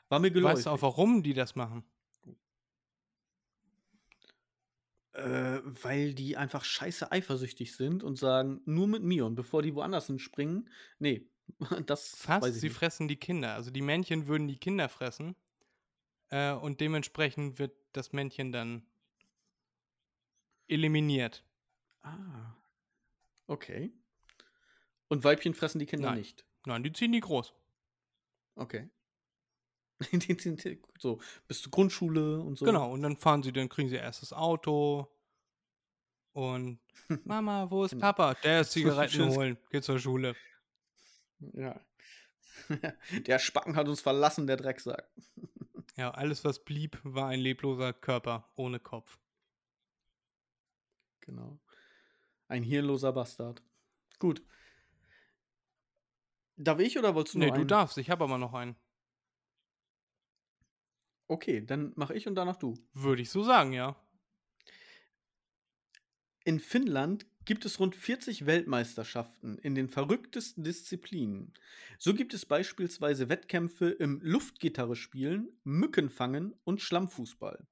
war 0.10 0.20
mir 0.20 0.32
geläufig. 0.32 0.58
weißt 0.58 0.66
du 0.66 0.70
auch, 0.72 0.82
warum 0.82 1.24
die 1.24 1.34
das 1.34 1.56
machen? 1.56 1.84
Äh, 5.14 5.60
weil 5.64 6.16
die 6.16 6.38
einfach 6.38 6.64
scheiße 6.64 7.12
eifersüchtig 7.12 7.76
sind 7.76 8.04
und 8.04 8.16
sagen, 8.18 8.62
nur 8.66 8.88
mit 8.88 9.04
mir 9.04 9.26
und 9.28 9.36
bevor 9.36 9.62
die 9.62 9.76
woanders 9.76 10.08
hinspringen, 10.08 10.70
nee, 10.98 11.30
das 11.86 12.18
Fast, 12.18 12.42
weiß 12.42 12.56
ich 12.58 12.62
sie 12.62 12.70
nicht. 12.70 12.80
fressen 12.80 13.08
die 13.08 13.18
Kinder. 13.18 13.54
Also 13.56 13.70
die 13.72 13.82
Männchen 13.82 14.26
würden 14.28 14.48
die 14.48 14.58
Kinder 14.58 14.90
fressen. 14.90 15.36
Äh, 16.34 16.54
und 16.54 16.82
dementsprechend 16.82 17.60
wird 17.60 17.76
das 17.92 18.12
Männchen 18.12 18.52
dann 18.52 18.88
eliminiert. 20.68 21.44
Ah, 22.02 22.56
okay. 23.46 23.94
Und 25.10 25.24
Weibchen 25.24 25.54
fressen 25.54 25.78
die 25.78 25.86
Kinder 25.86 26.10
Nein. 26.10 26.18
nicht. 26.18 26.44
Nein, 26.66 26.82
die 26.82 26.92
ziehen 26.92 27.12
die 27.12 27.20
groß. 27.20 27.54
Okay. 28.56 28.90
so, 30.98 31.22
bis 31.48 31.62
zur 31.62 31.72
Grundschule 31.72 32.40
und 32.40 32.58
so. 32.58 32.66
Genau, 32.66 32.92
und 32.92 33.04
dann 33.04 33.16
fahren 33.18 33.44
sie, 33.44 33.54
dann 33.54 33.70
kriegen 33.70 33.90
sie 33.90 33.98
erst 33.98 34.24
das 34.24 34.34
Auto. 34.34 35.08
Und 36.32 36.80
Mama, 37.26 37.70
wo 37.70 37.84
ist 37.84 37.92
Genau. 37.92 38.02
Papa? 38.08 38.34
Der 38.42 38.62
ist 38.62 38.72
Zigaretten 38.72 39.30
holen, 39.30 39.58
geht 39.70 39.84
zur 39.84 40.00
Schule. 40.00 40.36
Ja. 41.38 41.80
Der 43.28 43.38
Spacken 43.38 43.76
hat 43.76 43.88
uns 43.88 44.02
verlassen, 44.02 44.48
der 44.48 44.58
Drecksack. 44.58 45.08
Ja, 45.96 46.12
alles, 46.12 46.44
was 46.44 46.64
blieb, 46.64 47.00
war 47.04 47.30
ein 47.30 47.40
lebloser 47.40 47.94
Körper 47.94 48.48
ohne 48.56 48.80
Kopf. 48.80 49.18
Genau. 51.22 51.60
Ein 52.48 52.64
hirnloser 52.64 53.14
Bastard. 53.14 53.64
Gut. 54.20 54.44
Darf 56.56 56.80
ich 56.80 56.98
oder 56.98 57.14
wolltest 57.14 57.36
du 57.36 57.40
Nee, 57.40 57.48
noch 57.48 57.54
du 57.54 57.60
einen? 57.62 57.68
darfst, 57.68 57.98
ich 58.00 58.10
habe 58.10 58.24
aber 58.24 58.38
noch 58.40 58.54
einen. 58.56 58.76
Okay, 61.28 61.66
dann 61.66 61.92
mache 61.96 62.14
ich 62.14 62.28
und 62.28 62.36
danach 62.36 62.56
du. 62.58 62.76
Würde 62.94 63.22
ich 63.22 63.30
so 63.30 63.44
sagen, 63.44 63.74
ja. 63.74 63.96
In 66.46 66.60
Finnland 66.60 67.26
gibt 67.46 67.66
es 67.66 67.80
rund 67.80 67.96
40 67.96 68.46
Weltmeisterschaften 68.46 69.58
in 69.58 69.76
den 69.76 69.90
verrücktesten 69.90 70.64
Disziplinen. 70.64 71.54
So 71.98 72.14
gibt 72.14 72.34
es 72.34 72.46
beispielsweise 72.46 73.30
Wettkämpfe 73.30 73.90
im 73.90 74.20
Luftgitarre 74.22 74.96
spielen, 74.96 75.50
Mückenfangen 75.64 76.54
und 76.64 76.82
Schlammfußball. 76.82 77.68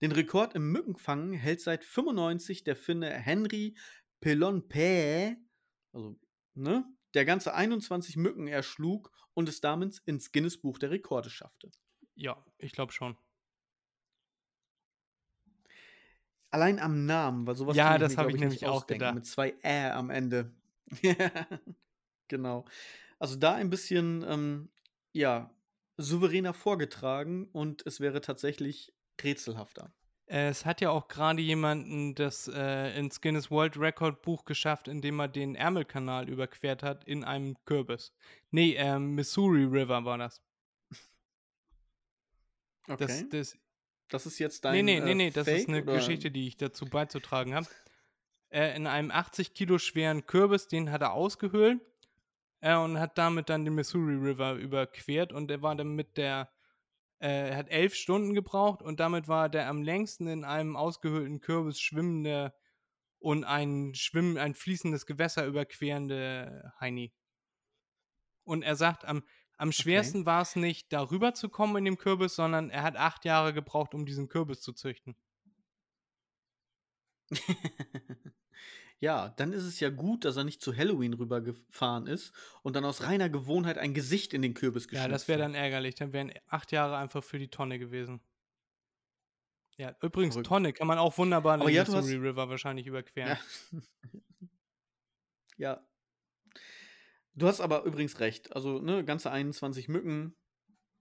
Den 0.00 0.12
Rekord 0.12 0.54
im 0.54 0.70
Mückenfangen 0.72 1.32
hält 1.32 1.60
seit 1.60 1.84
95 1.84 2.64
der 2.64 2.76
Finne 2.76 3.10
Henry 3.10 3.76
Pelonpää, 4.20 5.36
also, 5.92 6.18
ne, 6.54 6.84
der 7.14 7.24
ganze 7.24 7.54
21 7.54 8.16
Mücken 8.16 8.48
erschlug 8.48 9.12
und 9.34 9.48
es 9.48 9.60
damit 9.60 10.00
ins 10.06 10.32
Guinness-Buch 10.32 10.78
der 10.78 10.90
Rekorde 10.90 11.30
schaffte. 11.30 11.70
Ja, 12.16 12.44
ich 12.58 12.72
glaube 12.72 12.92
schon. 12.92 13.16
Allein 16.54 16.78
am 16.78 17.04
Namen, 17.04 17.48
weil 17.48 17.56
sowas 17.56 17.76
Ja, 17.76 17.98
das 17.98 18.12
mir, 18.12 18.18
hab 18.18 18.26
glaub 18.26 18.28
ich 18.28 18.34
nicht 18.34 18.62
nämlich 18.62 18.66
auch 18.66 18.86
gedacht. 18.86 19.16
Mit 19.16 19.26
zwei 19.26 19.54
Ä 19.64 19.90
am 19.90 20.08
Ende. 20.08 20.52
genau. 22.28 22.64
Also 23.18 23.34
da 23.34 23.54
ein 23.54 23.70
bisschen, 23.70 24.24
ähm, 24.28 24.68
ja, 25.12 25.50
souveräner 25.96 26.54
vorgetragen 26.54 27.48
und 27.50 27.84
es 27.88 27.98
wäre 27.98 28.20
tatsächlich 28.20 28.94
rätselhafter. 29.20 29.92
Es 30.26 30.64
hat 30.64 30.80
ja 30.80 30.90
auch 30.90 31.08
gerade 31.08 31.42
jemanden 31.42 32.14
das 32.14 32.46
äh, 32.46 32.96
ins 32.96 33.20
Guinness 33.20 33.50
World 33.50 33.76
Record 33.76 34.22
Buch 34.22 34.44
geschafft, 34.44 34.86
indem 34.86 35.18
er 35.18 35.26
den 35.26 35.56
Ärmelkanal 35.56 36.28
überquert 36.28 36.84
hat 36.84 37.02
in 37.02 37.24
einem 37.24 37.56
Kürbis. 37.64 38.14
Nee, 38.52 38.76
ähm, 38.76 39.16
Missouri 39.16 39.64
River 39.64 40.04
war 40.04 40.18
das. 40.18 40.40
Okay. 42.88 43.06
Das, 43.06 43.28
Das, 43.28 43.58
das 44.08 44.26
ist 44.26 44.38
jetzt 44.38 44.64
Nee, 44.64 44.70
dein 44.70 44.84
nee, 44.84 45.00
nee, 45.00 45.10
äh, 45.10 45.14
nee, 45.14 45.30
das 45.30 45.46
ist 45.46 45.54
Fake, 45.54 45.68
eine 45.68 45.82
oder? 45.82 45.94
Geschichte, 45.94 46.30
die 46.30 46.48
ich 46.48 46.56
dazu 46.56 46.86
beizutragen 46.86 47.54
habe. 47.54 47.66
Äh, 48.50 48.76
in 48.76 48.86
einem 48.86 49.10
80 49.10 49.54
Kilo 49.54 49.78
schweren 49.78 50.26
Kürbis, 50.26 50.68
den 50.68 50.90
hat 50.90 51.02
er 51.02 51.12
ausgehöhlt 51.12 51.80
äh, 52.60 52.76
und 52.76 52.98
hat 52.98 53.18
damit 53.18 53.48
dann 53.48 53.64
den 53.64 53.74
Missouri 53.74 54.14
River 54.14 54.54
überquert 54.54 55.32
und 55.32 55.50
er 55.50 55.62
war 55.62 55.74
dann 55.74 55.94
mit 55.94 56.16
der, 56.16 56.50
äh, 57.18 57.50
er 57.50 57.56
hat 57.56 57.70
elf 57.70 57.94
Stunden 57.94 58.32
gebraucht 58.34 58.80
und 58.80 59.00
damit 59.00 59.28
war 59.28 59.48
der 59.48 59.68
am 59.68 59.82
längsten 59.82 60.28
in 60.28 60.44
einem 60.44 60.76
ausgehöhlten 60.76 61.40
Kürbis 61.40 61.80
schwimmende 61.80 62.54
und 63.18 63.44
ein 63.44 63.94
Schwimmen, 63.94 64.38
ein 64.38 64.54
fließendes 64.54 65.06
Gewässer 65.06 65.46
überquerende 65.46 66.72
Heini. 66.78 67.12
Und 68.44 68.62
er 68.62 68.76
sagt, 68.76 69.04
am, 69.06 69.24
am 69.56 69.72
schwersten 69.72 70.26
war 70.26 70.42
es 70.42 70.56
nicht, 70.56 70.92
darüber 70.92 71.34
zu 71.34 71.48
kommen 71.48 71.76
in 71.76 71.84
dem 71.84 71.98
Kürbis, 71.98 72.34
sondern 72.34 72.70
er 72.70 72.82
hat 72.82 72.96
acht 72.96 73.24
Jahre 73.24 73.52
gebraucht, 73.54 73.94
um 73.94 74.06
diesen 74.06 74.28
Kürbis 74.28 74.60
zu 74.60 74.72
züchten. 74.72 75.16
ja, 79.00 79.28
dann 79.30 79.52
ist 79.52 79.64
es 79.64 79.80
ja 79.80 79.90
gut, 79.90 80.24
dass 80.24 80.36
er 80.36 80.44
nicht 80.44 80.62
zu 80.62 80.76
Halloween 80.76 81.14
rübergefahren 81.14 82.06
ist 82.06 82.32
und 82.62 82.76
dann 82.76 82.84
aus 82.84 83.02
reiner 83.02 83.28
Gewohnheit 83.28 83.78
ein 83.78 83.94
Gesicht 83.94 84.34
in 84.34 84.42
den 84.42 84.54
Kürbis 84.54 84.84
Ja, 84.84 84.90
geschnitzt 84.90 85.12
das 85.12 85.28
wäre 85.28 85.42
hat. 85.42 85.48
dann 85.48 85.54
ärgerlich. 85.54 85.94
Dann 85.94 86.12
wären 86.12 86.32
acht 86.48 86.72
Jahre 86.72 86.96
einfach 86.96 87.22
für 87.22 87.38
die 87.38 87.48
Tonne 87.48 87.78
gewesen. 87.78 88.20
Ja, 89.76 89.96
übrigens, 90.02 90.34
Verrückt. 90.34 90.48
Tonne 90.48 90.72
kann 90.72 90.86
man 90.86 90.98
auch 90.98 91.18
wunderbar 91.18 91.54
Aber 91.54 91.66
den 91.66 91.74
ja, 91.74 91.82
Missouri 91.82 92.14
River 92.16 92.48
wahrscheinlich 92.48 92.86
überqueren. 92.86 93.38
Ja. 93.70 93.80
ja. 95.56 95.86
Du 97.34 97.46
hast 97.46 97.60
aber 97.60 97.84
übrigens 97.84 98.20
recht. 98.20 98.54
Also, 98.54 98.80
ne, 98.80 99.04
ganze 99.04 99.30
21 99.30 99.88
Mücken, 99.88 100.36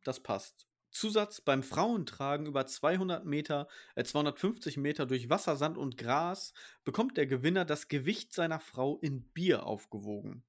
das 0.04 0.22
passt. 0.22 0.68
Zusatz 0.94 1.42
beim 1.42 1.64
Frauentragen 1.64 2.46
über 2.46 2.66
200 2.68 3.26
Meter, 3.26 3.68
äh, 3.96 4.04
250 4.04 4.78
Meter 4.78 5.06
durch 5.06 5.30
Wasser, 5.30 5.56
Sand 5.56 5.78
und 5.78 5.98
Gras 5.98 6.54
bekommt 6.84 7.18
der 7.18 7.26
Gewinner 7.26 7.66
das 7.66 7.88
Gewicht 7.88 8.34
seiner 8.34 8.60
Frau 8.60 9.00
in 9.00 9.24
Bier 9.32 9.66
aufgewogen. 9.66 10.44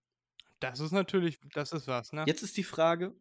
Das 0.61 0.81
ist 0.81 0.93
natürlich, 0.93 1.41
das 1.53 1.73
ist 1.73 1.87
was, 1.87 2.13
ne? 2.13 2.25
Jetzt 2.27 2.43
ist 2.43 2.57
die 2.57 2.65
Frage, 2.65 3.15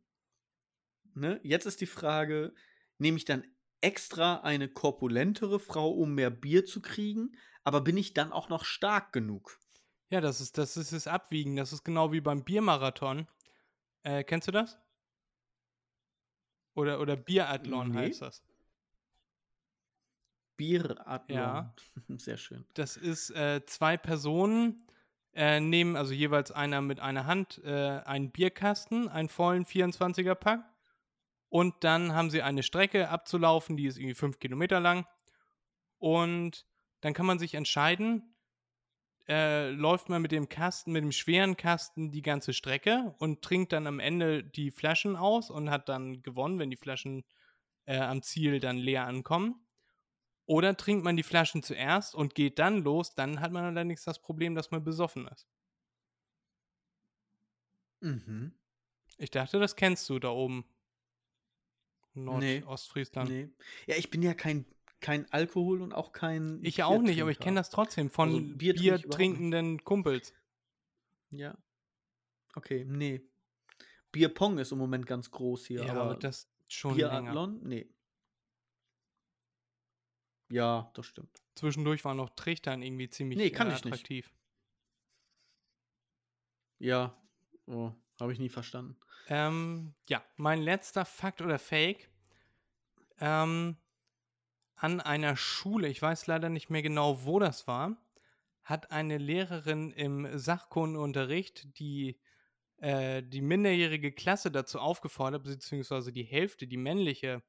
ne, 1.14 1.40
jetzt 1.44 1.66
ist 1.66 1.82
die 1.82 1.86
Frage, 1.86 2.54
nehme 2.98 3.18
ich 3.18 3.26
dann 3.26 3.46
extra 3.82 4.42
eine 4.42 4.70
korpulentere 4.70 5.60
Frau, 5.60 5.92
um 5.92 6.14
mehr 6.14 6.30
Bier 6.30 6.66
zu 6.66 6.82
kriegen, 6.82 7.32
aber 7.64 7.82
bin 7.82 7.98
ich 7.98 8.14
dann 8.14 8.32
auch 8.32 8.50
noch 8.50 8.66
stark 8.66 9.14
genug? 9.14 9.60
Ja, 10.14 10.22
das 10.22 10.40
ist, 10.42 10.60
das 10.60 10.78
ist 10.78 10.94
das 10.94 11.08
Abwiegen. 11.08 11.56
Das 11.56 11.74
ist 11.74 11.84
genau 11.84 12.12
wie 12.12 12.22
beim 12.22 12.44
Biermarathon. 12.44 13.26
Äh, 14.04 14.24
kennst 14.24 14.48
du 14.48 14.52
das? 14.52 14.78
Oder, 16.76 17.00
oder 17.00 17.16
Bierathlon 17.16 17.90
Nee. 17.90 17.98
heißt 17.98 18.22
das. 18.22 18.44
Bierathlon. 20.56 21.36
Ja. 21.36 21.74
Sehr 22.18 22.38
schön. 22.38 22.64
Das 22.76 22.96
ist 22.96 23.32
äh, 23.32 23.66
zwei 23.66 23.98
Personen 23.98 24.84
äh, 25.34 25.60
nehmen, 25.60 25.96
also 25.96 26.14
jeweils 26.14 26.52
einer 26.52 26.82
mit 26.82 27.00
einer 27.00 27.26
Hand, 27.26 27.60
äh, 27.64 28.02
einen 28.06 28.30
Bierkasten, 28.30 29.10
einen 29.10 29.30
vollen 29.30 29.66
24er 29.66 30.36
Pack. 30.36 30.64
Und 31.50 31.84
dann 31.84 32.14
haben 32.14 32.30
sie 32.30 32.44
eine 32.44 32.62
Strecke 32.62 33.10
abzulaufen, 33.10 33.78
die 33.78 33.88
ist 33.88 33.98
irgendwie 33.98 34.14
fünf 34.14 34.38
Kilometer 34.38 34.80
lang. 34.80 35.08
Und 35.98 36.68
dann 37.02 37.16
kann 37.16 37.26
man 37.26 37.40
sich 37.40 37.56
entscheiden, 37.56 38.33
äh, 39.28 39.70
läuft 39.70 40.10
man 40.10 40.22
mit 40.22 40.32
dem 40.32 40.50
Kasten, 40.50 40.92
mit 40.92 41.04
dem 41.04 41.12
schweren 41.12 41.56
Kasten 41.56 42.12
die 42.12 42.22
ganze 42.22 42.54
Strecke 42.54 43.16
und 43.20 43.42
trinkt 43.42 43.72
dann 43.72 43.88
am 43.88 44.00
Ende 44.00 44.44
die 44.44 44.72
Flaschen 44.72 45.16
aus 45.16 45.50
und 45.50 45.70
hat 45.70 45.90
dann 45.90 46.22
gewonnen, 46.24 46.60
wenn 46.60 46.70
die 46.70 46.78
Flaschen 46.78 47.24
äh, 47.86 47.98
am 48.00 48.22
Ziel 48.22 48.60
dann 48.60 48.78
leer 48.78 49.06
ankommen. 49.06 49.66
Oder 50.46 50.76
trinkt 50.76 51.06
man 51.06 51.16
die 51.16 51.24
Flaschen 51.24 51.64
zuerst 51.64 52.16
und 52.16 52.36
geht 52.36 52.60
dann 52.60 52.84
los, 52.84 53.16
dann 53.16 53.40
hat 53.40 53.54
man 53.54 53.64
allerdings 53.64 54.04
das 54.04 54.22
Problem, 54.22 54.56
dass 54.56 54.72
man 54.72 54.84
besoffen 54.84 55.28
ist. 55.28 55.48
Mhm. 58.02 58.54
Ich 59.18 59.32
dachte, 59.32 59.60
das 59.60 59.78
kennst 59.78 60.10
du 60.10 60.20
da 60.20 60.30
oben. 60.30 60.66
Nee. 62.14 62.60
Nordostfriesland. 62.60 63.30
Nee. 63.30 63.50
Ja, 63.88 63.96
ich 63.96 64.10
bin 64.10 64.22
ja 64.22 64.34
kein, 64.34 64.66
kein 65.04 65.32
Alkohol 65.32 65.84
und 65.84 65.94
auch 65.94 66.12
kein. 66.14 66.60
Ich 66.64 66.78
ja 66.78 66.88
auch 66.88 67.02
nicht, 67.02 67.22
aber 67.22 67.30
ich 67.30 67.40
kenne 67.40 67.58
das 67.58 67.70
trotzdem 67.70 68.10
von 68.10 68.30
Also, 68.30 68.58
Bier 68.58 68.74
Bier, 68.74 68.94
nicht. 68.94 69.12
trinkenden 69.12 69.84
Kumpels. 69.84 70.34
Ja. 71.30 71.56
Okay, 72.56 72.86
nee. 72.88 73.22
Bierpong 74.12 74.58
ist 74.60 74.72
im 74.72 74.78
Moment 74.80 75.06
ganz 75.06 75.30
groß 75.30 75.66
hier, 75.66 75.84
Ja, 75.86 75.94
aber, 75.94 76.16
das 76.16 76.50
schon 76.68 76.96
länger. 76.98 77.22
Biathlon? 77.22 77.60
Nee. 77.64 77.88
Ja, 80.50 80.92
das 80.94 81.06
stimmt. 81.08 81.42
Zwischendurch 81.56 82.06
war 82.06 82.14
noch 82.14 82.30
Trichtern 82.32 82.82
irgendwie 82.82 83.10
ziemlich 83.10 83.38
Nee, 83.38 83.50
kann 83.50 83.70
äh, 83.70 83.76
ich 83.76 83.84
nicht. 83.84 83.94
attraktiv. 83.94 84.32
Ja. 86.80 87.16
Oh, 87.66 87.92
habe 88.20 88.34
ich 88.34 88.40
nie 88.40 88.50
verstanden. 88.50 88.98
Ähm, 89.30 89.94
ja, 90.08 90.24
mein 90.36 90.62
letzter 90.62 91.06
Fakt 91.06 91.42
oder 91.42 91.58
Fake. 91.58 92.10
Ähm, 93.20 93.78
an 94.76 95.00
einer 95.02 95.38
Schule, 95.38 95.88
ich 95.88 96.02
weiß 96.02 96.28
leider 96.28 96.50
nicht 96.50 96.70
mehr 96.70 96.82
genau, 96.82 97.26
wo 97.26 97.40
das 97.40 97.68
war, 97.68 97.98
hat 98.64 98.92
eine 98.92 99.18
Lehrerin 99.18 99.92
im 99.92 100.38
Sachkundenunterricht 100.38 101.78
die, 101.78 102.20
äh, 102.78 103.22
die 103.24 103.42
minderjährige 103.42 104.12
Klasse 104.12 104.52
dazu 104.52 104.80
aufgefordert, 104.80 105.44
beziehungsweise 105.44 106.14
die 106.14 106.24
Hälfte, 106.24 106.68
die 106.68 106.78
männliche 106.78 107.44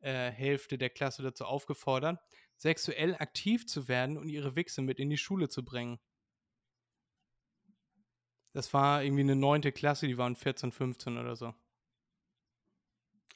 äh, 0.00 0.30
Hälfte 0.30 0.78
der 0.78 0.90
Klasse 0.90 1.22
dazu 1.22 1.44
aufgefordert, 1.44 2.20
sexuell 2.56 3.14
aktiv 3.16 3.66
zu 3.66 3.88
werden 3.88 4.16
und 4.16 4.28
ihre 4.28 4.56
Wichse 4.56 4.82
mit 4.82 5.00
in 5.00 5.10
die 5.10 5.18
Schule 5.18 5.48
zu 5.48 5.64
bringen. 5.64 5.98
Das 8.52 8.72
war 8.72 9.02
irgendwie 9.02 9.22
eine 9.22 9.34
neunte 9.34 9.72
Klasse, 9.72 10.06
die 10.06 10.18
waren 10.18 10.36
14, 10.36 10.70
15 10.70 11.18
oder 11.18 11.34
so. 11.34 11.54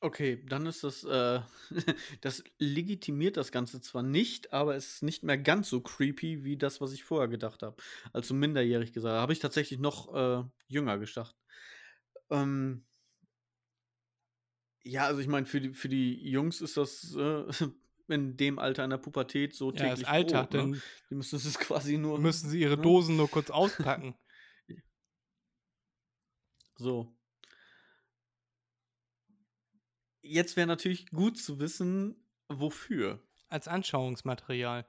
Okay, 0.00 0.44
dann 0.46 0.66
ist 0.66 0.84
das, 0.84 1.02
äh, 1.04 1.40
das 2.20 2.44
legitimiert 2.58 3.36
das 3.36 3.50
Ganze 3.50 3.80
zwar 3.80 4.02
nicht, 4.02 4.52
aber 4.52 4.76
es 4.76 4.94
ist 4.94 5.02
nicht 5.02 5.24
mehr 5.24 5.38
ganz 5.38 5.68
so 5.68 5.80
creepy 5.80 6.44
wie 6.44 6.56
das, 6.56 6.80
was 6.80 6.92
ich 6.92 7.02
vorher 7.02 7.28
gedacht 7.28 7.62
habe. 7.62 7.76
Also 8.12 8.34
minderjährig 8.34 8.92
gesagt. 8.92 9.20
Habe 9.20 9.32
ich 9.32 9.40
tatsächlich 9.40 9.80
noch 9.80 10.14
äh, 10.14 10.44
jünger 10.68 10.98
gedacht. 10.98 11.34
Ähm, 12.30 12.84
Ja, 14.84 15.04
also 15.04 15.20
ich 15.20 15.28
meine, 15.28 15.44
für 15.44 15.60
die, 15.60 15.74
für 15.74 15.88
die 15.88 16.30
Jungs 16.30 16.62
ist 16.62 16.76
das 16.76 17.14
äh, 17.14 17.44
in 18.08 18.36
dem 18.38 18.58
Alter 18.58 18.84
in 18.84 18.90
der 18.90 18.96
Pubertät 18.96 19.54
so 19.54 19.70
Ja, 19.72 19.90
das 19.90 20.00
täglich 20.00 20.08
Alter, 20.08 20.44
Brot, 20.44 20.72
ne? 20.72 20.80
Die 21.10 21.14
müssen 21.14 21.36
es 21.36 21.58
quasi 21.58 21.98
nur. 21.98 22.18
müssen 22.18 22.48
sie 22.48 22.60
ihre 22.60 22.76
ne? 22.76 22.82
Dosen 22.82 23.16
nur 23.16 23.28
kurz 23.28 23.50
auspacken. 23.50 24.14
So. 26.78 27.17
Jetzt 30.28 30.56
wäre 30.56 30.66
natürlich 30.66 31.06
gut 31.06 31.38
zu 31.38 31.58
wissen, 31.58 32.22
wofür. 32.48 33.22
Als 33.48 33.66
Anschauungsmaterial. 33.66 34.86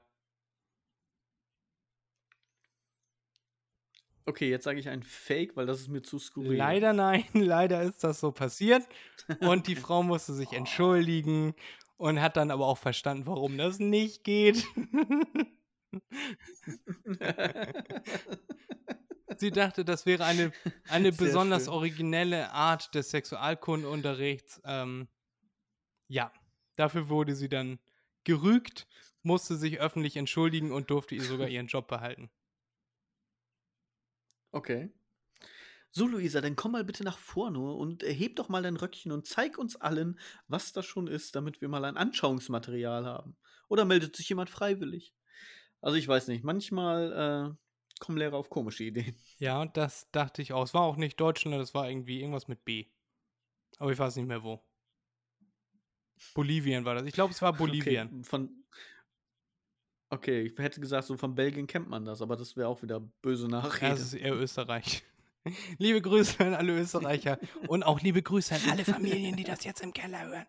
Okay, 4.26 4.50
jetzt 4.50 4.64
sage 4.64 4.78
ich 4.78 4.90
ein 4.90 5.02
Fake, 5.02 5.56
weil 5.56 5.64
das 5.64 5.80
ist 5.80 5.88
mir 5.88 6.02
zu 6.02 6.18
skurril. 6.18 6.58
Leider 6.58 6.92
nein, 6.92 7.24
leider 7.32 7.82
ist 7.82 8.04
das 8.04 8.20
so 8.20 8.32
passiert. 8.32 8.86
Und 9.40 9.66
die 9.66 9.76
Frau 9.76 10.02
musste 10.02 10.34
sich 10.34 10.52
entschuldigen 10.52 11.54
und 11.96 12.20
hat 12.20 12.36
dann 12.36 12.50
aber 12.50 12.66
auch 12.66 12.76
verstanden, 12.76 13.24
warum 13.24 13.56
das 13.56 13.78
nicht 13.78 14.24
geht. 14.24 14.66
Sie 19.38 19.50
dachte, 19.50 19.86
das 19.86 20.04
wäre 20.04 20.26
eine, 20.26 20.52
eine 20.90 21.12
Sehr 21.12 21.26
besonders 21.26 21.64
schön. 21.64 21.72
originelle 21.72 22.52
Art 22.52 22.94
des 22.94 23.08
Sexualkundenunterrichts. 23.08 24.60
Ähm, 24.66 25.08
ja, 26.10 26.32
dafür 26.76 27.08
wurde 27.08 27.36
sie 27.36 27.48
dann 27.48 27.78
gerügt, 28.24 28.88
musste 29.22 29.54
sich 29.54 29.80
öffentlich 29.80 30.16
entschuldigen 30.16 30.72
und 30.72 30.90
durfte 30.90 31.14
ihr 31.14 31.22
sogar 31.22 31.48
ihren 31.48 31.68
Job 31.68 31.86
behalten. 31.86 32.30
Okay. 34.50 34.90
So, 35.92 36.06
Luisa, 36.06 36.40
dann 36.40 36.56
komm 36.56 36.72
mal 36.72 36.84
bitte 36.84 37.04
nach 37.04 37.18
vorne 37.18 37.60
und 37.60 38.02
heb 38.02 38.36
doch 38.36 38.48
mal 38.48 38.62
dein 38.62 38.76
Röckchen 38.76 39.12
und 39.12 39.26
zeig 39.26 39.56
uns 39.56 39.76
allen, 39.76 40.18
was 40.48 40.72
das 40.72 40.84
schon 40.84 41.06
ist, 41.06 41.36
damit 41.36 41.60
wir 41.60 41.68
mal 41.68 41.84
ein 41.84 41.96
Anschauungsmaterial 41.96 43.06
haben. 43.06 43.36
Oder 43.68 43.84
meldet 43.84 44.16
sich 44.16 44.28
jemand 44.28 44.50
freiwillig? 44.50 45.14
Also 45.80 45.96
ich 45.96 46.06
weiß 46.06 46.26
nicht, 46.28 46.44
manchmal 46.44 47.12
äh, 47.12 48.00
kommen 48.00 48.18
Lehrer 48.18 48.36
auf 48.36 48.50
komische 48.50 48.84
Ideen. 48.84 49.16
Ja, 49.38 49.64
das 49.64 50.10
dachte 50.10 50.42
ich 50.42 50.52
auch. 50.52 50.64
Es 50.64 50.74
war 50.74 50.82
auch 50.82 50.96
nicht 50.96 51.20
Deutschland, 51.20 51.56
das 51.60 51.72
war 51.72 51.88
irgendwie 51.88 52.20
irgendwas 52.20 52.48
mit 52.48 52.64
B. 52.64 52.86
Aber 53.78 53.92
ich 53.92 53.98
weiß 53.98 54.16
nicht 54.16 54.26
mehr 54.26 54.42
wo. 54.42 54.62
Bolivien 56.34 56.84
war 56.84 56.94
das. 56.94 57.04
Ich 57.04 57.12
glaube, 57.12 57.32
es 57.32 57.42
war 57.42 57.52
Bolivien. 57.56 58.08
Okay, 58.08 58.24
von 58.24 58.64
okay, 60.10 60.42
ich 60.42 60.58
hätte 60.58 60.80
gesagt, 60.80 61.06
so 61.06 61.16
von 61.16 61.34
Belgien 61.34 61.66
kennt 61.66 61.88
man 61.88 62.04
das, 62.04 62.20
aber 62.22 62.36
das 62.36 62.56
wäre 62.56 62.68
auch 62.68 62.82
wieder 62.82 63.00
böse 63.00 63.48
Nachrede. 63.48 63.92
das 63.92 64.00
ist 64.00 64.14
eher 64.14 64.34
Österreich. 64.34 65.04
liebe 65.78 66.02
Grüße 66.02 66.44
an 66.44 66.54
alle 66.54 66.78
Österreicher 66.78 67.38
und 67.68 67.82
auch 67.82 68.00
liebe 68.00 68.22
Grüße 68.22 68.54
an 68.54 68.70
alle 68.70 68.84
Familien, 68.84 69.36
die 69.36 69.44
das 69.44 69.64
jetzt 69.64 69.80
im 69.80 69.92
Keller 69.92 70.26
hören. 70.26 70.46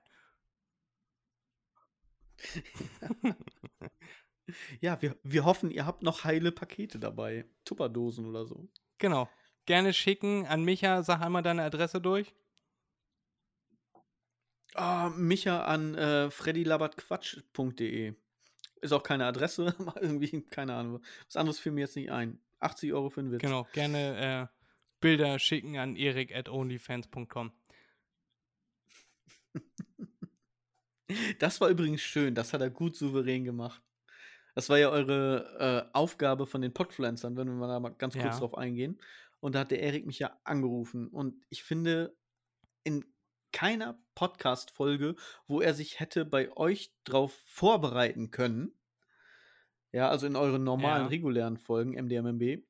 Ja, 4.80 5.02
wir, 5.02 5.16
wir 5.24 5.46
hoffen, 5.46 5.72
ihr 5.72 5.86
habt 5.86 6.04
noch 6.04 6.24
heile 6.24 6.52
Pakete 6.52 7.00
dabei. 7.00 7.46
Tupperdosen 7.64 8.26
oder 8.26 8.46
so. 8.46 8.68
Genau. 8.98 9.30
Gerne 9.66 9.94
schicken 9.94 10.46
an 10.48 10.64
Micha. 10.64 11.04
Sag 11.04 11.22
einmal 11.22 11.44
deine 11.44 11.64
Adresse 11.64 12.02
durch. 12.02 12.34
Ah, 14.76 15.10
Micha 15.10 15.66
an 15.66 15.96
äh, 15.96 16.32
freddylabertquatsch.de. 16.32 18.14
Ist 18.82 18.94
auch 18.94 19.04
keine 19.04 19.26
Adresse, 19.26 19.76
irgendwie, 20.02 20.42
keine 20.44 20.74
Ahnung. 20.76 21.04
Was 21.26 21.36
anderes 21.36 21.60
fiel 21.60 21.72
mir 21.72 21.82
jetzt 21.82 21.96
nicht 21.96 22.12
ein. 22.12 22.40
80 22.60 22.94
Euro 22.94 23.10
für 23.10 23.22
einen 23.22 23.32
Witz. 23.32 23.42
Genau. 23.42 23.68
Gerne 23.74 24.50
äh, 24.52 24.58
Bilder 25.00 25.40
schicken 25.40 25.78
an 25.78 25.96
erik 25.96 26.36
at 26.36 26.48
onlyfans.com. 26.48 27.52
Das 31.40 31.60
war 31.60 31.68
übrigens 31.70 32.02
schön, 32.02 32.36
das 32.36 32.54
hat 32.54 32.62
er 32.62 32.70
gut 32.70 32.96
souverän 32.96 33.44
gemacht. 33.44 33.82
Das 34.56 34.70
war 34.70 34.78
ja 34.78 34.90
eure 34.90 35.90
äh, 35.92 35.98
Aufgabe 35.98 36.46
von 36.48 36.62
den 36.62 36.74
Podpflanzern, 36.74 37.36
wenn 37.36 37.48
wir 37.48 37.54
mal 37.56 37.68
da 37.68 37.80
mal 37.80 37.90
ganz 37.90 38.14
kurz 38.14 38.26
Ja. 38.36 38.40
drauf 38.40 38.58
eingehen. 38.58 39.00
Und 39.40 39.56
da 39.56 39.60
hat 39.60 39.72
der 39.72 39.82
Erik 39.82 40.06
mich 40.06 40.20
ja 40.20 40.40
angerufen. 40.44 41.08
Und 41.08 41.44
ich 41.50 41.64
finde, 41.64 42.16
in 42.84 43.04
keiner 43.52 43.99
Podcast-Folge, 44.16 45.16
wo 45.47 45.62
er 45.62 45.74
sich 45.74 45.99
hätte 45.99 46.26
bei 46.26 46.56
euch 46.56 46.93
drauf 47.04 47.34
vorbereiten 47.45 48.32
können, 48.32 48.74
ja, 49.91 50.10
also 50.10 50.26
in 50.28 50.36
euren 50.36 50.64
normalen, 50.64 51.04
Ja. 51.04 51.08
regulären 51.10 51.58
Folgen, 51.58 51.93
MDMMB, 51.93 52.64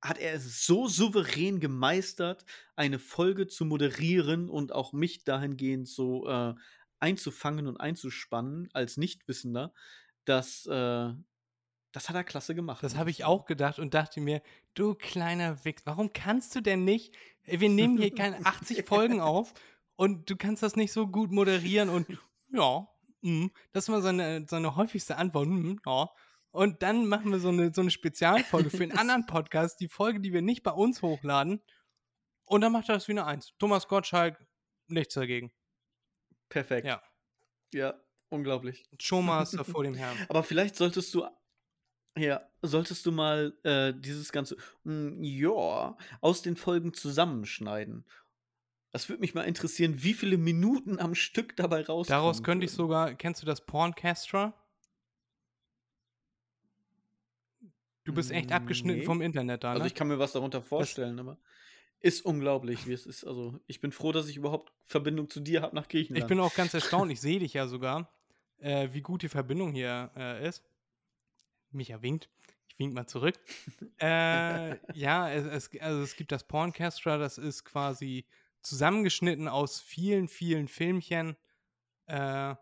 hat 0.00 0.18
er 0.18 0.34
es 0.34 0.64
so 0.64 0.86
souverän 0.86 1.58
gemeistert, 1.58 2.44
eine 2.76 3.00
Folge 3.00 3.48
zu 3.48 3.64
moderieren 3.64 4.48
und 4.48 4.72
auch 4.72 4.92
mich 4.92 5.24
dahingehend 5.24 5.88
so 5.88 6.28
äh, 6.28 6.54
einzufangen 7.00 7.66
und 7.66 7.76
einzuspannen 7.78 8.68
als 8.72 8.96
Nichtwissender, 8.96 9.72
dass 10.24 10.66
äh, 10.66 11.12
das 11.92 12.08
hat 12.08 12.14
er 12.16 12.22
klasse 12.22 12.54
gemacht. 12.54 12.82
Das 12.84 12.96
habe 12.96 13.10
ich 13.10 13.24
auch 13.24 13.46
gedacht 13.46 13.78
und 13.80 13.94
dachte 13.94 14.20
mir, 14.20 14.42
du 14.74 14.94
kleiner 14.94 15.64
Wichs, 15.64 15.82
warum 15.86 16.12
kannst 16.12 16.54
du 16.54 16.60
denn 16.60 16.84
nicht? 16.84 17.16
Ey, 17.44 17.60
Wir 17.60 17.70
nehmen 17.70 17.96
hier 17.98 18.14
keine 18.14 18.36
80 18.46 18.86
Folgen 18.86 19.20
auf 19.20 19.54
und 19.98 20.30
du 20.30 20.36
kannst 20.36 20.62
das 20.62 20.76
nicht 20.76 20.92
so 20.92 21.08
gut 21.08 21.32
moderieren 21.32 21.88
und 21.88 22.06
ja, 22.52 22.86
mm, 23.22 23.46
das 23.72 23.88
war 23.88 24.00
seine, 24.00 24.46
seine 24.48 24.76
häufigste 24.76 25.16
Antwort, 25.16 25.48
mm, 25.48 25.78
ja. 25.84 26.08
Und 26.50 26.82
dann 26.82 27.06
machen 27.06 27.30
wir 27.32 27.40
so 27.40 27.48
eine, 27.48 27.74
so 27.74 27.82
eine 27.82 27.90
Spezialfolge 27.90 28.70
für 28.70 28.84
einen 28.84 28.92
anderen 28.98 29.26
Podcast, 29.26 29.80
die 29.80 29.88
Folge, 29.88 30.20
die 30.20 30.32
wir 30.32 30.40
nicht 30.40 30.62
bei 30.62 30.70
uns 30.70 31.02
hochladen. 31.02 31.62
Und 32.44 32.60
dann 32.62 32.72
macht 32.72 32.88
er 32.88 32.94
das 32.94 33.08
wie 33.08 33.12
eine 33.12 33.26
Eins. 33.26 33.52
Thomas 33.58 33.88
Gottschalk, 33.88 34.38
nichts 34.86 35.14
dagegen. 35.14 35.52
Perfekt. 36.48 36.86
Ja. 36.86 37.02
Ja, 37.74 37.94
unglaublich. 38.30 38.88
Showmaster 39.00 39.64
vor 39.64 39.82
dem 39.82 39.94
Herrn. 39.94 40.16
Aber 40.28 40.42
vielleicht 40.44 40.76
solltest 40.76 41.12
du, 41.12 41.26
ja, 42.16 42.48
solltest 42.62 43.04
du 43.04 43.10
mal 43.10 43.58
äh, 43.64 43.92
dieses 43.94 44.30
ganze, 44.30 44.56
mm, 44.84 45.22
ja, 45.24 45.96
aus 46.20 46.42
den 46.42 46.56
Folgen 46.56 46.94
zusammenschneiden. 46.94 48.06
Das 48.90 49.08
würde 49.08 49.20
mich 49.20 49.34
mal 49.34 49.42
interessieren, 49.42 50.02
wie 50.02 50.14
viele 50.14 50.38
Minuten 50.38 50.98
am 50.98 51.14
Stück 51.14 51.56
dabei 51.56 51.82
rauskommen. 51.82 52.06
Daraus 52.06 52.42
könnte 52.42 52.64
ich 52.64 52.72
sogar, 52.72 53.14
kennst 53.14 53.42
du 53.42 53.46
das 53.46 53.64
Porncastra? 53.66 54.54
Du 58.04 58.14
bist 58.14 58.30
echt 58.30 58.52
abgeschnitten 58.52 59.00
Nee. 59.00 59.04
vom 59.06 59.20
Internet 59.20 59.64
da, 59.64 59.68
ne? 59.68 59.74
Also 59.74 59.86
ich 59.86 59.94
kann 59.94 60.08
mir 60.08 60.18
was 60.18 60.32
darunter 60.32 60.62
vorstellen, 60.62 61.18
aber 61.18 61.36
ist 62.00 62.24
unglaublich, 62.24 62.86
wie 62.86 62.94
es 62.94 63.04
ist. 63.04 63.24
Also 63.24 63.60
ich 63.66 63.80
bin 63.80 63.92
froh, 63.92 64.12
dass 64.12 64.28
ich 64.28 64.36
überhaupt 64.38 64.72
Verbindung 64.84 65.28
zu 65.28 65.40
dir 65.40 65.60
habe 65.60 65.74
nach 65.76 65.88
Griechenland. 65.88 66.24
Ich 66.24 66.28
bin 66.28 66.40
auch 66.40 66.54
ganz 66.54 66.72
erstaunt, 66.74 67.12
ich 67.12 67.20
sehe 67.20 67.40
dich 67.40 67.52
ja 67.52 67.66
sogar, 67.66 68.10
äh, 68.60 68.88
wie 68.92 69.02
gut 69.02 69.22
die 69.22 69.28
Verbindung 69.28 69.72
hier 69.72 70.10
äh, 70.16 70.48
ist. 70.48 70.64
Micha 71.70 72.00
winkt. 72.00 72.30
Ich 72.68 72.78
wink 72.78 72.94
mal 72.94 73.06
zurück. 73.06 73.38
äh, 74.00 74.76
ja, 74.96 75.30
es, 75.30 75.44
es, 75.68 75.80
also 75.82 76.00
es 76.00 76.16
gibt 76.16 76.32
das 76.32 76.44
Porncastra, 76.44 77.18
das 77.18 77.36
ist 77.36 77.64
quasi 77.64 78.24
zusammengeschnitten 78.62 79.48
aus 79.48 79.80
vielen, 79.80 80.28
vielen 80.28 80.68
Filmchen. 80.68 81.36
Äh, 82.06 82.54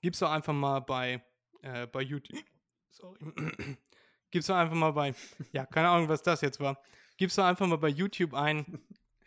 gib's 0.00 0.18
doch 0.18 0.30
einfach 0.30 0.52
mal 0.52 0.80
bei, 0.80 1.22
äh, 1.62 1.86
bei 1.86 2.02
YouTube. 2.02 2.44
Sorry. 2.88 3.18
Gib's 4.30 4.46
doch 4.46 4.56
einfach 4.56 4.76
mal 4.76 4.92
bei. 4.92 5.14
Ja, 5.52 5.66
keine 5.66 5.88
Ahnung, 5.88 6.08
was 6.08 6.22
das 6.22 6.40
jetzt 6.40 6.60
war. 6.60 6.80
Gib's 7.16 7.34
doch 7.34 7.44
einfach 7.44 7.66
mal 7.66 7.78
bei 7.78 7.88
YouTube 7.88 8.34
ein. 8.34 8.80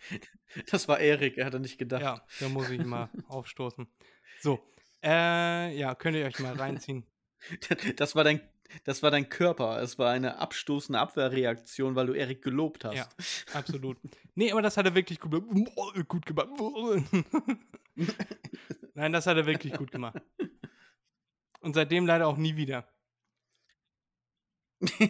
das 0.71 0.87
war 0.87 0.99
Erik, 0.99 1.37
er 1.37 1.47
hat 1.47 1.59
nicht 1.59 1.77
gedacht. 1.77 2.01
Ja, 2.01 2.25
da 2.39 2.49
muss 2.49 2.69
ich 2.69 2.83
mal 2.83 3.09
aufstoßen. 3.27 3.87
So, 4.39 4.65
äh, 5.03 5.77
ja, 5.77 5.95
könnt 5.95 6.15
ihr 6.17 6.25
euch 6.25 6.39
mal 6.39 6.53
reinziehen. 6.53 7.05
Das 7.97 8.15
war 8.15 8.23
dein, 8.23 8.41
das 8.83 9.03
war 9.03 9.11
dein 9.11 9.29
Körper. 9.29 9.81
Es 9.81 9.99
war 9.99 10.11
eine 10.11 10.39
abstoßende 10.39 10.99
Abwehrreaktion, 10.99 11.95
weil 11.95 12.07
du 12.07 12.13
Erik 12.13 12.41
gelobt 12.41 12.85
hast. 12.85 12.95
Ja, 12.95 13.07
absolut. 13.53 13.97
Nee, 14.35 14.51
aber 14.51 14.61
das 14.61 14.77
hat 14.77 14.85
er 14.85 14.95
wirklich 14.95 15.19
gut, 15.19 15.31
gut 16.07 16.25
gemacht. 16.25 16.49
Nein, 18.95 19.13
das 19.13 19.27
hat 19.27 19.37
er 19.37 19.45
wirklich 19.45 19.73
gut 19.73 19.91
gemacht. 19.91 20.21
Und 21.61 21.73
seitdem 21.73 22.05
leider 22.05 22.27
auch 22.27 22.37
nie 22.37 22.55
wieder. 22.55 22.87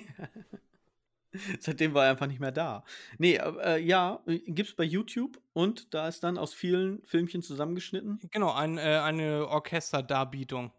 Seitdem 1.59 1.95
war 1.95 2.05
er 2.05 2.11
einfach 2.11 2.28
nicht 2.28 2.39
mehr 2.39 2.51
da. 2.51 2.84
Nee, 3.18 3.38
äh, 3.38 3.80
ja, 3.80 4.22
äh, 4.28 4.38
gibt's 4.39 4.76
bei 4.76 4.84
YouTube 4.84 5.41
und 5.53 5.93
da 5.93 6.07
ist 6.07 6.24
dann 6.24 6.38
aus 6.38 6.53
vielen 6.53 7.03
Filmchen 7.05 7.41
zusammengeschnitten. 7.41 8.20
Genau, 8.32 8.53
ein, 8.53 8.78
äh, 8.78 8.99
eine 9.03 9.47
Orchesterdarbietung. 9.47 10.72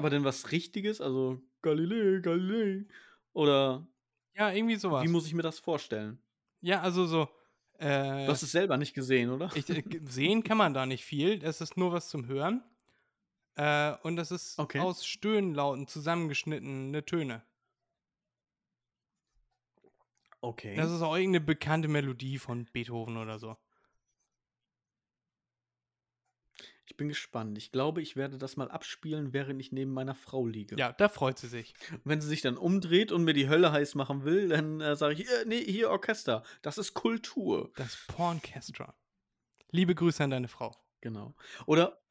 Aber 0.00 0.10
denn 0.10 0.24
was 0.24 0.50
Richtiges? 0.50 1.00
Also 1.00 1.40
Galilei, 1.62 2.20
Galilei. 2.20 2.86
Oder 3.32 3.86
Ja, 4.34 4.50
irgendwie 4.50 4.76
sowas. 4.76 5.04
wie 5.04 5.08
muss 5.08 5.26
ich 5.26 5.34
mir 5.34 5.42
das 5.42 5.58
vorstellen? 5.58 6.18
Ja, 6.62 6.80
also 6.80 7.06
so. 7.06 7.28
Äh, 7.78 8.24
Du 8.26 8.32
hast 8.32 8.42
es 8.42 8.52
selber 8.52 8.76
nicht 8.76 8.94
gesehen, 8.94 9.30
oder? 9.30 9.50
ich, 9.54 9.68
äh, 9.68 9.82
sehen 10.06 10.42
kann 10.42 10.56
man 10.58 10.74
da 10.74 10.86
nicht 10.86 11.04
viel. 11.04 11.42
Es 11.44 11.60
ist 11.60 11.76
nur 11.76 11.92
was 11.92 12.08
zum 12.08 12.26
Hören. 12.26 12.62
Äh, 13.56 13.94
und 14.02 14.16
das 14.16 14.30
ist 14.30 14.58
Okay. 14.58 14.78
aus 14.80 15.04
Stöhnlauten 15.06 15.86
zusammengeschnittene 15.86 17.04
Töne. 17.04 17.42
Okay. 20.42 20.74
Das 20.76 20.90
ist 20.90 21.02
auch 21.02 21.14
irgendeine 21.16 21.44
bekannte 21.44 21.88
Melodie 21.88 22.38
von 22.38 22.64
Beethoven 22.72 23.16
oder 23.18 23.38
so. 23.38 23.56
Ich 26.90 26.96
bin 26.96 27.06
gespannt. 27.06 27.56
Ich 27.56 27.70
glaube, 27.70 28.02
ich 28.02 28.16
werde 28.16 28.36
das 28.36 28.56
mal 28.56 28.68
abspielen, 28.68 29.32
während 29.32 29.60
ich 29.60 29.70
neben 29.70 29.92
meiner 29.92 30.16
Frau 30.16 30.44
liege. 30.44 30.74
Ja, 30.74 30.90
da 30.90 31.08
freut 31.08 31.38
sie 31.38 31.46
sich. 31.46 31.72
Wenn 32.02 32.20
sie 32.20 32.26
sich 32.26 32.40
dann 32.40 32.56
umdreht 32.56 33.12
und 33.12 33.22
mir 33.22 33.32
die 33.32 33.48
Hölle 33.48 33.70
heiß 33.70 33.94
machen 33.94 34.24
will, 34.24 34.48
dann 34.48 34.80
äh, 34.80 34.96
sage 34.96 35.14
ich, 35.14 35.20
äh, 35.20 35.44
nee, 35.46 35.62
hier 35.62 35.88
Orchester. 35.90 36.42
Das 36.62 36.78
ist 36.78 36.94
Kultur. 36.94 37.70
Das 37.76 37.96
Pornkestra. 38.08 38.92
Liebe 39.70 39.94
Grüße 39.94 40.24
an 40.24 40.30
deine 40.30 40.48
Frau. 40.48 40.74
Genau. 41.00 41.36
Oder 41.64 42.02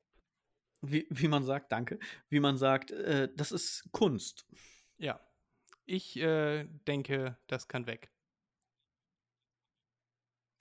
wie, 0.79 1.05
wie 1.09 1.27
man 1.27 1.43
sagt, 1.43 1.73
danke, 1.73 1.99
wie 2.29 2.39
man 2.39 2.57
sagt, 2.57 2.91
äh, 2.91 3.27
das 3.35 3.51
ist 3.51 3.91
Kunst. 3.91 4.45
Ja. 4.97 5.19
Ich 5.85 6.15
äh, 6.15 6.63
denke, 6.87 7.37
das 7.47 7.67
kann 7.67 7.85
weg. 7.85 8.09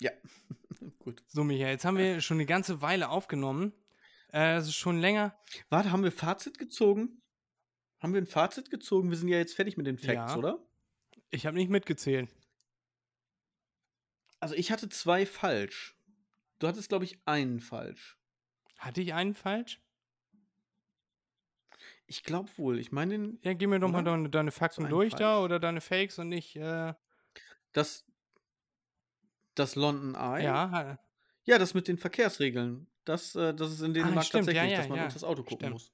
Ja. 0.00 0.10
Gut. 0.98 1.22
So, 1.28 1.44
Michael, 1.44 1.70
jetzt 1.70 1.84
haben 1.84 1.98
wir 1.98 2.20
schon 2.20 2.38
eine 2.38 2.46
ganze 2.46 2.82
Weile 2.82 3.10
aufgenommen. 3.10 3.72
Es 4.28 4.66
ist 4.68 4.76
schon 4.76 5.00
länger. 5.00 5.36
Warte, 5.70 5.90
haben 5.90 6.04
wir 6.04 6.12
Fazit 6.12 6.58
gezogen? 6.58 7.22
Haben 8.00 8.12
wir 8.14 8.20
ein 8.20 8.26
Fazit 8.26 8.70
gezogen? 8.70 9.10
Wir 9.10 9.16
sind 9.16 9.28
ja 9.28 9.38
jetzt 9.38 9.54
fertig 9.56 9.76
mit 9.76 9.86
den 9.86 9.98
Facts, 9.98 10.32
Ja. 10.32 10.36
oder? 10.36 10.58
Ich 11.30 11.46
habe 11.46 11.56
nicht 11.56 11.70
mitgezählt. 11.70 12.30
Also 14.40 14.54
ich 14.54 14.70
hatte 14.70 14.88
zwei 14.88 15.26
falsch. 15.26 15.96
Du 16.58 16.68
hattest, 16.68 16.88
glaube 16.88 17.04
ich, 17.04 17.18
einen 17.26 17.60
falsch. 17.60 18.18
Hatte 18.78 19.00
ich 19.00 19.14
einen 19.14 19.34
falsch? 19.34 19.80
Ich 22.06 22.22
glaube 22.22 22.48
wohl. 22.56 22.78
Ich 22.78 22.92
meine, 22.92 23.12
den- 23.12 23.38
Ja, 23.42 23.52
gib 23.54 23.68
mir 23.68 23.80
doch 23.80 23.90
mal 23.90 24.02
deine, 24.04 24.30
deine 24.30 24.50
Fakten 24.52 24.88
durch 24.88 25.12
da 25.14 25.34
falsch. 25.34 25.44
oder 25.44 25.58
deine 25.60 25.80
Fakes 25.80 26.18
und 26.18 26.32
ich, 26.32 26.56
äh, 26.56 26.94
das, 27.72 28.06
das 29.54 29.74
London 29.74 30.14
Eye. 30.14 30.44
ja, 30.44 30.98
Ja, 31.44 31.58
das 31.58 31.74
mit 31.74 31.88
den 31.88 31.98
Verkehrsregeln. 31.98 32.86
Das, 33.08 33.34
äh, 33.34 33.54
das 33.54 33.72
ist 33.72 33.80
in 33.80 33.94
Dänemark 33.94 34.24
stimmt, 34.24 34.46
ja, 34.48 34.52
tatsächlich, 34.52 34.72
ja, 34.72 34.78
dass 34.78 34.88
man 34.88 34.98
ja, 34.98 35.08
das 35.08 35.24
Auto 35.24 35.42
gucken 35.42 35.58
stimmt. 35.58 35.72
muss. 35.72 35.92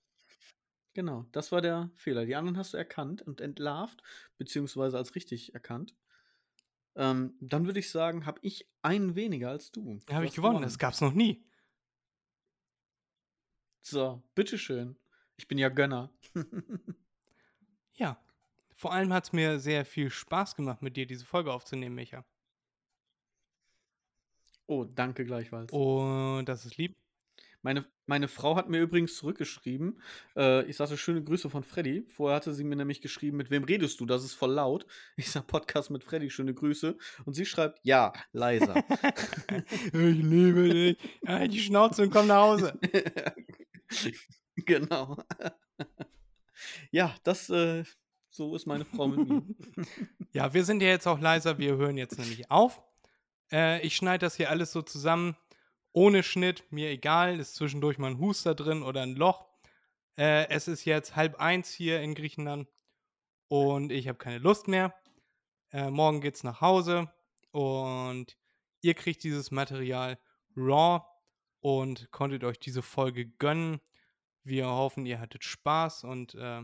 Genau, 0.95 1.27
das 1.33 1.53
war 1.53 1.61
der 1.61 1.91
Fehler. 1.95 2.27
Die 2.27 2.35
anderen 2.35 2.57
hast 2.57 2.75
du 2.75 2.77
erkannt 2.77 3.23
und 3.23 3.41
entlarvt, 3.41 4.03
beziehungsweise 4.37 4.97
als 4.97 5.15
richtig 5.15 5.55
erkannt. 5.55 5.95
Ähm, 6.97 7.37
dann 7.41 7.67
würde 7.67 7.81
ich 7.81 7.91
sagen, 7.91 8.27
habe 8.27 8.41
ich 8.43 8.69
einen 8.83 9.15
weniger 9.15 9.51
als 9.51 9.71
du. 9.71 10.01
Du 10.07 10.15
habe 10.15 10.25
ich 10.25 10.31
hast 10.31 10.37
gewonnen. 10.37 10.63
Das 10.63 10.79
gab's 10.79 11.01
noch 11.01 11.13
nie. 11.13 11.45
So, 13.83 14.23
bitteschön. 14.35 14.97
Ich 15.37 15.47
bin 15.47 15.59
ja 15.59 15.69
Gönner. 15.69 16.13
Ja. 17.97 18.21
Vor 18.75 18.93
allem 18.93 19.13
hat 19.13 19.27
es 19.27 19.33
mir 19.33 19.61
sehr 19.61 19.85
viel 19.85 20.11
Spaß 20.11 20.57
gemacht, 20.57 20.83
mit 20.83 20.97
dir 20.97 21.07
diese 21.07 21.25
Folge 21.25 21.53
aufzunehmen, 21.53 21.95
Micha. 21.95 22.25
oh, 24.67 24.85
danke 24.85 25.25
gleichfalls. 25.25 25.71
Und 25.71 26.47
das 26.47 26.67
ist 26.67 26.77
lieb. 26.77 26.97
Meine, 27.65 27.87
meine 28.05 28.29
Frau 28.29 28.57
hat 28.57 28.69
mir 28.69 28.83
übrigens 28.83 29.17
zurückgeschrieben. 29.17 29.99
Äh, 30.37 30.67
ich 30.67 30.77
sagte 30.77 30.99
schöne 30.99 31.25
Grüße 31.25 31.49
von 31.49 31.65
Freddy. 31.65 32.05
Vorher 32.09 32.37
hatte 32.37 32.53
sie 32.53 32.63
mir 32.63 32.77
nämlich 32.77 33.01
geschrieben, 33.01 33.39
mit 33.39 33.51
wem 33.51 33.65
redest 33.65 33.99
du? 34.01 34.05
Das 34.05 34.23
ist 34.23 34.35
voll 34.35 34.53
laut. 34.53 34.87
Ich 35.17 35.31
sag 35.31 35.47
Podcast 35.47 35.91
mit 35.91 36.05
Freddy, 36.05 36.29
schöne 36.29 36.53
Grüße. 36.53 36.99
Und 37.25 37.33
sie 37.33 37.47
schreibt, 37.47 37.81
ja, 37.83 38.13
leiser. 38.33 38.75
ich 39.87 39.93
liebe 39.93 40.69
dich. 40.69 40.99
Halt 41.27 41.55
die 41.55 41.61
Schnauze 41.61 42.03
und 42.03 42.11
komm 42.11 42.27
nach 42.27 42.43
Hause. 42.43 42.79
genau. 44.57 45.17
ja, 46.91 47.15
das, 47.23 47.49
äh, 47.49 47.85
so 48.29 48.55
ist 48.55 48.67
meine 48.67 48.85
Frau 48.85 49.09
mit 49.09 49.27
mir. 49.27 49.43
Ja, 50.33 50.53
wir 50.53 50.65
sind 50.65 50.83
ja 50.83 50.89
jetzt 50.89 51.07
auch 51.07 51.19
leiser. 51.19 51.57
Wir 51.57 51.77
hören 51.77 51.97
jetzt 51.97 52.19
nämlich 52.19 52.51
auf. 52.51 52.83
Äh, 53.51 53.81
ich 53.87 53.97
schneide 53.97 54.27
das 54.27 54.37
hier 54.37 54.51
alles 54.51 54.71
so 54.71 54.83
zusammen. 54.83 55.35
Ohne 55.95 56.25
Schnitt, 56.25 56.65
mir 56.73 56.91
egal. 56.91 57.39
Ist 57.39 57.55
zwischendurch 57.55 57.99
mal 57.99 58.11
ein 58.11 58.19
Huster 58.19 58.57
drin 58.57 58.83
oder 58.83 59.03
ein 59.03 59.15
Loch. 59.15 59.47
Äh, 60.19 60.49
es 60.49 60.67
ist 60.67 60.85
jetzt 60.85 61.15
halb 61.15 61.37
eins 61.37 61.73
hier 61.73 62.01
in 62.01 62.17
Griechenland. 62.17 62.69
Und 63.47 63.93
ich 63.93 64.09
habe 64.09 64.19
keine 64.19 64.39
Lust 64.39 64.67
mehr. 64.67 64.93
Äh, 65.71 65.91
morgen 65.91 66.21
geht's 66.21 66.43
nach 66.43 66.61
Hause. 66.61 67.13
Und 67.53 68.37
ihr 68.81 68.95
kriegt 68.95 69.23
dieses 69.23 69.53
Material 69.53 70.19
raw 70.57 71.05
und 71.61 72.11
konntet 72.11 72.43
euch 72.43 72.59
diese 72.59 72.83
Folge 72.83 73.27
gönnen. 73.27 73.81
Wir 74.43 74.67
hoffen, 74.67 75.07
ihr 75.07 75.21
hattet 75.21 75.45
Spaß 75.45 76.03
und 76.03 76.35
äh, 76.35 76.63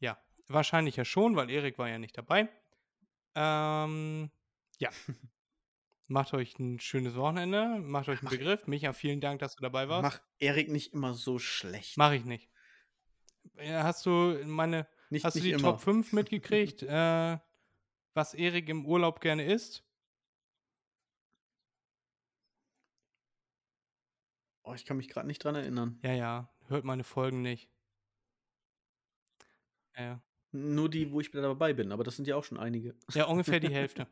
ja, 0.00 0.18
wahrscheinlich 0.48 0.96
ja 0.96 1.04
schon, 1.04 1.36
weil 1.36 1.48
Erik 1.48 1.78
war 1.78 1.88
ja 1.88 1.98
nicht 1.98 2.18
dabei. 2.18 2.48
Ähm, 3.36 4.32
ja. 4.78 4.90
Macht 6.08 6.34
euch 6.34 6.58
ein 6.58 6.78
schönes 6.80 7.14
Wochenende, 7.14 7.78
macht 7.80 8.08
euch 8.08 8.18
einen 8.18 8.24
Mach- 8.24 8.32
Begriff. 8.32 8.66
Micha, 8.66 8.92
vielen 8.92 9.20
Dank, 9.20 9.40
dass 9.40 9.56
du 9.56 9.62
dabei 9.62 9.88
warst. 9.88 10.02
Mach 10.02 10.20
Erik 10.38 10.68
nicht 10.70 10.92
immer 10.92 11.14
so 11.14 11.38
schlecht. 11.38 11.96
Mach 11.96 12.12
ich 12.12 12.24
nicht. 12.24 12.50
Äh, 13.56 13.72
Hast 13.82 14.04
du 14.06 14.38
meine, 14.44 14.86
nicht, 15.10 15.24
hast 15.24 15.34
du 15.34 15.38
nicht 15.40 15.46
die 15.48 15.52
immer. 15.52 15.72
Top 15.72 15.80
5 15.80 16.12
mitgekriegt, 16.12 16.82
äh, 16.82 17.38
was 18.14 18.34
Erik 18.34 18.68
im 18.68 18.84
Urlaub 18.84 19.20
gerne 19.20 19.44
isst? 19.44 19.84
Oh, 24.64 24.74
ich 24.74 24.84
kann 24.84 24.96
mich 24.96 25.08
gerade 25.08 25.26
nicht 25.26 25.42
dran 25.42 25.54
erinnern. 25.54 25.98
Ja, 26.02 26.12
ja, 26.12 26.48
hört 26.68 26.84
meine 26.84 27.04
Folgen 27.04 27.42
nicht. 27.42 27.68
Ja, 29.96 30.02
ja. 30.02 30.22
Nur 30.52 30.88
die, 30.90 31.10
wo 31.10 31.20
ich 31.20 31.30
dabei 31.30 31.72
bin, 31.72 31.92
aber 31.92 32.04
das 32.04 32.16
sind 32.16 32.28
ja 32.28 32.36
auch 32.36 32.44
schon 32.44 32.58
einige. 32.58 32.94
Ja, 33.12 33.24
ungefähr 33.24 33.58
die 33.60 33.68
Hälfte. 33.74 34.06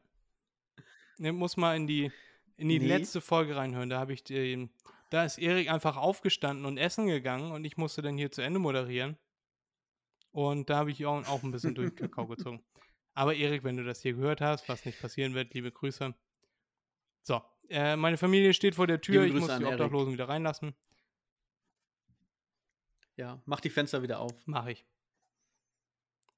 Ne, 1.21 1.33
muss 1.33 1.59
mal 1.59 1.77
in 1.77 1.87
die, 1.87 2.11
in 2.57 2.69
die 2.71 2.79
Nee. 2.79 2.87
letzte 2.87 3.21
Folge 3.21 3.55
reinhören. 3.55 3.91
Da 3.91 4.01
habe 4.01 4.15
ich 4.15 4.25
den, 4.25 4.71
da 5.11 5.25
ist 5.25 5.37
Erik 5.39 5.71
einfach 5.71 5.99
aufgestanden 5.99 6.65
und 6.65 6.79
essen 6.79 7.07
gegangen 7.07 7.53
und 7.53 7.65
ich 7.67 7.77
musste 7.77 8.01
dann 8.01 8.17
hier 8.17 8.33
zu 8.33 8.41
Ende 8.41 8.59
moderieren. 8.59 9.19
Und 10.33 10.71
da 10.71 10.79
habe 10.79 10.91
ich 10.91 11.05
auch, 11.05 11.27
auch 11.29 11.43
ein 11.43 11.51
bisschen 11.51 11.75
durch 11.75 11.95
Kakao 11.95 12.27
gezogen. 12.27 12.65
Aber 13.13 13.35
Erik, 13.35 13.65
wenn 13.65 13.77
du 13.77 13.85
das 13.85 14.01
hier 14.01 14.15
gehört 14.15 14.41
hast, 14.41 14.67
was 14.69 14.87
nicht 14.87 14.99
passieren 15.01 15.35
wird, 15.35 15.53
liebe 15.53 15.71
Grüße. 15.71 16.15
So, 17.23 17.43
äh, 17.69 17.97
meine 17.97 18.17
Familie 18.17 18.55
steht 18.55 18.77
vor 18.77 18.87
der 18.87 19.03
Tür. 19.03 19.25
Ich 19.25 19.35
muss 19.35 19.47
die. 19.59 19.65
Obdachlosen 19.65 20.15
wieder 20.15 20.29
reinlassen. 20.29 20.75
Ja, 23.17 23.43
mach 23.45 23.61
die 23.61 23.69
Fenster 23.69 24.03
wieder 24.03 24.21
auf. 24.21 24.33
Mache 24.47 24.73
ich. 24.73 24.87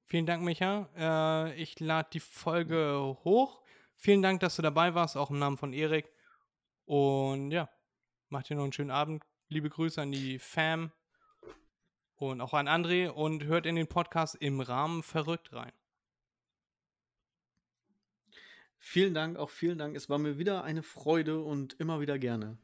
Vielen 0.07 0.27
Dank, 0.27 0.43
Micha. 0.43 0.89
Äh, 0.97 1.55
ich 1.63 1.79
lade 1.79 2.09
die 2.13 2.21
Folge 2.21 3.17
hoch. 3.23 3.62
Vielen 4.03 4.21
Dank, 4.21 4.41
dass 4.41 4.57
du 4.57 4.63
dabei 4.63 4.97
warst, 4.97 5.17
auch 5.17 5.31
im 5.31 5.39
Namen 5.39 5.57
von 5.57 5.73
Erik. 5.73 6.11
Und 6.87 7.53
ja, 7.53 7.71
macht 8.31 8.49
dir 8.49 8.57
noch 8.57 8.65
einen 8.65 8.73
schönen 8.73 8.91
Abend. 8.91 9.23
Liebe 9.47 9.71
Grüße 9.71 10.03
an 10.03 10.11
die 10.11 10.41
Fam 10.41 10.91
und 12.17 12.41
auch 12.41 12.53
an 12.53 12.67
André 12.67 13.09
und 13.09 13.45
hört 13.45 13.65
in 13.65 13.77
den 13.77 13.87
Podcast 13.87 14.35
im 14.35 14.61
Rahmen 14.61 15.05
verrückt 15.05 15.53
rein. 15.53 15.71
Vielen 18.77 19.15
Dank, 19.15 19.37
auch 19.37 19.51
vielen 19.51 19.79
Dank. 19.79 19.95
Es 19.95 20.11
war 20.11 20.19
mir 20.19 20.37
wieder 20.37 20.65
eine 20.65 20.83
Freude 20.83 21.41
und 21.41 21.75
immer 21.79 22.01
wieder 22.01 22.19
gerne. 22.19 22.59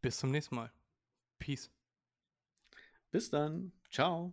Bis 0.00 0.16
zum 0.16 0.30
nächsten 0.30 0.54
Mal. 0.54 0.72
Peace. 1.38 1.70
Bis 3.10 3.28
dann. 3.28 3.72
Ciao. 3.90 4.32